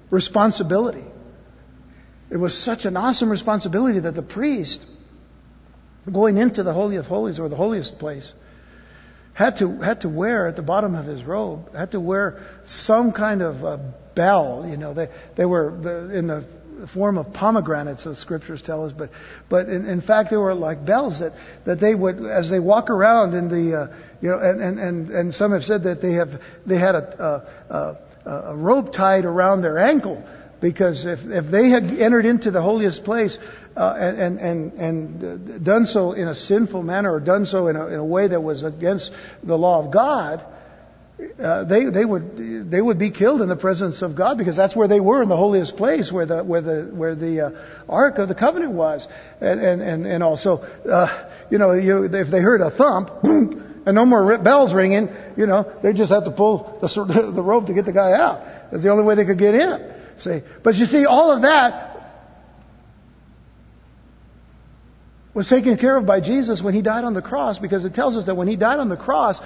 responsibility. 0.09 1.03
It 2.30 2.38
was 2.38 2.58
such 2.58 2.86
an 2.86 2.98
awesome 2.98 3.30
responsibility 3.30 4.00
that 4.00 4.16
the 4.16 4.24
priest, 4.24 4.86
going 6.12 6.38
into 6.38 6.64
the 6.64 6.74
Holy 6.74 6.96
of 6.96 7.06
Holies 7.06 7.40
or 7.40 7.50
the 7.50 7.56
holiest 7.56 8.00
place, 8.00 8.32
had 9.34 9.58
to, 9.58 9.80
had 9.80 10.02
to 10.02 10.10
wear 10.10 10.48
at 10.48 10.56
the 10.56 10.62
bottom 10.62 10.96
of 10.96 11.06
his 11.06 11.24
robe, 11.24 11.74
had 11.76 11.92
to 11.92 12.00
wear 12.00 12.42
some 12.66 13.12
kind 13.12 13.42
of 13.42 13.64
a 13.64 13.94
bell. 14.16 14.66
You 14.68 14.78
know, 14.78 14.94
they, 14.94 15.10
they 15.36 15.46
were 15.46 15.78
the, 15.82 16.18
in 16.18 16.28
the 16.28 16.48
form 16.94 17.18
of 17.18 17.34
pomegranates, 17.34 18.06
the 18.06 18.16
scriptures 18.16 18.62
tell 18.62 18.86
us, 18.86 18.92
but, 18.92 19.10
but 19.50 19.68
in, 19.68 19.86
in 19.86 20.02
fact 20.02 20.30
they 20.30 20.38
were 20.38 20.54
like 20.54 20.86
bells 20.86 21.20
that, 21.20 21.34
that 21.66 21.80
they 21.80 21.94
would, 21.94 22.18
as 22.26 22.50
they 22.50 22.60
walk 22.60 22.90
around 22.90 23.34
in 23.34 23.50
the, 23.50 23.78
uh, 23.78 23.98
you 24.22 24.30
know, 24.30 24.40
and, 24.40 24.62
and, 24.62 24.80
and, 24.80 25.10
and 25.10 25.34
some 25.34 25.52
have 25.52 25.64
said 25.64 25.84
that 25.84 26.02
they 26.02 26.14
have, 26.14 26.30
they 26.66 26.78
had 26.78 26.96
a, 26.96 27.50
a, 27.70 28.30
a, 28.30 28.32
a 28.52 28.56
rope 28.56 28.92
tied 28.92 29.26
around 29.26 29.62
their 29.62 29.78
ankle 29.78 30.24
because 30.62 31.06
if, 31.06 31.20
if 31.24 31.51
they 31.51 31.70
had 31.70 31.84
entered 31.84 32.26
into 32.26 32.51
the 32.51 32.62
holiest 32.62 33.03
place 33.03 33.38
uh, 33.76 33.93
and, 33.97 34.39
and, 34.39 34.74
and 34.74 35.66
done 35.66 35.86
so 35.86 36.14
in 36.14 36.28
a 36.28 36.36
sinful 36.36 36.82
manner 36.82 37.14
or 37.14 37.20
done 37.20 37.45
so 37.45 37.68
in 37.68 37.76
a, 37.76 37.88
in 37.88 37.95
a 37.95 38.06
way 38.06 38.28
that 38.28 38.41
was 38.41 38.64
against 38.64 39.12
the 39.43 39.58
law 39.58 39.86
of 39.86 39.91
God, 39.91 40.45
uh, 41.39 41.64
they, 41.64 41.86
they, 41.86 42.03
would, 42.03 42.70
they 42.70 42.82
would 42.82 42.99
be 42.99 43.10
killed 43.10 43.41
in 43.41 43.47
the 43.47 43.56
presence 43.56 44.01
of 44.01 44.18
God 44.18 44.38
because 44.38 44.58
that's 44.58 44.76
where 44.76 44.88
they 44.88 44.99
were 44.99 45.22
in 45.22 45.30
the 45.30 45.38
holiest 45.38 45.78
place 45.78 46.12
where 46.12 46.26
the, 46.26 46.43
where 46.43 46.62
the, 46.62 46.91
where 46.93 47.16
the 47.16 47.47
uh, 47.47 47.86
Ark 47.88 48.18
of 48.18 48.28
the 48.28 48.36
Covenant 48.36 48.74
was. 48.74 49.08
And, 49.39 49.62
and, 49.62 50.06
and, 50.06 50.24
also, 50.24 50.58
uh, 50.58 51.30
you 51.49 51.58
know, 51.58 51.72
you, 51.72 52.03
if 52.03 52.30
they 52.30 52.41
heard 52.41 52.60
a 52.60 52.70
thump, 52.70 53.12
and 53.86 53.95
no 53.95 54.06
more 54.06 54.38
bells 54.39 54.74
ringing, 54.74 55.10
you 55.38 55.45
know, 55.45 55.72
they 55.82 55.93
just 55.93 56.12
have 56.12 56.26
to 56.26 56.32
pull 56.32 56.80
the, 56.82 57.32
the 57.36 57.43
rope 57.43 57.68
to 57.68 57.74
get 57.74 57.86
the 57.86 57.93
guy 57.93 58.12
out. 58.12 58.72
That's 58.72 58.84
the 58.84 58.89
only 58.89 59.06
way 59.06 59.16
they 59.16 59.26
could 59.26 59.39
get 59.39 59.56
in. 59.56 59.95
See, 60.18 60.41
but 60.63 60.76
you 60.76 60.86
see, 60.86 61.05
all 61.05 61.32
of 61.32 61.41
that 61.43 61.95
was 65.34 65.49
taken 65.49 65.78
care 65.78 65.97
of 65.97 66.05
by 66.05 66.22
Jesus 66.22 66.61
when 66.61 66.74
he 66.74 66.82
died 66.82 67.03
on 67.03 67.13
the 67.13 67.22
cross 67.22 67.59
because 67.59 67.84
it 67.84 67.93
tells 67.93 68.16
us 68.16 68.28
that 68.28 68.38
when 68.38 68.47
he 68.47 68.55
died 68.55 68.80
on 68.80 68.88
the 68.88 68.95
cross, 68.95 69.39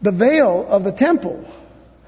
the 0.00 0.10
veil 0.10 0.66
of 0.66 0.82
the 0.82 0.92
temple, 0.92 1.46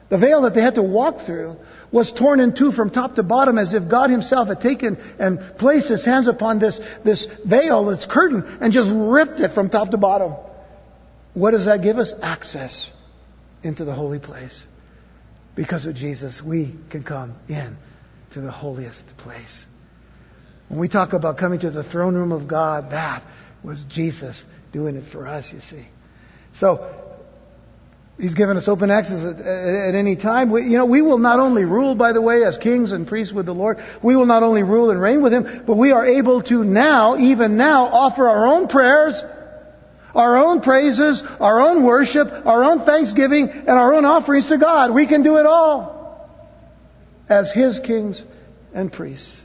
the 0.08 0.18
veil 0.18 0.42
that 0.42 0.54
they 0.54 0.62
had 0.62 0.76
to 0.76 0.82
walk 0.82 1.26
through, 1.26 1.56
was 1.92 2.12
torn 2.12 2.40
in 2.40 2.54
two 2.54 2.72
from 2.72 2.90
top 2.90 3.14
to 3.14 3.22
bottom 3.22 3.58
as 3.58 3.74
if 3.74 3.88
God 3.88 4.10
Himself 4.10 4.48
had 4.48 4.60
taken 4.60 4.96
and 5.18 5.38
placed 5.58 5.88
His 5.88 6.04
hands 6.04 6.26
upon 6.26 6.58
this, 6.58 6.80
this 7.04 7.26
veil, 7.44 7.86
this 7.86 8.06
curtain, 8.10 8.58
and 8.60 8.72
just 8.72 8.90
ripped 8.92 9.40
it 9.40 9.52
from 9.52 9.68
top 9.68 9.90
to 9.90 9.96
bottom. 9.96 10.34
What 11.34 11.52
does 11.52 11.66
that 11.66 11.82
give 11.82 11.98
us? 11.98 12.12
Access 12.22 12.90
into 13.62 13.84
the 13.84 13.94
holy 13.94 14.18
place. 14.18 14.64
Because 15.57 15.86
of 15.86 15.94
Jesus, 15.94 16.42
we 16.44 16.74
can 16.90 17.02
come 17.02 17.34
in 17.48 17.76
to 18.34 18.42
the 18.42 18.50
holiest 18.50 19.04
place. 19.16 19.66
When 20.68 20.78
we 20.78 20.88
talk 20.88 21.14
about 21.14 21.38
coming 21.38 21.61
to 21.61 21.70
the 21.70 21.82
throne 21.82 22.14
room 22.14 22.30
of 22.30 22.46
God, 22.46 22.90
that 22.90 23.24
was 23.64 23.84
Jesus 23.88 24.44
doing 24.72 24.96
it 24.96 25.11
for 25.11 25.26
us, 25.26 25.46
you 25.52 25.61
see. 25.61 25.88
So, 26.54 27.02
He's 28.18 28.34
given 28.34 28.57
us 28.57 28.66
open 28.66 28.90
access 28.90 29.22
at, 29.22 29.40
at, 29.44 29.94
any 29.94 30.16
time. 30.16 30.50
We, 30.50 30.62
you 30.62 30.78
know, 30.78 30.86
we 30.86 31.02
will 31.02 31.18
not 31.18 31.38
only 31.38 31.64
rule, 31.64 31.94
by 31.94 32.12
the 32.14 32.22
way, 32.22 32.44
as 32.44 32.57
kings 32.57 32.92
and 32.92 33.07
priests 33.07 33.32
with 33.32 33.44
the 33.44 33.52
Lord. 33.52 33.76
We 34.02 34.16
will 34.16 34.24
not 34.24 34.42
only 34.42 34.62
rule 34.62 34.90
and 34.90 35.00
reign 35.00 35.22
with 35.22 35.34
Him, 35.34 35.64
but 35.66 35.76
we 35.76 35.92
are 35.92 36.04
able 36.04 36.42
to 36.44 36.64
now, 36.64 37.18
even 37.18 37.59
now, 37.59 37.86
offer 37.86 38.26
our 38.26 38.46
own 38.46 38.68
prayers, 38.68 39.22
our 40.16 40.36
own 40.38 40.60
praises, 40.60 41.22
our 41.40 41.60
own 41.60 41.84
worship, 41.84 42.28
our 42.44 42.64
own 42.64 42.84
thanksgiving, 42.84 43.48
and 43.50 43.68
our 43.68 43.94
own 43.94 44.04
offerings 44.04 44.48
to 44.48 44.58
God. 44.58 44.94
We 44.94 45.06
can 45.06 45.22
do 45.22 45.36
it 45.36 45.46
all 45.46 45.94
as 47.28 47.52
His 47.52 47.80
kings 47.80 48.22
and 48.74 48.92
priests. 48.92 49.40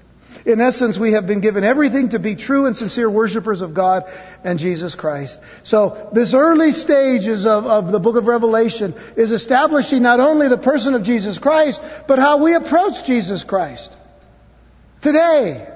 In 0.45 0.59
essence, 0.59 0.97
we 0.97 1.11
have 1.11 1.28
been 1.28 1.41
given 1.41 1.63
everything 1.63 2.09
to 2.09 2.19
be 2.19 2.36
true 2.36 2.65
and 2.65 2.76
sincere 2.76 3.09
worshippers 3.09 3.61
of 3.61 3.74
God 3.74 4.03
and 4.43 4.57
Jesus 4.57 4.95
Christ. 4.95 5.38
So, 5.63 6.09
this 6.13 6.34
early 6.34 6.72
stages 6.72 7.45
of, 7.45 7.65
of 7.65 7.91
the 7.91 7.99
book 7.99 8.15
of 8.15 8.26
Revelation 8.26 8.95
is 9.17 9.32
establishing 9.32 10.01
not 10.01 10.19
only 10.19 10.47
the 10.47 10.57
person 10.57 10.95
of 10.95 11.03
Jesus 11.03 11.38
Christ, 11.38 11.80
but 12.07 12.17
how 12.17 12.43
we 12.43 12.55
approach 12.55 13.05
Jesus 13.05 13.43
Christ. 13.43 13.95
Today, 15.03 15.67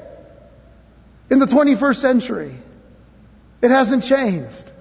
in 1.30 1.40
the 1.40 1.48
21st 1.48 1.96
century, 1.98 2.56
it 3.62 3.70
hasn't 3.70 4.04
changed. 4.04 4.72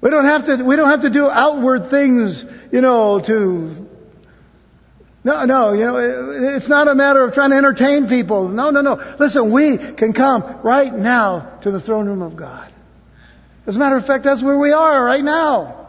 We 0.00 0.10
don't 0.10 0.24
have 0.24 0.46
to, 0.46 0.64
we 0.64 0.76
don't 0.76 0.88
have 0.88 1.02
to 1.02 1.10
do 1.10 1.28
outward 1.28 1.90
things, 1.90 2.44
you 2.72 2.80
know, 2.80 3.20
to 3.20 3.86
no, 5.22 5.44
no, 5.44 5.72
you 5.74 5.84
know, 5.84 5.98
it's 6.56 6.68
not 6.68 6.88
a 6.88 6.94
matter 6.94 7.22
of 7.22 7.34
trying 7.34 7.50
to 7.50 7.56
entertain 7.56 8.08
people. 8.08 8.48
No, 8.48 8.70
no, 8.70 8.80
no. 8.80 9.16
Listen, 9.18 9.52
we 9.52 9.76
can 9.76 10.14
come 10.14 10.60
right 10.64 10.92
now 10.92 11.58
to 11.62 11.70
the 11.70 11.80
throne 11.80 12.06
room 12.06 12.22
of 12.22 12.36
God. 12.36 12.72
As 13.66 13.76
a 13.76 13.78
matter 13.78 13.98
of 13.98 14.06
fact, 14.06 14.24
that's 14.24 14.42
where 14.42 14.58
we 14.58 14.72
are 14.72 15.04
right 15.04 15.22
now. 15.22 15.88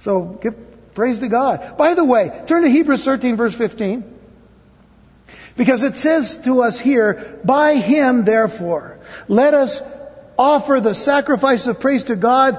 So 0.00 0.38
give 0.42 0.54
praise 0.94 1.18
to 1.18 1.28
God. 1.28 1.76
By 1.76 1.94
the 1.94 2.04
way, 2.04 2.44
turn 2.48 2.62
to 2.62 2.70
Hebrews 2.70 3.04
13 3.04 3.36
verse 3.36 3.54
15. 3.54 4.18
Because 5.58 5.82
it 5.82 5.96
says 5.96 6.38
to 6.46 6.62
us 6.62 6.80
here, 6.80 7.38
by 7.44 7.74
him 7.74 8.24
therefore, 8.24 8.98
let 9.28 9.52
us 9.52 9.82
offer 10.40 10.80
the 10.80 10.94
sacrifice 10.94 11.66
of 11.66 11.80
praise 11.80 12.04
to 12.04 12.16
God 12.16 12.54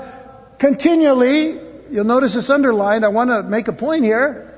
continually. 0.60 1.60
You'll 1.90 2.06
notice 2.06 2.36
it's 2.36 2.52
underlined. 2.52 3.04
I 3.04 3.08
want 3.08 3.32
to 3.32 3.42
make 3.42 3.68
a 3.68 3.74
point 3.74 4.04
here. 4.04 4.51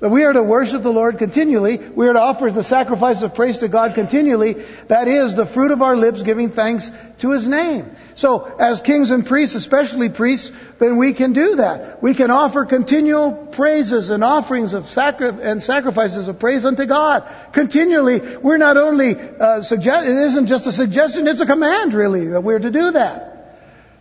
That 0.00 0.10
we 0.10 0.24
are 0.24 0.32
to 0.32 0.42
worship 0.42 0.82
the 0.82 0.90
Lord 0.90 1.18
continually. 1.18 1.78
We 1.94 2.08
are 2.08 2.12
to 2.14 2.20
offer 2.20 2.50
the 2.50 2.64
sacrifice 2.64 3.22
of 3.22 3.34
praise 3.34 3.58
to 3.58 3.68
God 3.68 3.94
continually. 3.94 4.56
That 4.88 5.06
is 5.06 5.36
the 5.36 5.46
fruit 5.46 5.70
of 5.70 5.82
our 5.82 5.96
lips 5.96 6.22
giving 6.22 6.50
thanks 6.50 6.90
to 7.20 7.30
His 7.30 7.48
name. 7.48 7.90
So, 8.16 8.44
as 8.58 8.80
kings 8.80 9.12
and 9.12 9.24
priests, 9.24 9.54
especially 9.54 10.08
priests, 10.08 10.50
then 10.80 10.98
we 10.98 11.14
can 11.14 11.32
do 11.32 11.56
that. 11.56 12.02
We 12.02 12.14
can 12.14 12.30
offer 12.32 12.64
continual 12.64 13.48
praises 13.52 14.10
and 14.10 14.24
offerings 14.24 14.74
of 14.74 14.88
sacri- 14.88 15.30
and 15.42 15.62
sacrifices 15.62 16.26
of 16.26 16.40
praise 16.40 16.64
unto 16.64 16.86
God. 16.86 17.22
Continually, 17.52 18.20
we're 18.42 18.58
not 18.58 18.76
only, 18.76 19.16
uh, 19.40 19.62
suggest- 19.62 20.06
it 20.06 20.26
isn't 20.26 20.46
just 20.46 20.66
a 20.66 20.72
suggestion, 20.72 21.28
it's 21.28 21.40
a 21.40 21.46
command 21.46 21.94
really 21.94 22.28
that 22.28 22.42
we're 22.42 22.58
to 22.58 22.70
do 22.70 22.90
that. 22.90 23.30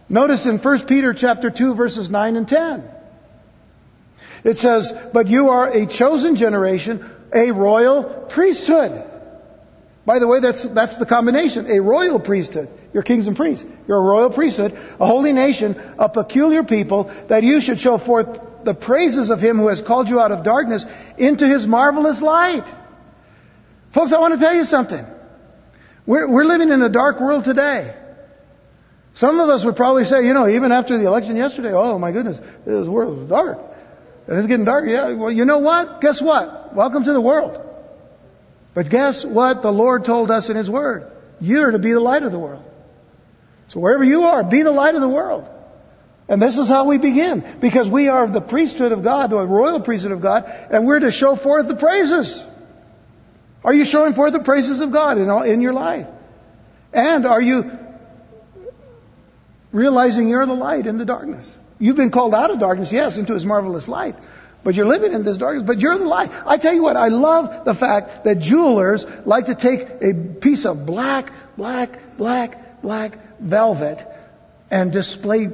Notice 0.10 0.48
in 0.48 0.58
1 0.58 0.88
Peter 0.88 1.14
chapter 1.14 1.52
2 1.52 1.76
verses 1.76 2.10
9 2.10 2.36
and 2.36 2.48
10. 2.48 2.84
It 4.44 4.58
says, 4.58 4.92
But 5.14 5.28
you 5.28 5.50
are 5.50 5.68
a 5.68 5.88
chosen 5.88 6.36
generation, 6.36 7.10
a 7.34 7.52
royal 7.52 8.28
priesthood. 8.30 9.10
By 10.06 10.20
the 10.20 10.28
way, 10.28 10.42
that's, 10.42 10.68
that's 10.70 11.00
the 11.00 11.06
combination. 11.06 11.70
A 11.72 11.82
royal 11.82 12.20
priesthood. 12.20 12.70
You're 12.94 13.04
kings 13.04 13.26
and 13.26 13.38
priests. 13.38 13.66
You're 13.88 13.98
a 13.98 14.02
royal 14.02 14.30
priesthood, 14.32 14.74
a 14.74 15.08
holy 15.08 15.32
nation, 15.32 15.76
a 15.98 16.10
peculiar 16.10 16.64
people, 16.64 17.06
that 17.30 17.44
you 17.44 17.62
should 17.62 17.80
show 17.80 17.98
forth 17.98 18.40
the 18.66 18.74
praises 18.74 19.30
of 19.30 19.40
him 19.40 19.58
who 19.58 19.70
has 19.70 19.82
called 19.82 20.10
you 20.10 20.20
out 20.20 20.32
of 20.32 20.44
darkness 20.44 20.86
into 21.18 21.48
his 21.48 21.66
marvelous 21.66 22.22
light. 22.22 22.66
Folks, 23.94 24.12
I 24.12 24.20
want 24.20 24.34
to 24.34 24.40
tell 24.40 24.56
you 24.56 24.64
something. 24.64 25.06
We're, 26.06 26.32
we're 26.32 26.46
living 26.46 26.70
in 26.70 26.82
a 26.82 26.90
dark 26.90 27.20
world 27.20 27.46
today. 27.46 27.96
Some 29.16 29.40
of 29.40 29.50
us 29.50 29.64
would 29.64 29.76
probably 29.76 30.06
say, 30.06 30.26
you 30.26 30.34
know, 30.34 30.50
even 30.50 30.72
after 30.72 30.98
the 30.98 31.06
election 31.06 31.36
yesterday, 31.36 31.72
oh 31.74 32.00
my 32.00 32.12
goodness, 32.12 32.40
this 32.66 32.88
world 32.88 33.24
is 33.24 33.30
dark. 33.30 33.60
It's 34.28 34.48
getting 34.48 34.66
dark. 34.66 34.86
Yeah, 34.88 35.14
well, 35.14 35.32
you 35.32 35.46
know 35.46 35.60
what? 35.60 36.02
Guess 36.02 36.22
what? 36.22 36.74
Welcome 36.74 37.04
to 37.04 37.14
the 37.14 37.22
world. 37.22 37.60
But 38.74 38.90
guess 38.90 39.26
what 39.26 39.62
the 39.62 39.72
Lord 39.72 40.06
told 40.06 40.32
us 40.32 40.50
in 40.50 40.56
His 40.56 40.70
Word? 40.70 41.12
You're 41.40 41.72
to 41.72 41.80
be 41.80 41.92
the 41.92 42.00
light 42.00 42.24
of 42.24 42.32
the 42.32 42.40
world. 42.40 42.64
So 43.70 43.80
wherever 43.80 44.04
you 44.04 44.24
are, 44.24 44.44
be 44.44 44.64
the 44.64 44.72
light 44.72 44.96
of 44.96 45.02
the 45.02 45.10
world. 45.10 45.50
And 46.30 46.42
this 46.42 46.58
is 46.58 46.68
how 46.70 46.88
we 46.88 46.98
begin. 46.98 47.58
Because 47.60 47.90
we 47.90 48.08
are 48.08 48.32
the 48.32 48.42
priesthood 48.42 48.92
of 48.92 49.04
God, 49.04 49.30
the 49.30 49.46
royal 49.46 49.82
priesthood 49.82 50.14
of 50.14 50.22
God, 50.22 50.46
and 50.46 50.86
we're 50.86 51.00
to 51.00 51.12
show 51.12 51.36
forth 51.36 51.68
the 51.68 51.76
praises. 51.76 52.44
Are 53.64 53.74
you 53.74 53.86
showing 53.86 54.14
forth 54.14 54.34
the 54.34 54.40
praises 54.44 54.80
of 54.80 54.92
God 54.92 55.18
in, 55.18 55.30
all, 55.30 55.44
in 55.44 55.62
your 55.62 55.74
life? 55.74 56.08
And 56.94 57.26
are 57.26 57.42
you 57.42 57.64
realizing 59.72 60.30
you're 60.30 60.46
the 60.46 60.54
light 60.54 60.86
in 60.86 60.98
the 60.98 61.06
darkness? 61.06 61.58
You've 61.84 61.98
been 61.98 62.12
called 62.12 62.34
out 62.34 62.50
of 62.50 62.62
darkness, 62.62 62.94
yes, 62.94 63.18
into 63.18 63.34
His 63.34 63.44
marvelous 63.44 63.90
light. 63.90 64.16
But 64.64 64.74
you're 64.74 64.86
living 64.86 65.12
in 65.12 65.26
this 65.26 65.38
darkness, 65.38 65.66
but 65.68 65.80
you're 65.80 65.98
the 65.98 66.06
light. 66.06 66.30
I 66.32 66.58
tell 66.58 66.74
you 66.74 66.82
what, 66.82 66.96
I 66.96 67.10
love 67.10 67.66
the 67.66 67.76
fact 67.76 68.24
that 68.24 68.40
jewelers 68.40 69.06
like 69.26 69.48
to 69.48 69.56
take 69.56 69.82
a 70.02 70.40
piece 70.40 70.66
of 70.66 70.86
black, 70.86 71.30
black, 71.58 72.00
black, 72.18 72.82
black 72.82 73.18
velvet 73.42 73.98
and 74.72 74.94
display 74.94 75.48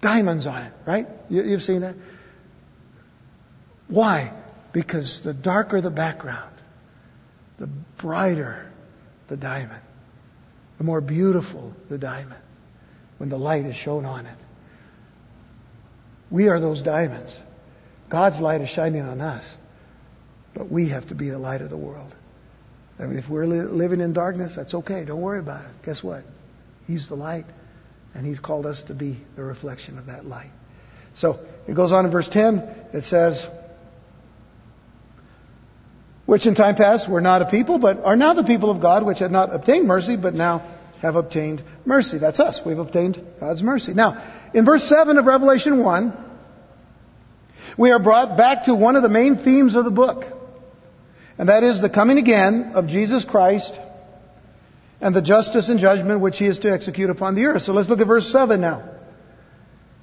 diamonds 0.00 0.46
on 0.46 0.62
it, 0.62 0.72
right? 0.86 1.06
You, 1.28 1.42
you've 1.42 1.62
seen 1.62 1.82
that? 1.82 1.94
Why? 3.86 4.32
Because 4.72 5.20
the 5.22 5.34
darker 5.34 5.82
the 5.82 5.90
background, 5.90 6.54
the 7.58 7.68
brighter 8.00 8.72
the 9.28 9.36
diamond, 9.36 9.82
the 10.78 10.84
more 10.84 11.02
beautiful 11.02 11.74
the 11.90 11.98
diamond 11.98 12.40
when 13.18 13.28
the 13.28 13.36
light 13.36 13.66
is 13.66 13.76
shown 13.76 14.06
on 14.06 14.24
it. 14.24 14.38
We 16.30 16.48
are 16.48 16.60
those 16.60 16.82
diamonds. 16.82 17.36
God's 18.08 18.40
light 18.40 18.60
is 18.60 18.70
shining 18.70 19.02
on 19.02 19.20
us, 19.20 19.44
but 20.54 20.70
we 20.70 20.90
have 20.90 21.08
to 21.08 21.14
be 21.14 21.30
the 21.30 21.38
light 21.38 21.62
of 21.62 21.70
the 21.70 21.76
world. 21.76 22.14
I 22.98 23.06
mean, 23.06 23.18
if 23.18 23.28
we're 23.28 23.46
li- 23.46 23.62
living 23.62 24.00
in 24.00 24.12
darkness, 24.12 24.54
that's 24.56 24.74
okay. 24.74 25.04
Don't 25.04 25.22
worry 25.22 25.38
about 25.38 25.64
it. 25.64 25.70
Guess 25.84 26.02
what? 26.02 26.24
He's 26.86 27.08
the 27.08 27.14
light, 27.14 27.46
and 28.14 28.26
He's 28.26 28.40
called 28.40 28.66
us 28.66 28.82
to 28.84 28.94
be 28.94 29.18
the 29.36 29.42
reflection 29.42 29.98
of 29.98 30.06
that 30.06 30.26
light. 30.26 30.50
So 31.14 31.44
it 31.66 31.74
goes 31.74 31.92
on 31.92 32.04
in 32.04 32.12
verse 32.12 32.28
10. 32.28 32.58
It 32.92 33.04
says, 33.04 33.44
which 36.26 36.46
in 36.46 36.54
time 36.54 36.76
past 36.76 37.10
were 37.10 37.20
not 37.20 37.42
a 37.42 37.50
people, 37.50 37.78
but 37.78 38.04
are 38.04 38.16
now 38.16 38.34
the 38.34 38.44
people 38.44 38.70
of 38.70 38.80
God, 38.80 39.04
which 39.04 39.18
had 39.18 39.32
not 39.32 39.52
obtained 39.52 39.86
mercy, 39.86 40.16
but 40.16 40.34
now 40.34 40.76
have 41.02 41.16
obtained 41.16 41.62
mercy. 41.84 42.18
That's 42.18 42.38
us. 42.38 42.60
We've 42.64 42.78
obtained 42.78 43.20
God's 43.40 43.62
mercy. 43.62 43.94
Now, 43.94 44.39
in 44.54 44.64
verse 44.64 44.88
7 44.88 45.16
of 45.18 45.26
Revelation 45.26 45.82
1, 45.82 46.12
we 47.78 47.90
are 47.90 47.98
brought 47.98 48.36
back 48.36 48.64
to 48.64 48.74
one 48.74 48.96
of 48.96 49.02
the 49.02 49.08
main 49.08 49.36
themes 49.36 49.76
of 49.76 49.84
the 49.84 49.90
book. 49.90 50.24
And 51.38 51.48
that 51.48 51.62
is 51.62 51.80
the 51.80 51.88
coming 51.88 52.18
again 52.18 52.72
of 52.74 52.86
Jesus 52.86 53.24
Christ 53.24 53.78
and 55.00 55.14
the 55.14 55.22
justice 55.22 55.68
and 55.68 55.80
judgment 55.80 56.20
which 56.20 56.38
he 56.38 56.46
is 56.46 56.58
to 56.60 56.70
execute 56.70 57.08
upon 57.08 57.34
the 57.34 57.46
earth. 57.46 57.62
So 57.62 57.72
let's 57.72 57.88
look 57.88 58.00
at 58.00 58.06
verse 58.06 58.30
7 58.30 58.60
now. 58.60 58.96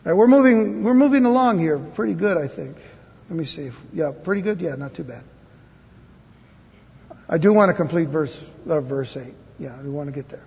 Right, 0.04 0.14
we're 0.14 0.28
moving, 0.28 0.84
we're 0.84 0.94
moving 0.94 1.26
along 1.26 1.60
here 1.60 1.78
pretty 1.96 2.14
good, 2.14 2.38
I 2.38 2.48
think. 2.48 2.78
Let 3.30 3.38
me 3.38 3.46
see. 3.46 3.72
Yeah, 3.94 4.12
pretty 4.24 4.42
good? 4.42 4.62
Yeah, 4.62 4.76
not 4.76 4.96
too 4.96 5.04
bad. 5.04 5.24
I 7.30 7.38
do 7.38 7.54
want 7.54 7.70
to 7.70 7.76
complete 7.76 8.10
verse, 8.10 8.36
uh, 8.68 8.80
verse 8.80 9.16
8. 9.16 9.34
Yeah, 9.60 9.82
we 9.84 9.90
want 9.90 10.08
to 10.08 10.16
get 10.16 10.30
there. 10.30 10.44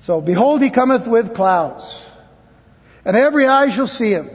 So, 0.00 0.20
behold, 0.20 0.62
he 0.62 0.70
cometh 0.70 1.08
with 1.08 1.34
clouds, 1.34 2.06
and 3.04 3.16
every 3.16 3.46
eye 3.46 3.70
shall 3.70 3.86
see 3.86 4.10
him, 4.10 4.30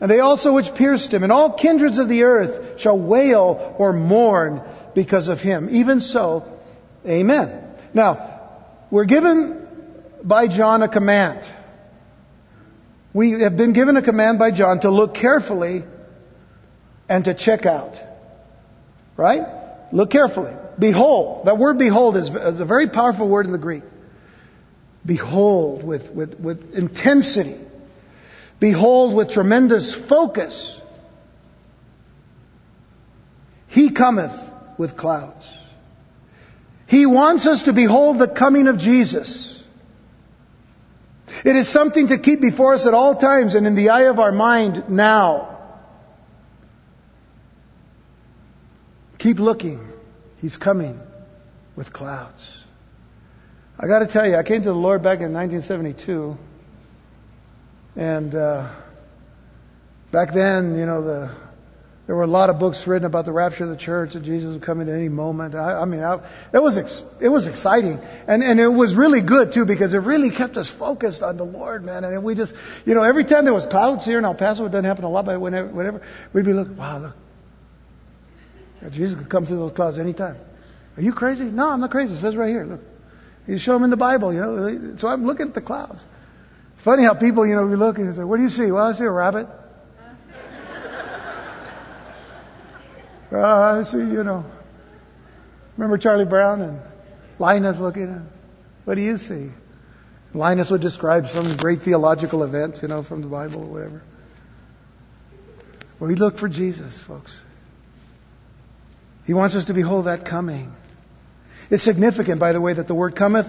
and 0.00 0.10
they 0.10 0.20
also 0.20 0.54
which 0.54 0.74
pierced 0.76 1.12
him, 1.12 1.22
and 1.22 1.32
all 1.32 1.56
kindreds 1.56 1.98
of 1.98 2.08
the 2.08 2.22
earth 2.22 2.80
shall 2.80 2.98
wail 2.98 3.76
or 3.78 3.92
mourn 3.92 4.62
because 4.94 5.28
of 5.28 5.38
him. 5.38 5.68
Even 5.70 6.00
so, 6.00 6.44
amen. 7.06 7.74
Now, 7.94 8.50
we're 8.90 9.04
given 9.04 9.66
by 10.22 10.48
John 10.48 10.82
a 10.82 10.88
command. 10.88 11.40
We 13.14 13.42
have 13.42 13.56
been 13.56 13.72
given 13.72 13.96
a 13.96 14.02
command 14.02 14.38
by 14.38 14.52
John 14.52 14.80
to 14.80 14.90
look 14.90 15.14
carefully 15.14 15.84
and 17.08 17.24
to 17.24 17.34
check 17.34 17.66
out. 17.66 17.98
Right? 19.16 19.42
Look 19.92 20.10
carefully. 20.10 20.52
Behold. 20.78 21.46
That 21.46 21.58
word 21.58 21.78
behold 21.78 22.16
is, 22.16 22.30
a 22.30 22.64
very 22.64 22.88
powerful 22.88 23.28
word 23.28 23.46
in 23.46 23.52
the 23.52 23.58
Greek. 23.58 23.82
Behold 25.04 25.84
with, 25.84 26.10
with, 26.10 26.40
with 26.40 26.74
intensity. 26.74 27.58
Behold 28.62 29.16
with 29.16 29.32
tremendous 29.32 29.92
focus. 30.08 30.80
He 33.66 33.92
cometh 33.92 34.30
with 34.78 34.96
clouds. 34.96 35.48
He 36.86 37.04
wants 37.04 37.44
us 37.44 37.64
to 37.64 37.72
behold 37.72 38.20
the 38.20 38.28
coming 38.28 38.68
of 38.68 38.78
Jesus. 38.78 39.64
It 41.44 41.56
is 41.56 41.72
something 41.72 42.06
to 42.06 42.20
keep 42.20 42.40
before 42.40 42.74
us 42.74 42.86
at 42.86 42.94
all 42.94 43.16
times 43.16 43.56
and 43.56 43.66
in 43.66 43.74
the 43.74 43.88
eye 43.88 44.04
of 44.04 44.20
our 44.20 44.30
mind 44.30 44.84
now. 44.88 45.58
Keep 49.18 49.40
looking. 49.40 49.84
He's 50.38 50.56
coming 50.56 51.00
with 51.74 51.92
clouds. 51.92 52.62
I 53.76 53.88
got 53.88 54.00
to 54.00 54.06
tell 54.06 54.24
you, 54.24 54.36
I 54.36 54.44
came 54.44 54.62
to 54.62 54.68
the 54.68 54.72
Lord 54.72 55.02
back 55.02 55.18
in 55.18 55.32
1972, 55.32 56.36
and 57.96 58.34
uh, 58.34 58.74
back 60.12 60.32
then, 60.34 60.78
you 60.78 60.86
know, 60.86 61.02
the 61.02 61.42
there 62.06 62.16
were 62.16 62.24
a 62.24 62.28
lot 62.28 62.50
of 62.50 62.58
books 62.58 62.84
written 62.86 63.06
about 63.06 63.26
the 63.26 63.32
rapture 63.32 63.62
of 63.62 63.70
the 63.70 63.76
church 63.76 64.14
that 64.14 64.24
Jesus 64.24 64.54
would 64.54 64.62
come 64.62 64.80
at 64.80 64.88
any 64.88 65.08
moment. 65.08 65.54
I, 65.54 65.80
I 65.80 65.84
mean, 65.84 66.00
I, 66.00 66.16
it 66.52 66.60
was 66.60 66.76
ex, 66.76 67.00
it 67.20 67.28
was 67.28 67.46
exciting, 67.46 67.98
and 68.26 68.42
and 68.42 68.58
it 68.58 68.68
was 68.68 68.96
really 68.96 69.22
good 69.22 69.52
too 69.54 69.64
because 69.64 69.94
it 69.94 69.98
really 69.98 70.30
kept 70.30 70.56
us 70.56 70.70
focused 70.78 71.22
on 71.22 71.36
the 71.36 71.44
Lord, 71.44 71.84
man. 71.84 72.02
And 72.02 72.24
we 72.24 72.34
just, 72.34 72.54
you 72.84 72.94
know, 72.94 73.04
every 73.04 73.24
time 73.24 73.44
there 73.44 73.54
was 73.54 73.66
clouds 73.66 74.04
here 74.04 74.18
in 74.18 74.24
El 74.24 74.34
Paso, 74.34 74.66
it 74.66 74.70
doesn't 74.70 74.84
happen 74.84 75.04
a 75.04 75.08
lot, 75.08 75.26
but 75.26 75.40
whenever, 75.40 75.68
whenever 75.68 76.02
we'd 76.34 76.44
be 76.44 76.52
looking, 76.52 76.76
wow, 76.76 76.98
look, 76.98 78.92
Jesus 78.92 79.16
could 79.16 79.30
come 79.30 79.46
through 79.46 79.58
those 79.58 79.72
clouds 79.72 79.98
anytime. 79.98 80.36
Are 80.96 81.02
you 81.02 81.12
crazy? 81.12 81.44
No, 81.44 81.70
I'm 81.70 81.80
not 81.80 81.90
crazy. 81.90 82.14
It 82.14 82.20
says 82.20 82.36
right 82.36 82.50
here. 82.50 82.64
Look, 82.64 82.80
you 83.46 83.58
show 83.58 83.74
them 83.74 83.84
in 83.84 83.90
the 83.90 83.96
Bible, 83.96 84.34
you 84.34 84.40
know. 84.40 84.96
So 84.98 85.08
I'm 85.08 85.24
looking 85.24 85.48
at 85.48 85.54
the 85.54 85.62
clouds. 85.62 86.02
Funny 86.84 87.04
how 87.04 87.14
people, 87.14 87.46
you 87.46 87.54
know, 87.54 87.66
we 87.66 87.76
look 87.76 87.98
and 87.98 88.16
say, 88.16 88.24
"What 88.24 88.38
do 88.38 88.42
you 88.42 88.48
see?" 88.48 88.72
Well, 88.72 88.86
I 88.86 88.92
see 88.92 89.04
a 89.04 89.10
rabbit. 89.10 89.46
uh, 93.32 93.38
I 93.38 93.84
see, 93.84 93.98
you 93.98 94.24
know. 94.24 94.44
Remember 95.76 95.96
Charlie 95.96 96.24
Brown 96.24 96.60
and 96.60 96.80
Linus 97.38 97.78
looking 97.78 98.12
at. 98.12 98.22
What 98.84 98.96
do 98.96 99.00
you 99.00 99.16
see? 99.16 99.50
Linus 100.34 100.70
would 100.70 100.80
describe 100.80 101.26
some 101.26 101.56
great 101.56 101.82
theological 101.82 102.42
event, 102.42 102.78
you 102.82 102.88
know, 102.88 103.02
from 103.02 103.22
the 103.22 103.28
Bible 103.28 103.64
or 103.64 103.72
whatever. 103.72 104.02
Well, 106.00 106.08
we 106.08 106.16
look 106.16 106.38
for 106.38 106.48
Jesus, 106.48 107.00
folks. 107.06 107.38
He 109.24 109.34
wants 109.34 109.54
us 109.54 109.66
to 109.66 109.74
behold 109.74 110.06
that 110.06 110.26
coming. 110.26 110.72
It's 111.70 111.84
significant, 111.84 112.40
by 112.40 112.52
the 112.52 112.60
way, 112.60 112.74
that 112.74 112.88
the 112.88 112.94
word 112.94 113.14
cometh 113.14 113.46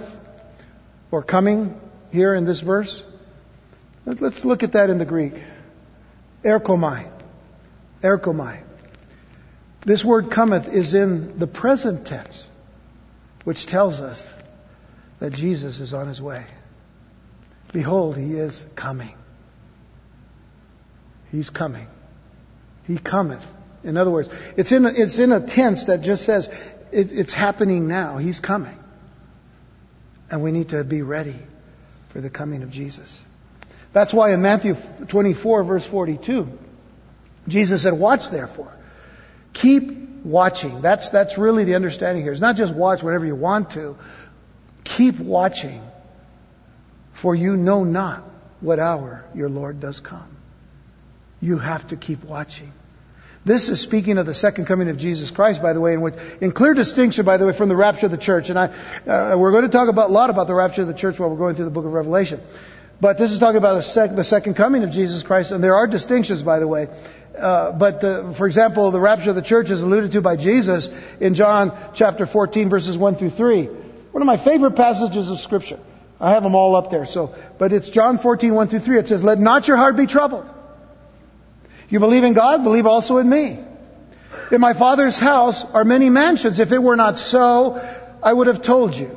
or 1.10 1.24
coming 1.24 1.74
here 2.12 2.36
in 2.36 2.46
this 2.46 2.62
verse. 2.62 3.02
Let's 4.06 4.44
look 4.44 4.64
at 4.64 4.74
that 4.74 4.90
in 4.90 4.98
the 4.98 5.06
Greek. 5.06 5.34
Erchomai. 6.44 7.10
Erchomai. 8.04 8.64
This 9.86 10.04
word 10.04 10.32
cometh 10.34 10.68
is 10.68 10.94
in 10.94 11.40
the 11.40 11.48
present 11.48 12.08
tense, 12.08 12.48
which 13.44 13.66
tells 13.66 14.00
us 14.00 14.26
that 15.20 15.34
Jesus 15.34 15.80
is 15.80 15.94
on 15.94 16.08
his 16.08 16.22
way. 16.22 16.46
Behold, 17.74 18.18
he 18.18 18.34
is 18.36 18.64
coming. 18.76 19.16
He's 21.30 21.50
coming. 21.50 21.88
He 22.86 22.98
cometh. 23.00 23.44
In 23.84 23.98
other 23.98 24.12
words, 24.12 24.30
it's 24.58 24.72
in 24.72 24.86
a, 24.86 24.92
it's 24.94 25.20
in 25.20 25.32
a 25.32 25.46
tense 25.46 25.86
that 25.86 26.02
just 26.02 26.24
says 26.24 26.48
it, 26.92 27.12
it's 27.12 27.34
happening 27.34 27.88
now. 27.88 28.18
He's 28.18 28.40
coming. 28.40 28.78
And 30.30 30.44
we 30.44 30.52
need 30.52 30.70
to 30.70 30.84
be 30.84 31.02
ready 31.02 31.40
for 32.12 32.22
the 32.22 32.30
coming 32.30 32.64
of 32.64 32.70
Jesus. 32.70 33.20
That's 33.94 34.14
why 34.14 34.34
in 34.34 34.42
Matthew 34.42 34.74
24, 35.10 35.64
verse 35.64 35.88
42, 35.88 36.48
Jesus 37.48 37.84
said, 37.84 37.94
Watch 37.94 38.32
therefore. 38.32 38.74
Keep 39.54 40.26
watching. 40.26 40.82
That's, 40.82 41.10
that's 41.12 41.38
really 41.38 41.64
the 41.64 41.76
understanding 41.76 42.24
here. 42.24 42.32
It's 42.32 42.42
not 42.42 42.56
just 42.56 42.74
watch 42.74 43.04
whenever 43.04 43.26
you 43.26 43.36
want 43.36 43.72
to. 43.72 43.96
Keep 44.84 45.20
watching. 45.20 45.82
For 47.22 47.36
you 47.36 47.56
know 47.56 47.84
not 47.84 48.24
what 48.60 48.80
hour 48.80 49.24
your 49.36 49.50
Lord 49.50 49.80
does 49.80 50.00
come. 50.00 50.36
You 51.40 51.60
have 51.60 51.88
to 51.90 51.98
keep 51.98 52.24
watching. 52.24 52.72
This 53.46 53.68
is 53.68 53.82
speaking 53.84 54.18
of 54.18 54.26
the 54.26 54.34
second 54.34 54.66
coming 54.66 54.90
of 54.90 54.98
Jesus 54.98 55.30
Christ, 55.30 55.62
by 55.62 55.74
the 55.74 55.82
way, 55.82 55.94
in, 55.94 56.02
which, 56.02 56.14
in 56.40 56.54
clear 56.54 56.74
distinction, 56.74 57.26
by 57.26 57.36
the 57.36 57.46
way, 57.46 57.56
from 57.56 57.68
the 57.68 57.76
rapture 57.76 58.06
of 58.06 58.12
the 58.14 58.18
church. 58.18 58.50
And 58.50 58.58
I, 58.58 58.68
uh, 59.06 59.38
we're 59.38 59.52
going 59.52 59.66
to 59.66 59.70
talk 59.70 59.90
about, 59.90 60.10
a 60.10 60.14
lot 60.14 60.30
about 60.30 60.48
the 60.48 60.56
rapture 60.56 60.82
of 60.82 60.88
the 60.88 60.94
church 60.94 61.20
while 61.20 61.30
we're 61.30 61.38
going 61.38 61.56
through 61.56 61.66
the 61.66 61.72
book 61.72 61.86
of 61.86 61.92
Revelation. 61.92 62.40
But 63.04 63.18
this 63.18 63.34
is 63.34 63.40
talking 63.40 63.58
about 63.58 63.76
the, 63.76 63.84
sec- 63.84 64.16
the 64.16 64.24
second 64.24 64.54
coming 64.54 64.86
of 64.86 64.92
Jesus 64.92 65.24
Christ, 65.24 65.52
and 65.52 65.62
there 65.62 65.76
are 65.76 65.88
distinctions, 65.88 66.42
by 66.42 66.60
the 66.60 66.68
way. 66.70 66.88
Uh, 67.38 67.78
but 67.78 68.00
for 68.38 68.48
example, 68.48 68.92
the 68.92 69.00
rapture 69.02 69.32
of 69.32 69.36
the 69.36 69.42
church 69.42 69.70
is 69.72 69.84
alluded 69.84 70.14
to 70.14 70.22
by 70.22 70.38
Jesus 70.38 70.88
in 71.20 71.36
John 71.36 71.92
chapter 71.94 72.26
14, 72.26 72.70
verses 72.70 72.98
1 72.98 73.16
through 73.16 73.32
3. 73.32 73.66
One 73.66 74.22
of 74.22 74.26
my 74.26 74.42
favorite 74.42 74.78
passages 74.78 75.30
of 75.30 75.42
Scripture. 75.42 75.82
I 76.18 76.32
have 76.32 76.44
them 76.44 76.56
all 76.56 76.78
up 76.78 76.92
there. 76.92 77.06
So, 77.06 77.36
but 77.60 77.74
it's 77.74 77.90
John 77.90 78.20
14, 78.20 78.56
1 78.56 78.70
through 78.70 78.80
3. 78.80 79.00
It 79.00 79.10
says, 79.10 79.22
"Let 79.22 79.38
not 79.38 79.68
your 79.68 79.76
heart 79.76 79.98
be 79.98 80.08
troubled." 80.08 80.46
You 81.90 82.00
believe 82.00 82.24
in 82.24 82.34
God? 82.34 82.64
Believe 82.64 82.86
also 82.86 83.18
in 83.18 83.30
me. 83.30 83.60
In 84.50 84.62
my 84.62 84.74
Father's 84.80 85.20
house 85.20 85.66
are 85.74 85.84
many 85.84 86.10
mansions. 86.10 86.58
If 86.58 86.72
it 86.72 86.82
were 86.82 86.96
not 86.96 87.18
so, 87.18 87.82
I 88.24 88.32
would 88.32 88.48
have 88.48 88.62
told 88.62 88.96
you. 88.96 89.10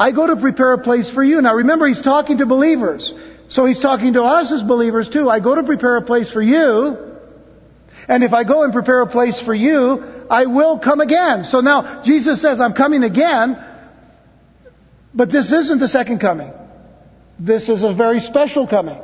I 0.00 0.12
go 0.12 0.26
to 0.26 0.36
prepare 0.36 0.72
a 0.72 0.78
place 0.78 1.10
for 1.10 1.22
you. 1.22 1.42
Now 1.42 1.54
remember, 1.54 1.86
he's 1.86 2.00
talking 2.00 2.38
to 2.38 2.46
believers. 2.46 3.12
So 3.48 3.66
he's 3.66 3.80
talking 3.80 4.14
to 4.14 4.22
us 4.22 4.50
as 4.50 4.62
believers 4.62 5.10
too. 5.10 5.28
I 5.28 5.40
go 5.40 5.54
to 5.54 5.62
prepare 5.62 5.98
a 5.98 6.02
place 6.02 6.32
for 6.32 6.40
you. 6.40 6.96
And 8.08 8.24
if 8.24 8.32
I 8.32 8.44
go 8.44 8.62
and 8.62 8.72
prepare 8.72 9.02
a 9.02 9.06
place 9.06 9.42
for 9.42 9.54
you, 9.54 10.02
I 10.30 10.46
will 10.46 10.78
come 10.78 11.00
again. 11.00 11.44
So 11.44 11.60
now 11.60 12.02
Jesus 12.02 12.40
says, 12.40 12.62
I'm 12.62 12.72
coming 12.72 13.02
again. 13.02 13.62
But 15.14 15.30
this 15.30 15.52
isn't 15.52 15.80
the 15.80 15.88
second 15.88 16.18
coming. 16.18 16.50
This 17.38 17.68
is 17.68 17.84
a 17.84 17.94
very 17.94 18.20
special 18.20 18.66
coming. 18.66 19.02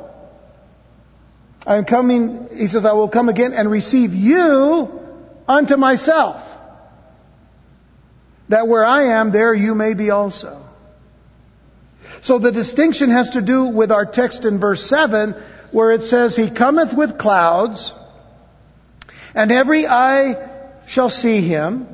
I 1.63 1.77
am 1.77 1.85
coming, 1.85 2.47
he 2.55 2.67
says, 2.67 2.85
I 2.85 2.93
will 2.93 3.09
come 3.09 3.29
again 3.29 3.53
and 3.53 3.69
receive 3.69 4.13
you 4.13 4.89
unto 5.47 5.77
myself. 5.77 6.41
That 8.49 8.67
where 8.67 8.83
I 8.83 9.19
am, 9.19 9.31
there 9.31 9.53
you 9.53 9.75
may 9.75 9.93
be 9.93 10.09
also. 10.09 10.66
So 12.21 12.39
the 12.39 12.51
distinction 12.51 13.09
has 13.11 13.31
to 13.31 13.41
do 13.41 13.65
with 13.65 13.91
our 13.91 14.05
text 14.05 14.45
in 14.45 14.59
verse 14.59 14.87
7, 14.89 15.35
where 15.71 15.91
it 15.91 16.03
says, 16.03 16.35
He 16.35 16.49
cometh 16.49 16.95
with 16.95 17.17
clouds, 17.17 17.93
and 19.35 19.51
every 19.51 19.85
eye 19.85 20.81
shall 20.87 21.09
see 21.09 21.47
him, 21.47 21.87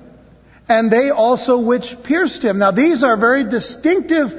and 0.69 0.91
they 0.91 1.09
also 1.09 1.59
which 1.59 1.95
pierced 2.03 2.43
him. 2.43 2.59
Now 2.59 2.71
these 2.71 3.03
are 3.03 3.17
very 3.17 3.49
distinctive 3.49 4.29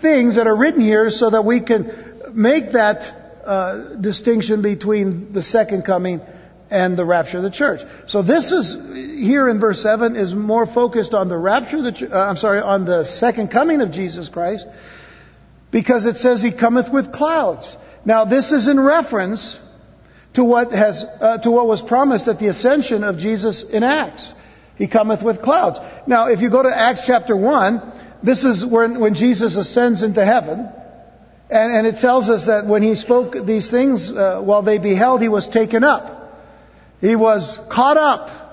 things 0.00 0.36
that 0.36 0.46
are 0.46 0.56
written 0.56 0.80
here 0.80 1.10
so 1.10 1.30
that 1.30 1.44
we 1.44 1.60
can 1.60 2.32
make 2.32 2.72
that 2.72 3.12
uh, 3.44 3.94
distinction 3.96 4.62
between 4.62 5.32
the 5.32 5.42
second 5.42 5.84
coming 5.84 6.20
and 6.70 6.98
the 6.98 7.04
rapture 7.04 7.36
of 7.36 7.42
the 7.42 7.50
church. 7.50 7.80
So 8.08 8.22
this 8.22 8.50
is, 8.50 8.74
here 8.94 9.48
in 9.48 9.60
verse 9.60 9.82
7 9.82 10.16
is 10.16 10.34
more 10.34 10.66
focused 10.66 11.14
on 11.14 11.28
the 11.28 11.38
rapture, 11.38 11.80
the, 11.82 12.08
uh, 12.10 12.28
I'm 12.28 12.36
sorry, 12.36 12.60
on 12.60 12.84
the 12.84 13.04
second 13.04 13.50
coming 13.50 13.80
of 13.82 13.92
Jesus 13.92 14.28
Christ, 14.28 14.66
because 15.70 16.06
it 16.06 16.16
says 16.16 16.42
he 16.42 16.56
cometh 16.56 16.92
with 16.92 17.12
clouds. 17.12 17.76
Now 18.04 18.24
this 18.24 18.52
is 18.52 18.68
in 18.68 18.78
reference 18.78 19.58
to 20.34 20.44
what 20.44 20.72
has, 20.72 21.04
uh, 21.20 21.38
to 21.38 21.50
what 21.50 21.66
was 21.66 21.82
promised 21.82 22.28
at 22.28 22.38
the 22.38 22.48
ascension 22.48 23.04
of 23.04 23.18
Jesus 23.18 23.64
in 23.70 23.82
Acts. 23.82 24.32
He 24.76 24.88
cometh 24.88 25.22
with 25.22 25.42
clouds. 25.42 25.78
Now 26.06 26.28
if 26.28 26.40
you 26.40 26.50
go 26.50 26.62
to 26.62 26.68
Acts 26.68 27.02
chapter 27.06 27.36
1, 27.36 28.20
this 28.22 28.44
is 28.44 28.64
when, 28.64 29.00
when 29.00 29.14
Jesus 29.14 29.56
ascends 29.56 30.02
into 30.02 30.24
heaven. 30.24 30.68
And, 31.48 31.76
and, 31.76 31.86
it 31.86 32.00
tells 32.00 32.28
us 32.28 32.46
that 32.46 32.66
when 32.66 32.82
he 32.82 32.96
spoke 32.96 33.36
these 33.46 33.70
things, 33.70 34.10
uh, 34.10 34.40
while 34.42 34.62
they 34.62 34.78
beheld, 34.78 35.22
he 35.22 35.28
was 35.28 35.48
taken 35.48 35.84
up. 35.84 36.32
He 37.00 37.14
was 37.14 37.60
caught 37.70 37.96
up. 37.96 38.46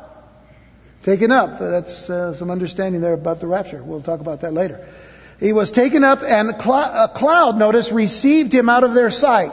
Taken 1.03 1.31
up. 1.31 1.59
That's 1.59 2.07
uh, 2.07 2.35
some 2.35 2.51
understanding 2.51 3.01
there 3.01 3.13
about 3.13 3.39
the 3.39 3.47
rapture. 3.47 3.83
We'll 3.83 4.03
talk 4.03 4.19
about 4.21 4.41
that 4.41 4.53
later. 4.53 4.87
He 5.43 5.51
was 5.51 5.71
taken 5.71 6.05
up, 6.05 6.19
and 6.21 6.51
a, 6.51 6.57
cl- 6.57 6.73
a 6.73 7.11
cloud, 7.13 7.57
notice, 7.57 7.91
received 7.91 8.53
him 8.53 8.69
out 8.69 8.85
of 8.85 8.93
their 8.93 9.11
sight. 9.11 9.51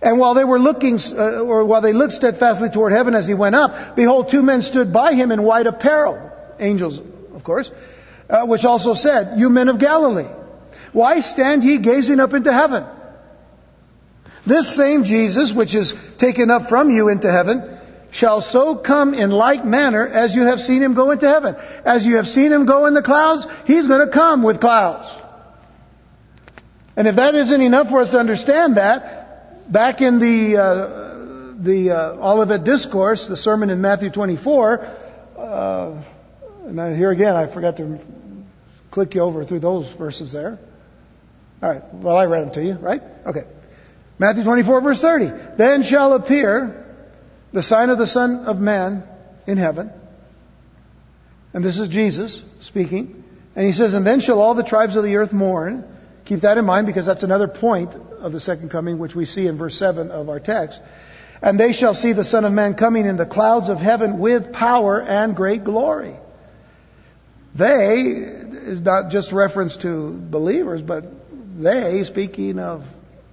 And 0.00 0.18
while 0.18 0.32
they 0.32 0.42
were 0.42 0.58
looking, 0.58 0.98
uh, 0.98 1.40
or 1.40 1.66
while 1.66 1.82
they 1.82 1.92
looked 1.92 2.14
steadfastly 2.14 2.70
toward 2.70 2.92
heaven 2.92 3.14
as 3.14 3.26
he 3.26 3.34
went 3.34 3.54
up, 3.54 3.94
behold, 3.94 4.30
two 4.30 4.40
men 4.40 4.62
stood 4.62 4.94
by 4.94 5.12
him 5.12 5.32
in 5.32 5.42
white 5.42 5.66
apparel. 5.66 6.32
Angels, 6.58 6.98
of 7.34 7.44
course. 7.44 7.70
Uh, 8.30 8.46
which 8.46 8.64
also 8.64 8.94
said, 8.94 9.38
You 9.38 9.50
men 9.50 9.68
of 9.68 9.78
Galilee, 9.78 10.30
why 10.94 11.20
stand 11.20 11.62
ye 11.62 11.76
gazing 11.76 12.18
up 12.18 12.32
into 12.32 12.50
heaven? 12.50 12.86
This 14.46 14.74
same 14.74 15.04
Jesus, 15.04 15.52
which 15.54 15.74
is 15.74 15.92
taken 16.16 16.50
up 16.50 16.70
from 16.70 16.90
you 16.90 17.10
into 17.10 17.30
heaven, 17.30 17.75
shall 18.16 18.40
so 18.40 18.76
come 18.76 19.12
in 19.12 19.30
like 19.30 19.64
manner 19.64 20.06
as 20.06 20.34
you 20.34 20.42
have 20.46 20.58
seen 20.58 20.82
him 20.82 20.94
go 20.94 21.10
into 21.10 21.28
heaven. 21.28 21.54
As 21.84 22.04
you 22.06 22.16
have 22.16 22.26
seen 22.26 22.50
him 22.50 22.64
go 22.64 22.86
in 22.86 22.94
the 22.94 23.02
clouds, 23.02 23.46
he's 23.66 23.86
going 23.86 24.06
to 24.06 24.12
come 24.12 24.42
with 24.42 24.58
clouds. 24.58 25.10
And 26.96 27.06
if 27.06 27.16
that 27.16 27.34
isn't 27.34 27.60
enough 27.60 27.88
for 27.88 28.00
us 28.00 28.10
to 28.10 28.18
understand 28.18 28.78
that, 28.78 29.70
back 29.70 30.00
in 30.00 30.18
the 30.18 30.56
uh, 30.56 31.62
the 31.62 31.90
uh, 31.90 32.32
Olivet 32.32 32.64
Discourse, 32.64 33.26
the 33.28 33.36
sermon 33.36 33.68
in 33.68 33.82
Matthew 33.82 34.10
24, 34.10 34.80
uh, 35.36 36.04
and 36.64 36.96
here 36.96 37.10
again 37.10 37.36
I 37.36 37.52
forgot 37.52 37.76
to 37.76 37.98
click 38.90 39.14
you 39.14 39.20
over 39.20 39.44
through 39.44 39.60
those 39.60 39.92
verses 39.98 40.32
there. 40.32 40.58
All 41.62 41.68
right, 41.70 41.82
well 41.92 42.16
I 42.16 42.24
read 42.24 42.46
them 42.46 42.54
to 42.54 42.64
you, 42.64 42.74
right? 42.74 43.02
Okay. 43.26 43.44
Matthew 44.18 44.44
24, 44.44 44.80
verse 44.80 45.02
30. 45.02 45.56
Then 45.58 45.82
shall 45.82 46.14
appear 46.14 46.85
the 47.52 47.62
sign 47.62 47.90
of 47.90 47.98
the 47.98 48.06
Son 48.06 48.44
of 48.46 48.58
Man 48.58 49.04
in 49.46 49.58
heaven. 49.58 49.90
And 51.52 51.64
this 51.64 51.78
is 51.78 51.88
Jesus 51.88 52.42
speaking. 52.60 53.24
And 53.54 53.66
he 53.66 53.72
says, 53.72 53.94
And 53.94 54.06
then 54.06 54.20
shall 54.20 54.40
all 54.40 54.54
the 54.54 54.62
tribes 54.62 54.96
of 54.96 55.04
the 55.04 55.16
earth 55.16 55.32
mourn. 55.32 55.84
Keep 56.26 56.40
that 56.40 56.58
in 56.58 56.64
mind 56.64 56.86
because 56.86 57.06
that's 57.06 57.22
another 57.22 57.48
point 57.48 57.94
of 57.94 58.32
the 58.32 58.40
second 58.40 58.70
coming, 58.70 58.98
which 58.98 59.14
we 59.14 59.24
see 59.24 59.46
in 59.46 59.56
verse 59.56 59.78
7 59.78 60.10
of 60.10 60.28
our 60.28 60.40
text. 60.40 60.80
And 61.40 61.58
they 61.58 61.72
shall 61.72 61.94
see 61.94 62.12
the 62.12 62.24
Son 62.24 62.44
of 62.44 62.52
Man 62.52 62.74
coming 62.74 63.06
in 63.06 63.16
the 63.16 63.26
clouds 63.26 63.68
of 63.68 63.78
heaven 63.78 64.18
with 64.18 64.52
power 64.52 65.00
and 65.00 65.36
great 65.36 65.64
glory. 65.64 66.16
They 67.56 68.00
is 68.66 68.80
not 68.80 69.10
just 69.10 69.32
reference 69.32 69.76
to 69.78 70.10
believers, 70.12 70.82
but 70.82 71.04
they, 71.58 72.02
speaking 72.04 72.58
of 72.58 72.82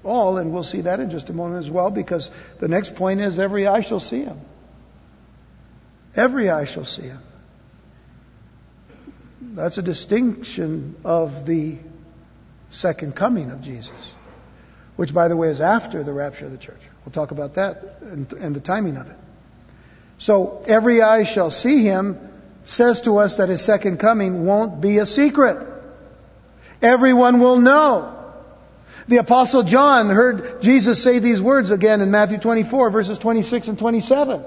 all, 0.04 0.38
and 0.38 0.54
we'll 0.54 0.64
see 0.64 0.82
that 0.82 0.99
in 0.99 1.10
just 1.10 1.30
a 1.30 1.34
moment 1.34 1.66
as 1.66 1.72
well, 1.72 1.91
because 1.91 2.30
the 2.60 2.68
next 2.68 2.95
point 2.95 3.22
is 3.22 3.39
every 3.39 3.68
eye 3.68 3.82
shall 3.82 3.99
see 3.99 4.24
him. 4.24 4.39
Every 6.16 6.49
eye 6.49 6.66
shall 6.66 6.86
see 6.86 7.04
him. 7.04 7.22
That's 9.41 9.78
a 9.78 9.82
distinction 9.82 10.95
of 11.04 11.45
the 11.45 11.78
second 12.70 13.16
coming 13.16 13.51
of 13.51 13.62
Jesus, 13.62 14.12
which, 14.95 15.14
by 15.14 15.28
the 15.28 15.38
way, 15.38 15.49
is 15.49 15.62
after 15.62 16.04
the 16.04 16.14
rapture 16.14 16.45
of 16.45 16.51
the 16.51 16.58
church. 16.58 16.80
We'll 17.06 17.14
talk 17.14 17.32
about 17.32 17.56
that 17.56 17.84
and, 18.01 18.32
and 18.34 18.56
the 18.56 18.62
timing 18.62 18.97
of 18.97 19.08
it. 19.08 19.18
So, 20.18 20.64
every 20.66 21.01
eye 21.01 21.24
shall 21.24 21.49
see 21.49 21.84
him 21.84 22.30
says 22.66 23.01
to 23.01 23.18
us 23.18 23.38
that 23.38 23.49
his 23.49 23.66
second 23.66 23.99
coming 23.99 24.45
won't 24.45 24.82
be 24.82 24.99
a 24.99 25.06
secret. 25.06 25.68
Everyone 26.82 27.39
will 27.39 27.58
know. 27.58 28.22
The 29.08 29.18
apostle 29.18 29.64
John 29.64 30.10
heard 30.10 30.62
Jesus 30.62 31.04
say 31.04 31.20
these 31.20 31.41
words 31.41 31.72
again 31.72 32.01
in 32.01 32.12
Matthew 32.12 32.39
24 32.39 32.89
verses 32.91 33.20
26 33.20 33.68
and 33.70 33.80
27. 33.80 34.43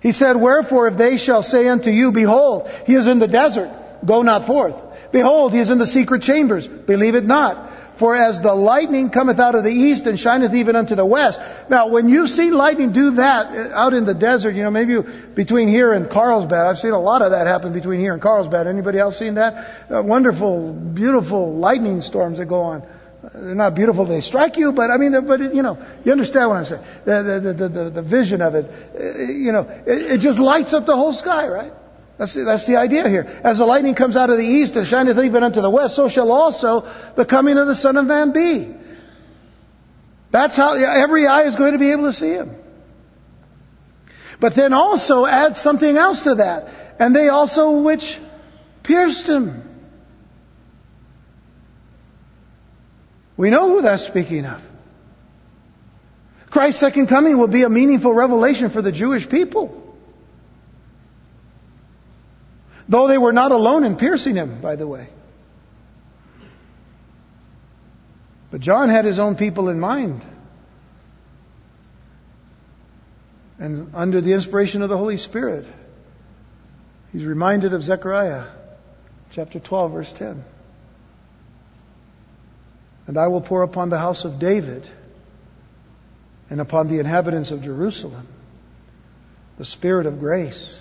He 0.00 0.12
said, 0.12 0.40
Wherefore 0.40 0.88
if 0.88 0.96
they 0.96 1.16
shall 1.16 1.42
say 1.42 1.68
unto 1.68 1.90
you, 1.90 2.12
Behold, 2.12 2.68
he 2.86 2.94
is 2.94 3.06
in 3.06 3.18
the 3.18 3.28
desert, 3.28 3.70
go 4.06 4.22
not 4.22 4.46
forth. 4.46 4.76
Behold, 5.12 5.52
he 5.52 5.60
is 5.60 5.70
in 5.70 5.78
the 5.78 5.86
secret 5.86 6.22
chambers, 6.22 6.66
believe 6.66 7.14
it 7.14 7.24
not. 7.24 7.68
For 7.98 8.16
as 8.16 8.40
the 8.40 8.54
lightning 8.54 9.10
cometh 9.10 9.38
out 9.38 9.54
of 9.54 9.62
the 9.62 9.70
east 9.70 10.06
and 10.06 10.18
shineth 10.18 10.54
even 10.54 10.74
unto 10.74 10.94
the 10.94 11.04
west. 11.04 11.38
Now, 11.68 11.90
when 11.90 12.08
you 12.08 12.26
see 12.26 12.50
lightning 12.50 12.92
do 12.92 13.10
that 13.16 13.46
uh, 13.48 13.76
out 13.76 13.92
in 13.92 14.06
the 14.06 14.14
desert, 14.14 14.54
you 14.54 14.62
know, 14.62 14.70
maybe 14.70 14.96
between 15.36 15.68
here 15.68 15.92
and 15.92 16.08
Carlsbad, 16.08 16.66
I've 16.66 16.78
seen 16.78 16.92
a 16.92 17.00
lot 17.00 17.20
of 17.20 17.32
that 17.32 17.46
happen 17.46 17.74
between 17.74 18.00
here 18.00 18.14
and 18.14 18.22
Carlsbad. 18.22 18.66
Anybody 18.66 18.98
else 18.98 19.18
seen 19.18 19.34
that? 19.34 19.90
Uh, 19.90 20.02
wonderful, 20.02 20.72
beautiful 20.72 21.58
lightning 21.58 22.00
storms 22.00 22.38
that 22.38 22.46
go 22.46 22.62
on. 22.62 22.82
They're 23.32 23.54
not 23.54 23.76
beautiful, 23.76 24.06
they 24.06 24.20
strike 24.20 24.56
you, 24.56 24.72
but 24.72 24.90
I 24.90 24.96
mean, 24.96 25.12
but 25.26 25.38
you 25.54 25.62
know, 25.62 25.78
you 26.04 26.10
understand 26.10 26.48
what 26.48 26.56
I'm 26.56 26.64
saying. 26.64 26.82
The, 27.04 27.40
the, 27.42 27.52
the, 27.52 27.68
the, 27.68 27.90
the 27.90 28.02
vision 28.02 28.42
of 28.42 28.56
it, 28.56 28.64
uh, 28.66 29.22
you 29.32 29.52
know, 29.52 29.68
it, 29.86 30.12
it 30.12 30.20
just 30.20 30.38
lights 30.38 30.72
up 30.72 30.84
the 30.84 30.96
whole 30.96 31.12
sky, 31.12 31.46
right? 31.46 31.72
That's 32.18 32.34
the, 32.34 32.44
that's 32.44 32.66
the 32.66 32.76
idea 32.76 33.08
here. 33.08 33.22
As 33.22 33.58
the 33.58 33.66
lightning 33.66 33.94
comes 33.94 34.16
out 34.16 34.30
of 34.30 34.36
the 34.36 34.44
east 34.44 34.74
and 34.74 34.86
shineth 34.86 35.16
even 35.18 35.44
unto 35.44 35.60
the 35.60 35.70
west, 35.70 35.94
so 35.94 36.08
shall 36.08 36.32
also 36.32 36.82
the 37.16 37.24
coming 37.24 37.56
of 37.56 37.68
the 37.68 37.76
Son 37.76 37.96
of 37.96 38.06
Man 38.06 38.32
be. 38.32 38.74
That's 40.32 40.56
how 40.56 40.74
every 40.74 41.26
eye 41.26 41.44
is 41.44 41.56
going 41.56 41.72
to 41.72 41.78
be 41.78 41.92
able 41.92 42.04
to 42.04 42.12
see 42.12 42.30
him. 42.30 42.56
But 44.40 44.56
then 44.56 44.72
also 44.72 45.26
add 45.26 45.56
something 45.56 45.96
else 45.96 46.22
to 46.22 46.36
that. 46.36 46.96
And 46.98 47.14
they 47.14 47.28
also 47.28 47.82
which 47.82 48.18
pierced 48.82 49.28
him. 49.28 49.69
We 53.40 53.48
know 53.48 53.70
who 53.70 53.80
that's 53.80 54.06
speaking 54.06 54.44
of. 54.44 54.60
Christ's 56.50 56.78
second 56.78 57.06
coming 57.06 57.38
will 57.38 57.48
be 57.48 57.62
a 57.62 57.70
meaningful 57.70 58.12
revelation 58.12 58.68
for 58.68 58.82
the 58.82 58.92
Jewish 58.92 59.26
people. 59.30 59.96
Though 62.86 63.08
they 63.08 63.16
were 63.16 63.32
not 63.32 63.50
alone 63.50 63.84
in 63.84 63.96
piercing 63.96 64.34
him, 64.34 64.60
by 64.60 64.76
the 64.76 64.86
way. 64.86 65.08
But 68.50 68.60
John 68.60 68.90
had 68.90 69.06
his 69.06 69.18
own 69.18 69.36
people 69.36 69.70
in 69.70 69.80
mind. 69.80 70.22
And 73.58 73.94
under 73.94 74.20
the 74.20 74.34
inspiration 74.34 74.82
of 74.82 74.90
the 74.90 74.98
Holy 74.98 75.16
Spirit, 75.16 75.64
he's 77.10 77.24
reminded 77.24 77.72
of 77.72 77.82
Zechariah 77.82 78.48
chapter 79.32 79.58
12, 79.60 79.92
verse 79.92 80.12
10. 80.14 80.44
And 83.10 83.18
I 83.18 83.26
will 83.26 83.40
pour 83.40 83.64
upon 83.64 83.90
the 83.90 83.98
house 83.98 84.24
of 84.24 84.38
David 84.38 84.88
and 86.48 86.60
upon 86.60 86.86
the 86.86 87.00
inhabitants 87.00 87.50
of 87.50 87.60
Jerusalem 87.60 88.28
the 89.58 89.64
spirit 89.64 90.06
of 90.06 90.20
grace 90.20 90.78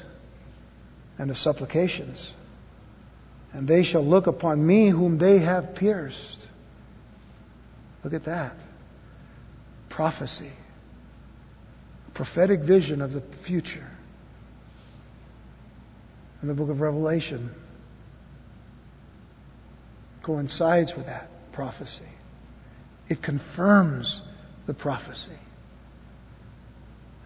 and 1.17 1.31
of 1.31 1.39
supplications. 1.39 2.35
And 3.51 3.67
they 3.67 3.81
shall 3.81 4.05
look 4.05 4.27
upon 4.27 4.63
me 4.63 4.91
whom 4.91 5.17
they 5.17 5.39
have 5.39 5.73
pierced. 5.73 6.45
Look 8.03 8.13
at 8.13 8.25
that. 8.25 8.53
Prophecy. 9.89 10.51
Prophetic 12.13 12.59
vision 12.59 13.01
of 13.01 13.11
the 13.11 13.23
future. 13.47 13.89
In 16.43 16.47
the 16.47 16.53
book 16.53 16.69
of 16.69 16.79
Revelation 16.79 17.49
coincides 20.21 20.93
with 20.95 21.07
that 21.07 21.27
prophecy. 21.53 22.05
It 23.09 23.23
confirms 23.23 24.21
the 24.67 24.73
prophecy. 24.73 25.37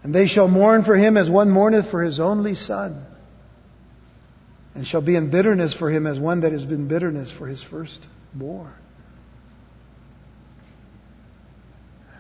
And 0.02 0.16
they 0.16 0.28
shall 0.28 0.48
mourn 0.48 0.84
for 0.84 0.98
him 0.98 1.18
as 1.18 1.30
one 1.30 1.50
mourneth 1.52 1.92
for 1.92 2.02
his 2.02 2.20
only 2.20 2.56
son, 2.56 3.06
and 4.76 4.88
shall 4.88 5.02
be 5.02 5.16
in 5.16 5.30
bitterness 5.30 5.74
for 5.74 5.92
him 5.92 6.08
as 6.08 6.20
one 6.20 6.42
that 6.42 6.52
has 6.52 6.66
been 6.66 6.88
bitterness 6.88 7.32
for 7.38 7.48
his 7.48 7.64
firstborn. 7.64 8.74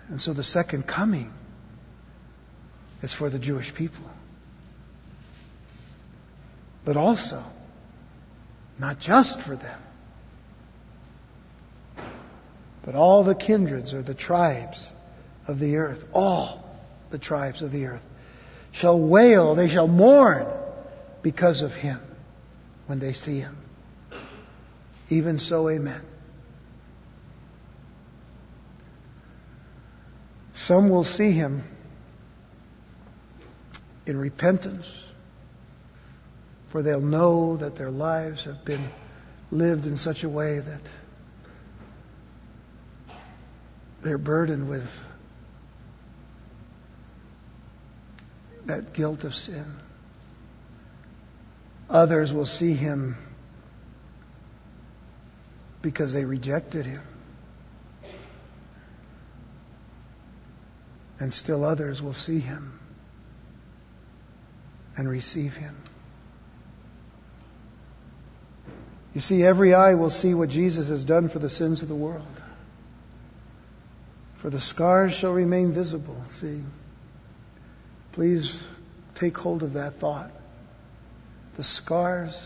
And 0.09 0.19
so 0.19 0.33
the 0.33 0.43
second 0.43 0.83
coming 0.83 1.31
is 3.01 3.13
for 3.13 3.29
the 3.29 3.39
Jewish 3.39 3.73
people. 3.73 4.09
But 6.85 6.97
also, 6.97 7.43
not 8.79 8.99
just 8.99 9.41
for 9.41 9.55
them, 9.55 9.81
but 12.85 12.95
all 12.95 13.23
the 13.23 13.35
kindreds 13.35 13.93
or 13.93 14.03
the 14.03 14.13
tribes 14.13 14.89
of 15.47 15.59
the 15.59 15.77
earth, 15.77 16.03
all 16.13 16.63
the 17.11 17.19
tribes 17.19 17.61
of 17.61 17.71
the 17.71 17.85
earth, 17.85 18.01
shall 18.71 18.99
wail, 18.99 19.55
they 19.55 19.69
shall 19.69 19.87
mourn 19.87 20.47
because 21.21 21.61
of 21.61 21.71
Him 21.71 21.99
when 22.87 22.99
they 22.99 23.13
see 23.13 23.39
Him. 23.39 23.57
Even 25.09 25.37
so, 25.37 25.69
amen. 25.69 26.01
Some 30.55 30.89
will 30.89 31.03
see 31.03 31.31
Him 31.31 31.63
in 34.05 34.17
repentance, 34.17 34.85
for 36.71 36.83
they'll 36.83 36.99
know 36.99 37.57
that 37.57 37.77
their 37.77 37.91
lives 37.91 38.43
have 38.45 38.65
been 38.65 38.89
lived 39.51 39.85
in 39.85 39.95
such 39.95 40.23
a 40.23 40.29
way 40.29 40.59
that 40.59 40.81
they're 44.03 44.17
burdened 44.17 44.69
with 44.69 44.87
that 48.67 48.93
guilt 48.93 49.23
of 49.23 49.33
sin. 49.33 49.77
Others 51.89 52.31
will 52.31 52.45
see 52.45 52.75
him 52.75 53.15
because 55.81 56.13
they 56.13 56.23
rejected 56.25 56.85
him. 56.85 57.01
And 61.19 61.31
still 61.33 61.63
others 61.63 62.01
will 62.01 62.13
see 62.13 62.39
him 62.39 62.79
and 64.97 65.07
receive 65.07 65.53
him. 65.53 65.75
You 69.13 69.21
see, 69.21 69.43
every 69.43 69.73
eye 69.73 69.93
will 69.93 70.09
see 70.09 70.33
what 70.33 70.49
Jesus 70.49 70.89
has 70.89 71.05
done 71.05 71.29
for 71.29 71.39
the 71.39 71.49
sins 71.49 71.83
of 71.83 71.87
the 71.89 71.95
world. 71.95 72.25
For 74.43 74.49
the 74.49 74.59
scars 74.59 75.13
shall 75.13 75.31
remain 75.31 75.73
visible. 75.73 76.21
See, 76.41 76.61
please 78.11 78.61
take 79.15 79.37
hold 79.37 79.63
of 79.63 79.73
that 79.73 79.95
thought. 79.95 80.31
The 81.55 81.63
scars 81.63 82.37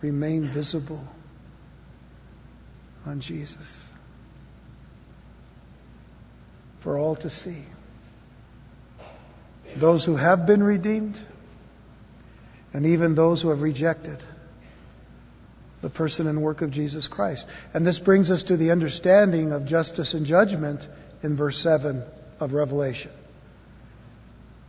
remain 0.00 0.54
visible 0.54 1.04
on 3.04 3.20
Jesus 3.20 3.66
for 6.84 6.96
all 6.96 7.16
to 7.16 7.28
see. 7.28 7.64
Those 9.80 10.04
who 10.04 10.14
have 10.14 10.46
been 10.46 10.62
redeemed, 10.62 11.20
and 12.72 12.86
even 12.86 13.16
those 13.16 13.42
who 13.42 13.48
have 13.48 13.60
rejected 13.60 14.18
the 15.82 15.90
person 15.90 16.28
and 16.28 16.44
work 16.44 16.62
of 16.62 16.70
Jesus 16.70 17.08
Christ. 17.08 17.44
And 17.74 17.84
this 17.84 17.98
brings 17.98 18.30
us 18.30 18.44
to 18.44 18.56
the 18.56 18.70
understanding 18.70 19.50
of 19.50 19.66
justice 19.66 20.14
and 20.14 20.24
judgment 20.24 20.86
in 21.22 21.36
verse 21.36 21.62
7 21.62 22.04
of 22.38 22.52
Revelation. 22.52 23.12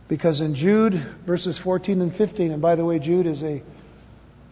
Because 0.08 0.40
in 0.40 0.54
Jude, 0.54 0.94
verses 1.26 1.58
14 1.58 2.02
and 2.02 2.14
15, 2.14 2.50
and 2.50 2.60
by 2.60 2.74
the 2.76 2.84
way, 2.84 2.98
Jude 2.98 3.26
is 3.26 3.42
a, 3.42 3.62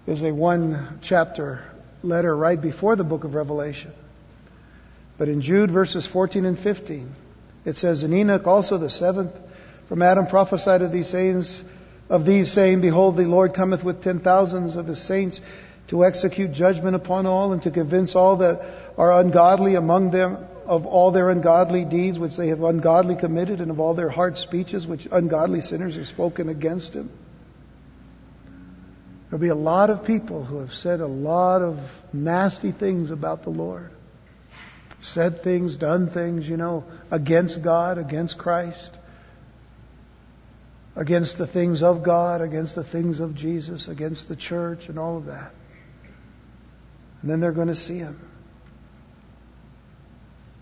is 0.07 0.23
a 0.23 0.33
one 0.33 1.01
chapter 1.03 1.63
letter 2.03 2.35
right 2.35 2.61
before 2.61 2.97
the 2.97 3.05
book 3.05 3.25
of 3.25 3.35
Revelation. 3.35 3.93
But 5.19 5.29
in 5.29 5.43
Jude, 5.43 5.71
verses 5.71 6.07
14 6.11 6.47
and 6.47 6.59
15, 6.59 7.13
it 7.67 7.77
says, 7.77 8.03
And 8.03 8.15
Enoch 8.15 8.47
also 8.47 8.79
the 8.79 8.89
seventh 8.89 9.33
from 9.89 10.01
Adam 10.01 10.27
prophesied 10.27 10.81
of 10.81 10.93
these 10.93 11.11
sayings, 11.11 11.63
of 12.09 12.25
these 12.25 12.53
saying, 12.53 12.81
Behold, 12.81 13.17
the 13.19 13.25
Lord 13.25 13.53
cometh 13.55 13.85
with 13.85 14.03
ten 14.03 14.21
thousands 14.21 14.77
of 14.77 14.87
his 14.87 15.07
saints 15.07 15.41
to 15.89 16.05
execute 16.05 16.53
judgment 16.53 16.97
upon 16.97 17.27
all 17.27 17.53
and 17.53 17.61
to 17.63 17.71
convince 17.71 18.15
all 18.15 18.39
that 18.39 18.93
are 18.97 19.21
ungodly 19.21 19.75
among 19.75 20.11
them 20.11 20.47
of 20.67 20.87
all 20.87 21.13
their 21.13 21.31
ungodly 21.31 21.85
deeds 21.85 22.19
which 22.19 22.37
they 22.37 22.49
have 22.49 22.63
ungodly 22.63 23.17
committed 23.17 23.61
and 23.61 23.71
of 23.71 23.81
all 23.81 23.95
their 23.95 24.11
hard 24.11 24.37
speeches 24.37 24.87
which 24.87 25.07
ungodly 25.11 25.61
sinners 25.61 25.97
have 25.97 26.07
spoken 26.07 26.49
against 26.49 26.95
him. 26.95 27.11
There'll 29.31 29.41
be 29.41 29.49
a 29.49 29.55
lot 29.55 29.91
of 29.91 30.05
people 30.05 30.45
who 30.45 30.59
have 30.59 30.71
said 30.71 31.01
a 31.01 31.07
lot 31.07 31.63
of 31.63 31.77
nasty 32.13 32.73
things 32.73 33.13
about 33.13 33.45
the 33.45 33.51
Lord. 33.51 33.91
Said 35.01 35.43
things, 35.43 35.77
done 35.77 36.11
things, 36.11 36.49
you 36.49 36.57
know, 36.57 36.85
against 37.11 37.63
God, 37.63 37.97
against 37.97 38.39
Christ, 38.39 38.99
against 40.97 41.39
the 41.39 41.47
things 41.47 41.83
of 41.83 42.05
God, 42.05 42.43
against 42.43 42.75
the 42.75 42.85
things 42.85 43.21
of 43.21 43.35
Jesus, 43.35 43.89
against 43.89 44.29
the 44.29 44.37
church, 44.37 44.89
and 44.89 44.99
all 44.99 45.17
of 45.17 45.27
that. 45.27 45.53
And 47.23 47.31
then 47.31 47.41
they're 47.41 47.53
going 47.53 47.69
to 47.69 47.77
see 47.77 47.99
Him. 47.99 48.21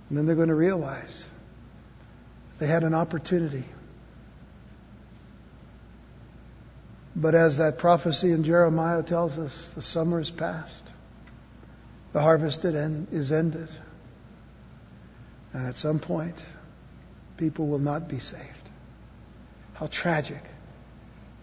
And 0.09 0.17
then 0.17 0.27
they're 0.27 0.37
going 0.37 0.49
to 0.49 0.55
realize 0.55 1.25
they 2.61 2.67
had 2.67 2.83
an 2.83 2.95
opportunity. 2.95 3.65
But 7.15 7.35
as 7.35 7.59
that 7.59 7.79
prophecy 7.79 8.33
in 8.33 8.45
Jeremiah 8.45 9.03
tells 9.03 9.39
us, 9.39 9.73
the 9.75 9.83
summer 9.83 10.21
is 10.21 10.31
past. 10.31 10.83
The 12.13 12.21
harvest 12.21 12.65
is 12.65 13.33
ended. 13.33 13.69
And 15.53 15.67
at 15.67 15.75
some 15.75 16.01
point, 16.01 16.37
people 17.37 17.69
will 17.69 17.79
not 17.79 18.09
be 18.09 18.21
saved. 18.21 18.43
How 19.75 19.89
tragic 19.89 20.43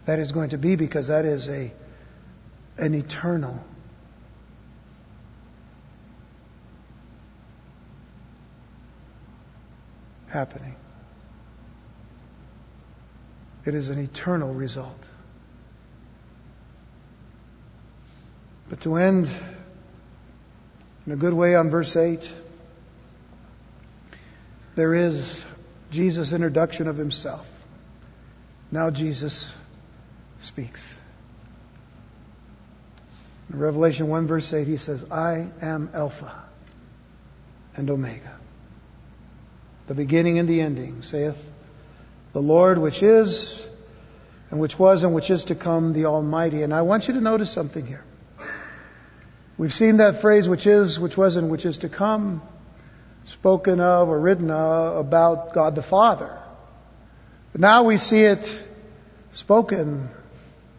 that 0.08 0.20
is 0.20 0.32
going 0.32 0.52
to 0.52 0.58
be 0.58 0.76
because 0.76 1.08
that 1.08 1.26
is 1.26 1.48
a, 1.50 1.72
an 2.78 2.94
eternal 2.94 3.60
happening. 10.36 10.76
It 13.66 13.74
is 13.74 13.88
an 13.88 14.00
eternal 14.00 14.54
result. 14.54 15.08
But 18.70 18.82
to 18.82 18.96
end 18.96 19.28
in 21.06 21.14
a 21.14 21.16
good 21.16 21.34
way 21.34 21.56
on 21.56 21.72
verse 21.72 21.96
8, 21.96 22.20
there 24.76 24.94
is 24.94 25.46
Jesus' 25.90 26.34
introduction 26.34 26.90
of 26.90 26.98
himself. 26.98 27.46
Now 28.74 28.90
Jesus 28.90 29.54
speaks. 30.42 30.82
In 33.54 33.58
Revelation 33.58 34.10
1, 34.10 34.28
verse 34.28 34.52
8, 34.52 34.68
he 34.68 34.76
says, 34.76 35.06
I 35.10 35.50
am 35.62 35.92
Alpha 35.94 36.44
and 37.78 37.90
Omega 37.90 38.38
the 39.88 39.94
beginning 39.94 40.40
and 40.40 40.50
the 40.50 40.62
ending, 40.62 41.02
saith 41.02 41.36
the 42.34 42.40
Lord, 42.40 42.78
which 42.78 43.02
is, 43.02 43.66
and 44.52 44.60
which 44.60 44.78
was, 44.78 45.04
and 45.04 45.16
which 45.16 45.30
is 45.30 45.46
to 45.46 45.56
come, 45.56 45.94
the 45.94 46.06
Almighty. 46.06 46.64
And 46.64 46.74
I 46.74 46.82
want 46.82 47.08
you 47.08 47.14
to 47.14 47.22
notice 47.22 47.54
something 47.54 47.86
here. 47.86 48.04
We've 49.58 49.72
seen 49.72 49.98
that 49.98 50.22
phrase, 50.22 50.48
which 50.48 50.68
is, 50.68 51.00
which 51.00 51.16
was, 51.16 51.38
and 51.38 51.50
which 51.50 51.66
is 51.66 51.78
to 51.80 51.90
come, 51.90 52.42
spoken 53.26 53.80
of 53.80 54.10
or 54.10 54.20
written 54.20 54.52
of 54.52 55.06
about 55.06 55.54
God 55.54 55.76
the 55.76 55.84
Father. 55.84 56.38
But 57.54 57.62
now 57.62 57.86
we 57.86 57.98
see 57.98 58.22
it 58.22 58.46
spoken, 59.34 60.10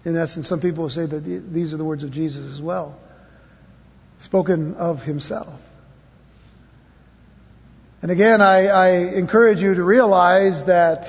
in 0.04 0.16
essence, 0.16 0.46
some 0.46 0.60
people 0.60 0.90
say 0.90 1.06
that 1.06 1.20
these 1.52 1.72
are 1.72 1.78
the 1.78 1.84
words 1.84 2.04
of 2.04 2.10
Jesus 2.10 2.54
as 2.54 2.60
well, 2.60 3.00
spoken 4.20 4.74
of 4.74 4.98
Himself. 4.98 5.58
And 8.06 8.12
again, 8.12 8.40
I, 8.40 8.66
I 8.66 8.88
encourage 9.16 9.58
you 9.58 9.74
to 9.74 9.82
realize 9.82 10.64
that 10.66 11.08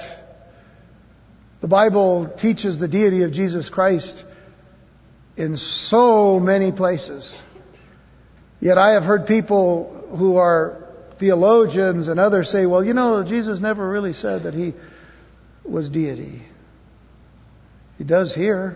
the 1.61 1.67
Bible 1.67 2.35
teaches 2.41 2.79
the 2.79 2.87
deity 2.87 3.21
of 3.21 3.31
Jesus 3.31 3.69
Christ 3.69 4.23
in 5.35 5.57
so 5.57 6.39
many 6.39 6.71
places. 6.71 7.39
Yet 8.59 8.79
I 8.79 8.93
have 8.93 9.03
heard 9.03 9.27
people 9.27 10.07
who 10.17 10.37
are 10.37 10.91
theologians 11.19 12.07
and 12.07 12.19
others 12.19 12.49
say, 12.49 12.65
well, 12.65 12.83
you 12.83 12.95
know, 12.95 13.23
Jesus 13.23 13.61
never 13.61 13.87
really 13.87 14.13
said 14.13 14.45
that 14.45 14.55
he 14.55 14.73
was 15.63 15.91
deity. 15.91 16.41
He 17.99 18.05
does 18.05 18.33
here 18.33 18.75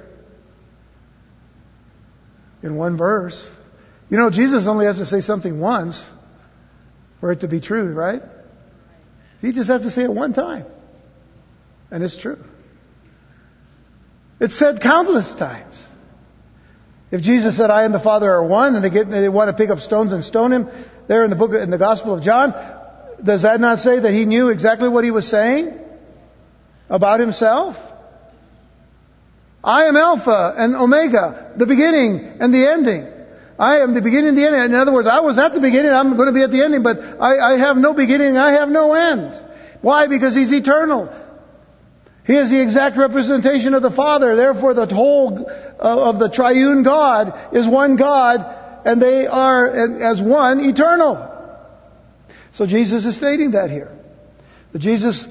in 2.61 2.75
one 2.75 2.99
verse. 2.99 3.49
You 4.11 4.17
know, 4.17 4.29
Jesus 4.29 4.67
only 4.67 4.85
has 4.85 4.99
to 4.99 5.07
say 5.07 5.21
something 5.21 5.59
once 5.59 6.07
for 7.21 7.31
it 7.31 7.41
to 7.41 7.47
be 7.47 7.61
true, 7.61 7.93
right? 7.93 8.21
He 9.39 9.53
just 9.53 9.69
has 9.69 9.83
to 9.83 9.91
say 9.91 10.03
it 10.03 10.11
one 10.11 10.33
time. 10.33 10.65
And 11.89 12.03
it's 12.03 12.17
true. 12.17 12.43
It's 14.41 14.57
said 14.57 14.81
countless 14.81 15.33
times. 15.35 15.85
If 17.11 17.21
Jesus 17.21 17.57
said, 17.57 17.69
I 17.69 17.83
and 17.83 17.93
the 17.93 17.99
Father 17.99 18.31
are 18.31 18.43
one, 18.43 18.75
and 18.75 18.83
they, 18.83 18.89
get, 18.89 19.09
they 19.09 19.29
want 19.29 19.49
to 19.49 19.53
pick 19.55 19.69
up 19.69 19.79
stones 19.79 20.13
and 20.13 20.23
stone 20.23 20.51
him, 20.51 20.69
there 21.07 21.23
in 21.23 21.29
the 21.29 21.35
book, 21.35 21.51
in 21.53 21.69
the 21.69 21.77
Gospel 21.77 22.15
of 22.15 22.23
John, 22.23 22.53
does 23.23 23.43
that 23.43 23.59
not 23.59 23.79
say 23.79 23.99
that 23.99 24.13
he 24.13 24.25
knew 24.25 24.49
exactly 24.49 24.89
what 24.89 25.03
he 25.03 25.11
was 25.11 25.27
saying 25.27 25.77
about 26.89 27.19
himself? 27.19 27.75
I 29.63 29.85
am 29.85 29.95
Alpha 29.95 30.55
and 30.57 30.75
Omega, 30.75 31.53
the 31.57 31.67
beginning 31.67 32.37
and 32.39 32.53
the 32.53 32.67
ending. 32.67 33.10
I 33.61 33.81
am 33.81 33.93
the 33.93 34.01
beginning 34.01 34.29
and 34.29 34.37
the 34.39 34.47
end. 34.47 34.73
In 34.73 34.73
other 34.73 34.91
words, 34.91 35.07
I 35.07 35.19
was 35.19 35.37
at 35.37 35.53
the 35.53 35.59
beginning, 35.59 35.91
I'm 35.91 36.17
going 36.17 36.25
to 36.25 36.33
be 36.33 36.41
at 36.41 36.49
the 36.49 36.63
ending, 36.65 36.81
but 36.81 36.97
I, 36.97 37.53
I 37.53 37.59
have 37.59 37.77
no 37.77 37.93
beginning, 37.93 38.35
I 38.35 38.53
have 38.53 38.69
no 38.69 38.93
end. 38.93 39.39
Why? 39.81 40.07
Because 40.07 40.33
He's 40.33 40.51
eternal. 40.51 41.05
He 42.25 42.33
is 42.33 42.49
the 42.49 42.59
exact 42.59 42.97
representation 42.97 43.75
of 43.75 43.83
the 43.83 43.91
Father. 43.91 44.35
Therefore, 44.35 44.73
the 44.73 44.87
whole 44.87 45.45
uh, 45.47 46.09
of 46.09 46.17
the 46.17 46.29
triune 46.29 46.81
God 46.81 47.55
is 47.55 47.67
one 47.67 47.97
God 47.97 48.39
and 48.83 48.99
they 48.99 49.27
are 49.27 49.69
as 49.69 50.19
one 50.19 50.59
eternal. 50.61 51.27
So 52.53 52.65
Jesus 52.65 53.05
is 53.05 53.15
stating 53.15 53.51
that 53.51 53.69
here. 53.69 53.95
The 54.73 54.79
Jesus 54.79 55.27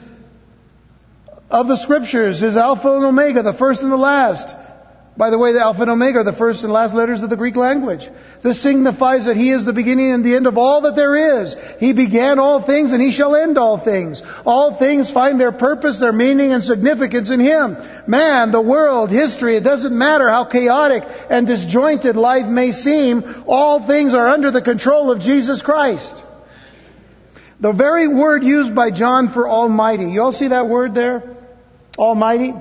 of 1.50 1.66
the 1.66 1.78
scriptures 1.78 2.42
is 2.42 2.56
Alpha 2.56 2.94
and 2.94 3.04
Omega, 3.04 3.42
the 3.42 3.54
first 3.54 3.82
and 3.82 3.90
the 3.90 3.96
last. 3.96 4.54
By 5.16 5.30
the 5.30 5.38
way, 5.38 5.52
the 5.52 5.60
Alpha 5.60 5.82
and 5.82 5.90
Omega 5.90 6.20
are 6.20 6.24
the 6.24 6.32
first 6.32 6.62
and 6.62 6.72
last 6.72 6.94
letters 6.94 7.22
of 7.22 7.30
the 7.30 7.36
Greek 7.36 7.56
language. 7.56 8.08
This 8.42 8.62
signifies 8.62 9.26
that 9.26 9.36
He 9.36 9.52
is 9.52 9.66
the 9.66 9.72
beginning 9.72 10.12
and 10.12 10.24
the 10.24 10.36
end 10.36 10.46
of 10.46 10.56
all 10.56 10.82
that 10.82 10.96
there 10.96 11.42
is. 11.42 11.54
He 11.78 11.92
began 11.92 12.38
all 12.38 12.64
things 12.64 12.92
and 12.92 13.02
He 13.02 13.10
shall 13.10 13.34
end 13.34 13.58
all 13.58 13.84
things. 13.84 14.22
All 14.46 14.78
things 14.78 15.12
find 15.12 15.38
their 15.38 15.52
purpose, 15.52 15.98
their 15.98 16.12
meaning 16.12 16.52
and 16.52 16.62
significance 16.62 17.28
in 17.28 17.40
Him. 17.40 17.76
Man, 18.06 18.52
the 18.52 18.62
world, 18.62 19.10
history, 19.10 19.56
it 19.56 19.64
doesn't 19.64 19.96
matter 19.96 20.28
how 20.28 20.44
chaotic 20.44 21.02
and 21.28 21.46
disjointed 21.46 22.16
life 22.16 22.46
may 22.46 22.70
seem, 22.72 23.44
all 23.46 23.86
things 23.86 24.14
are 24.14 24.28
under 24.28 24.50
the 24.50 24.62
control 24.62 25.10
of 25.10 25.20
Jesus 25.20 25.60
Christ. 25.60 26.22
The 27.58 27.72
very 27.72 28.08
word 28.08 28.42
used 28.42 28.74
by 28.74 28.90
John 28.90 29.32
for 29.34 29.48
Almighty. 29.48 30.06
You 30.06 30.22
all 30.22 30.32
see 30.32 30.48
that 30.48 30.68
word 30.68 30.94
there? 30.94 31.36
Almighty? 31.98 32.54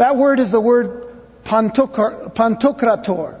That 0.00 0.16
word 0.16 0.40
is 0.40 0.50
the 0.50 0.60
word 0.62 1.06
pantokrator 1.44 3.38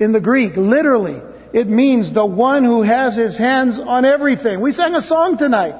in 0.00 0.12
the 0.12 0.20
Greek. 0.22 0.56
Literally, 0.56 1.20
it 1.52 1.66
means 1.66 2.14
the 2.14 2.24
one 2.24 2.64
who 2.64 2.80
has 2.80 3.14
his 3.14 3.36
hands 3.36 3.78
on 3.78 4.06
everything. 4.06 4.62
We 4.62 4.72
sang 4.72 4.94
a 4.94 5.02
song 5.02 5.36
tonight. 5.36 5.74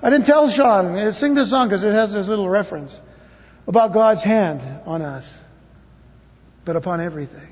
I 0.00 0.08
didn't 0.08 0.24
tell 0.24 0.48
Sean, 0.48 0.96
uh, 0.96 1.12
sing 1.12 1.34
this 1.34 1.50
song 1.50 1.68
because 1.68 1.84
it 1.84 1.92
has 1.92 2.14
this 2.14 2.26
little 2.26 2.48
reference 2.48 2.98
about 3.66 3.92
God's 3.92 4.24
hand 4.24 4.62
on 4.86 5.02
us, 5.02 5.30
but 6.64 6.76
upon 6.76 7.02
everything. 7.02 7.48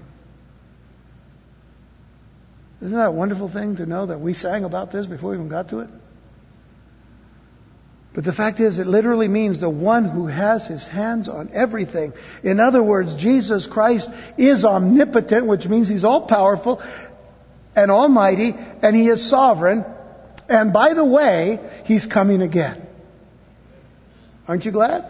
Isn't 2.81 2.97
that 2.97 3.09
a 3.09 3.13
wonderful 3.13 3.53
thing 3.53 3.77
to 3.77 3.85
know 3.85 4.07
that 4.07 4.19
we 4.19 4.33
sang 4.33 4.65
about 4.65 4.93
this 4.93 5.05
before 5.05 5.33
we 5.33 5.37
even 5.37 5.51
got 5.51 5.69
to 5.69 5.81
it? 5.81 5.91
But 8.15 8.25
the 8.25 8.33
fact 8.33 8.61
is, 8.61 8.79
it 8.79 8.87
literally 8.87 9.29
means 9.29 9.61
the 9.61 9.71
one 9.71 10.05
who 10.05 10.27
has 10.27 10.67
his 10.67 10.87
hands 10.87 11.29
on 11.29 11.51
everything. 11.55 12.13
In 12.43 12.61
other 12.61 12.83
words, 12.83 13.15
Jesus 13.17 13.67
Christ 13.67 14.11
is 14.37 14.65
omnipotent, 14.67 15.47
which 15.47 15.65
means 15.65 15.89
he's 15.89 16.05
all 16.05 16.27
powerful 16.27 16.83
and 17.75 17.91
almighty, 17.91 18.55
and 18.55 18.95
he 18.95 19.09
is 19.09 19.31
sovereign. 19.31 19.85
And 20.49 20.75
by 20.75 20.93
the 20.93 21.05
way, 21.05 21.59
he's 21.85 22.05
coming 22.05 22.43
again. 22.43 22.87
Aren't 24.47 24.67
you 24.67 24.73
glad? 24.73 25.09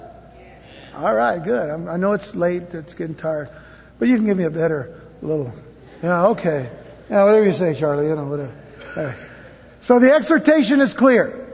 All 0.95 1.15
right, 1.15 1.43
good. 1.43 1.71
I'm, 1.71 1.89
i 1.89 1.97
know 1.97 2.13
it's 2.13 2.35
late, 2.35 2.63
it's 2.75 2.95
getting 2.95 3.17
tired. 3.17 3.49
But 3.99 4.09
you 4.09 4.17
can 4.17 4.27
give 4.27 4.37
me 4.37 4.45
a 4.45 4.51
better 4.51 5.01
little. 5.23 5.53
Yeah, 6.03 6.29
okay. 6.29 6.71
Yeah, 7.11 7.25
whatever 7.25 7.45
you 7.45 7.53
say, 7.53 7.79
Charlie, 7.79 8.07
you 8.07 8.15
know, 8.15 8.27
whatever. 8.27 8.55
Right. 8.97 9.29
So 9.83 9.99
the 9.99 10.15
exhortation 10.15 10.81
is 10.81 10.95
clear. 10.95 11.52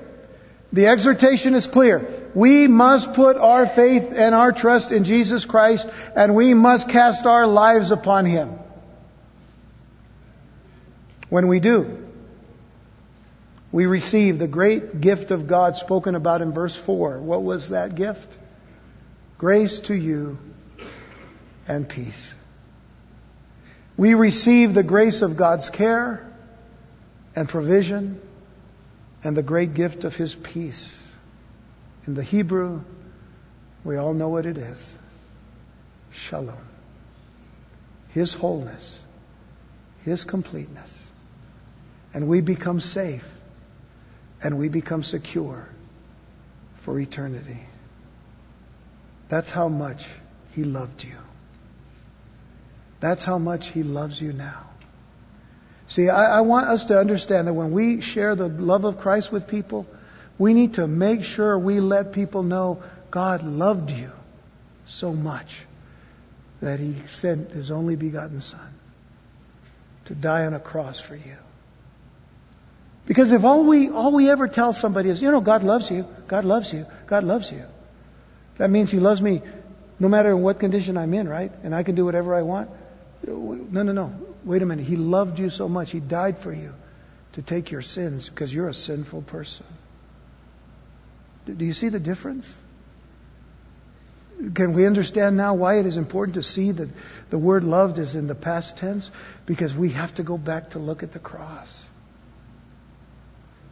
The 0.73 0.87
exhortation 0.87 1.55
is 1.55 1.67
clear. 1.67 2.31
We 2.35 2.69
must 2.69 3.15
put 3.15 3.37
our 3.37 3.67
faith 3.67 4.13
and 4.15 4.35
our 4.35 4.53
trust 4.53 4.93
in 4.93 5.05
Jesus 5.05 5.45
Christ, 5.45 5.89
and 6.15 6.37
we 6.37 6.53
must 6.55 6.91
cast 6.91 7.25
our 7.25 7.47
lives 7.47 7.91
upon 7.91 8.27
Him. 8.27 8.59
When 11.31 11.49
we 11.49 11.61
do, 11.61 12.05
we 13.73 13.87
receive 13.87 14.39
the 14.39 14.49
great 14.49 15.01
gift 15.01 15.31
of 15.31 15.47
God 15.47 15.77
spoken 15.77 16.15
about 16.15 16.43
in 16.43 16.53
verse 16.53 16.79
4. 16.87 17.21
What 17.21 17.43
was 17.43 17.71
that 17.71 17.95
gift? 17.95 18.37
Grace 19.37 19.81
to 19.87 19.95
you 19.95 20.39
and 21.67 21.89
peace. 21.89 22.35
We 23.97 24.15
receive 24.15 24.75
the 24.75 24.83
grace 24.83 25.23
of 25.23 25.37
God's 25.37 25.69
care 25.71 26.27
and 27.35 27.49
provision 27.49 28.21
and 29.25 29.37
the 29.37 29.43
great 29.43 29.75
gift 29.75 30.05
of 30.05 30.15
his 30.15 30.35
peace. 30.35 31.07
In 32.07 32.15
the 32.15 32.23
Hebrew, 32.23 32.81
we 33.85 33.97
all 33.97 34.15
know 34.15 34.29
what 34.29 34.47
it 34.47 34.57
is 34.57 34.79
Shalom. 36.13 36.59
His 38.13 38.35
wholeness, 38.35 38.99
His 40.05 40.25
completeness. 40.25 40.91
And 42.15 42.29
we 42.29 42.41
become 42.41 42.81
safe 42.81 43.25
and 44.43 44.59
we 44.59 44.69
become 44.69 45.03
secure 45.03 45.69
for 46.85 46.99
eternity. 46.99 47.61
That's 49.31 49.51
how 49.51 49.69
much 49.69 50.01
He 50.53 50.65
loved 50.65 51.05
you. 51.05 51.19
That's 53.01 53.25
how 53.25 53.39
much 53.39 53.67
He 53.73 53.83
loves 53.83 54.21
you 54.21 54.33
now. 54.33 54.68
See, 55.89 56.11
I, 56.11 56.39
I, 56.39 56.41
want 56.43 56.67
us 56.67 56.85
to 56.87 56.99
understand 56.99 57.49
that 57.49 57.55
when 57.55 57.73
we 57.73 58.03
share 58.03 58.37
the 58.37 58.47
love 58.47 58.85
of 58.85 58.99
Christ 58.99 59.33
with 59.33 59.49
people, 59.49 59.87
we 60.39 60.53
need 60.53 60.75
to 60.75 60.87
make 60.87 61.23
sure 61.23 61.59
we 61.59 61.81
let 61.81 62.13
people 62.13 62.43
know 62.43 62.83
God 63.11 63.43
loved 63.43 63.91
you 63.91 64.11
so 64.87 65.13
much 65.15 65.63
that 66.61 66.79
He 66.79 67.03
sent 67.07 67.51
His 67.51 67.71
only 67.71 67.97
begotten 67.97 68.43
Son 68.43 68.75
to 70.07 70.15
die 70.15 70.45
on 70.45 70.53
a 70.53 70.61
cross 70.61 71.01
for 71.01 71.17
you. 71.17 71.37
Because 73.07 73.33
if 73.33 73.43
all 73.43 73.67
we, 73.67 73.89
all 73.89 74.15
we 74.15 74.31
ever 74.31 74.47
tell 74.47 74.75
somebody 74.75 75.09
is, 75.09 75.23
you 75.23 75.31
know, 75.31 75.41
God 75.41 75.63
loves 75.63 75.91
you, 75.91 76.05
God 76.29 76.45
loves 76.45 76.71
you, 76.71 76.85
God 77.09 77.25
loves 77.25 77.51
you, 77.51 77.65
that 78.59 78.69
means 78.69 78.91
He 78.91 78.99
loves 78.99 79.23
me 79.23 79.41
no 79.99 80.09
matter 80.09 80.37
what 80.37 80.61
condition 80.61 80.99
I'm 80.99 81.15
in, 81.15 81.27
right? 81.27 81.51
And 81.63 81.75
I 81.75 81.83
can 81.83 81.95
do 81.95 82.05
whatever 82.05 82.35
I 82.35 82.43
want. 82.43 82.69
No, 83.27 83.83
no, 83.83 83.93
no. 83.93 84.28
Wait 84.45 84.63
a 84.63 84.67
minute. 84.67 84.87
He 84.87 84.97
loved 84.97 85.39
you 85.39 85.51
so 85.51 85.69
much. 85.69 85.91
He 85.91 86.01
died 86.01 86.37
for 86.43 86.53
you 86.53 86.73
to 87.35 87.43
take 87.43 87.71
your 87.71 87.83
sins 87.83 88.29
because 88.29 88.53
you're 88.53 88.69
a 88.69 88.75
sinful 88.75 89.23
person. 89.23 89.67
Do 91.47 91.65
you 91.65 91.73
see 91.73 91.89
the 91.89 92.01
difference? 92.01 92.53
Can 94.55 94.77
we 94.77 94.87
understand 94.87 95.37
now 95.37 95.55
why 95.55 95.79
it 95.79 95.87
is 95.87 95.97
important 95.97 96.37
to 96.37 96.43
see 96.43 96.73
that 96.73 96.89
the 97.31 97.39
word 97.39 97.65
loved 97.65 97.99
is 97.99 98.15
in 98.15 98.27
the 98.27 98.35
past 98.35 98.77
tense? 98.79 99.11
Because 99.47 99.75
we 99.75 99.93
have 99.93 100.15
to 100.17 100.23
go 100.23 100.37
back 100.37 100.71
to 100.71 100.79
look 100.79 101.03
at 101.03 101.13
the 101.13 101.19
cross. 101.19 101.85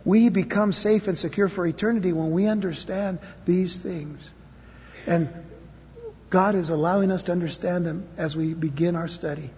We 0.05 0.29
become 0.29 0.73
safe 0.73 1.03
and 1.07 1.19
secure 1.19 1.49
for 1.49 1.67
eternity 1.67 2.13
when 2.13 2.33
we 2.33 2.47
understand 2.47 3.21
these 3.47 3.79
things. 3.81 4.29
And 5.07 5.29
God 6.31 6.55
is 6.55 6.71
allowing 6.71 7.11
us 7.11 7.25
to 7.25 7.33
understand 7.33 7.85
them 7.85 8.09
as 8.17 8.35
we 8.35 8.55
begin 8.55 8.97
our 8.97 9.09
study 9.09 9.51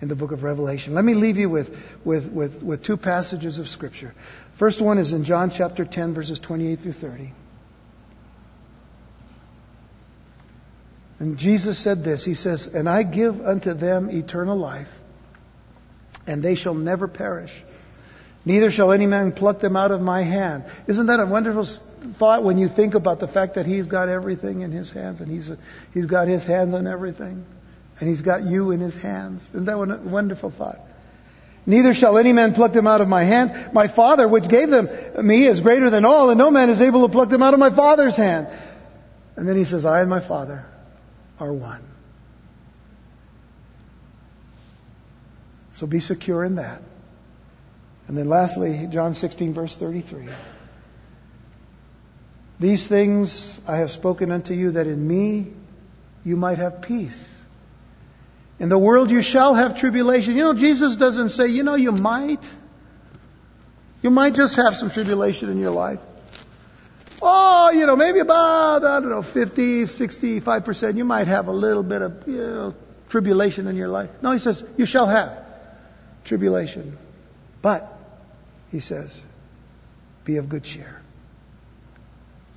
in 0.00 0.08
the 0.08 0.16
book 0.16 0.32
of 0.32 0.42
Revelation. 0.42 0.94
Let 0.94 1.04
me 1.04 1.14
leave 1.14 1.36
you 1.36 1.50
with, 1.50 1.68
with, 2.04 2.30
with, 2.32 2.62
with 2.62 2.84
two 2.84 2.96
passages 2.96 3.58
of 3.58 3.66
Scripture. 3.66 4.14
First 4.58 4.82
one 4.82 4.98
is 4.98 5.12
in 5.12 5.24
John 5.24 5.50
chapter 5.56 5.84
10, 5.84 6.14
verses 6.14 6.40
28 6.40 6.78
through 6.80 6.92
30. 6.92 7.32
And 11.18 11.36
Jesus 11.36 11.82
said 11.82 12.02
this 12.02 12.24
He 12.24 12.34
says, 12.34 12.66
And 12.72 12.88
I 12.88 13.02
give 13.02 13.40
unto 13.40 13.74
them 13.74 14.08
eternal 14.10 14.56
life, 14.56 14.88
and 16.26 16.42
they 16.42 16.54
shall 16.54 16.74
never 16.74 17.08
perish 17.08 17.52
Neither 18.44 18.70
shall 18.70 18.92
any 18.92 19.06
man 19.06 19.32
pluck 19.32 19.60
them 19.60 19.76
out 19.76 19.90
of 19.90 20.00
my 20.00 20.22
hand. 20.22 20.64
Isn't 20.88 21.06
that 21.06 21.20
a 21.20 21.26
wonderful 21.26 21.66
thought 22.18 22.42
when 22.42 22.56
you 22.56 22.68
think 22.68 22.94
about 22.94 23.20
the 23.20 23.28
fact 23.28 23.56
that 23.56 23.66
He's 23.66 23.86
got 23.86 24.08
everything 24.08 24.62
in 24.62 24.72
His 24.72 24.90
hands 24.90 25.20
and 25.20 25.30
He's, 25.30 25.50
he's 25.92 26.06
got 26.06 26.26
His 26.26 26.46
hands 26.46 26.72
on 26.72 26.86
everything? 26.86 27.44
And 28.00 28.08
He's 28.08 28.22
got 28.22 28.42
you 28.42 28.70
in 28.70 28.80
His 28.80 29.00
hands. 29.00 29.42
Isn't 29.50 29.66
that 29.66 29.74
a 29.74 30.08
wonderful 30.08 30.50
thought? 30.50 30.80
Neither 31.66 31.92
shall 31.92 32.16
any 32.16 32.32
man 32.32 32.54
pluck 32.54 32.72
them 32.72 32.86
out 32.86 33.02
of 33.02 33.08
my 33.08 33.22
hand. 33.22 33.72
My 33.74 33.86
Father, 33.94 34.26
which 34.26 34.48
gave 34.48 34.70
them 34.70 34.88
me, 35.22 35.46
is 35.46 35.60
greater 35.60 35.90
than 35.90 36.04
all, 36.04 36.30
and 36.30 36.38
no 36.38 36.50
man 36.50 36.70
is 36.70 36.80
able 36.80 37.06
to 37.06 37.12
pluck 37.12 37.28
them 37.28 37.42
out 37.42 37.52
of 37.52 37.60
my 37.60 37.74
Father's 37.74 38.16
hand. 38.16 38.48
And 39.36 39.46
then 39.46 39.56
He 39.56 39.64
says, 39.64 39.84
I 39.84 40.00
and 40.00 40.08
my 40.08 40.26
Father 40.26 40.64
are 41.38 41.52
one. 41.52 41.84
So 45.74 45.86
be 45.86 46.00
secure 46.00 46.44
in 46.44 46.56
that. 46.56 46.82
And 48.08 48.16
then 48.16 48.28
lastly, 48.28 48.88
John 48.90 49.14
16, 49.14 49.54
verse 49.54 49.76
33. 49.78 50.28
These 52.58 52.88
things 52.88 53.60
I 53.66 53.76
have 53.76 53.90
spoken 53.90 54.30
unto 54.30 54.52
you 54.52 54.72
that 54.72 54.86
in 54.86 55.06
me 55.06 55.52
you 56.24 56.36
might 56.36 56.58
have 56.58 56.82
peace. 56.82 57.39
In 58.60 58.68
the 58.68 58.78
world 58.78 59.10
you 59.10 59.22
shall 59.22 59.54
have 59.54 59.78
tribulation. 59.78 60.36
You 60.36 60.44
know, 60.44 60.54
Jesus 60.54 60.96
doesn't 60.96 61.30
say, 61.30 61.46
you 61.46 61.62
know, 61.62 61.76
you 61.76 61.92
might. 61.92 62.44
You 64.02 64.10
might 64.10 64.34
just 64.34 64.54
have 64.56 64.74
some 64.74 64.90
tribulation 64.90 65.48
in 65.50 65.58
your 65.58 65.70
life. 65.70 65.98
Oh, 67.22 67.70
you 67.72 67.86
know, 67.86 67.96
maybe 67.96 68.20
about, 68.20 68.84
I 68.84 69.00
don't 69.00 69.10
know, 69.10 69.22
50, 69.22 69.84
65%, 69.84 70.96
you 70.96 71.04
might 71.04 71.26
have 71.26 71.48
a 71.48 71.52
little 71.52 71.82
bit 71.82 72.02
of 72.02 72.26
you 72.26 72.36
know, 72.36 72.74
tribulation 73.10 73.66
in 73.66 73.76
your 73.76 73.88
life. 73.88 74.10
No, 74.22 74.32
he 74.32 74.38
says, 74.38 74.62
you 74.76 74.86
shall 74.86 75.06
have 75.06 75.42
tribulation. 76.24 76.98
But 77.62 77.90
he 78.70 78.80
says, 78.80 79.10
Be 80.24 80.36
of 80.36 80.48
good 80.48 80.64
cheer. 80.64 81.00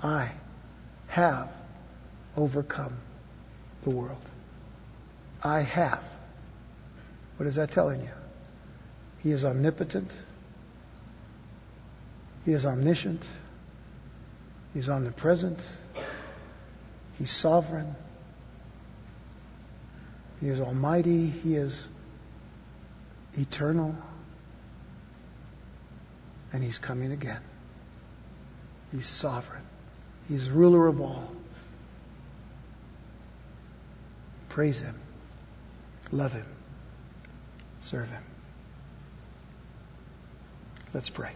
I 0.02 0.34
have 1.08 1.50
overcome 2.36 2.98
the 3.84 3.90
world. 3.90 4.22
I 5.44 5.62
have. 5.62 6.02
What 7.38 7.48
is 7.48 7.56
that 7.56 7.72
telling 7.72 8.02
you? 8.02 8.12
He 9.22 9.32
is 9.32 9.44
omnipotent. 9.44 10.10
He 12.46 12.54
is 12.54 12.66
omniscient. 12.66 13.22
He's 14.74 14.90
omnipresent. 14.90 15.60
He's 17.18 17.32
sovereign. 17.32 17.96
He 20.40 20.48
is 20.48 20.60
almighty. 20.60 21.30
He 21.30 21.56
is 21.56 21.88
eternal. 23.34 23.96
And 26.52 26.64
He's 26.64 26.78
coming 26.78 27.12
again. 27.12 27.42
He's 28.92 29.08
sovereign. 29.08 29.64
He's 30.28 30.50
ruler 30.50 30.88
of 30.88 31.02
all. 31.02 31.30
Praise 34.50 34.82
Him. 34.82 35.03
Love 36.14 36.34
Him. 36.34 36.46
Serve 37.82 38.08
Him. 38.08 38.24
Let's 40.94 41.10
pray. 41.10 41.32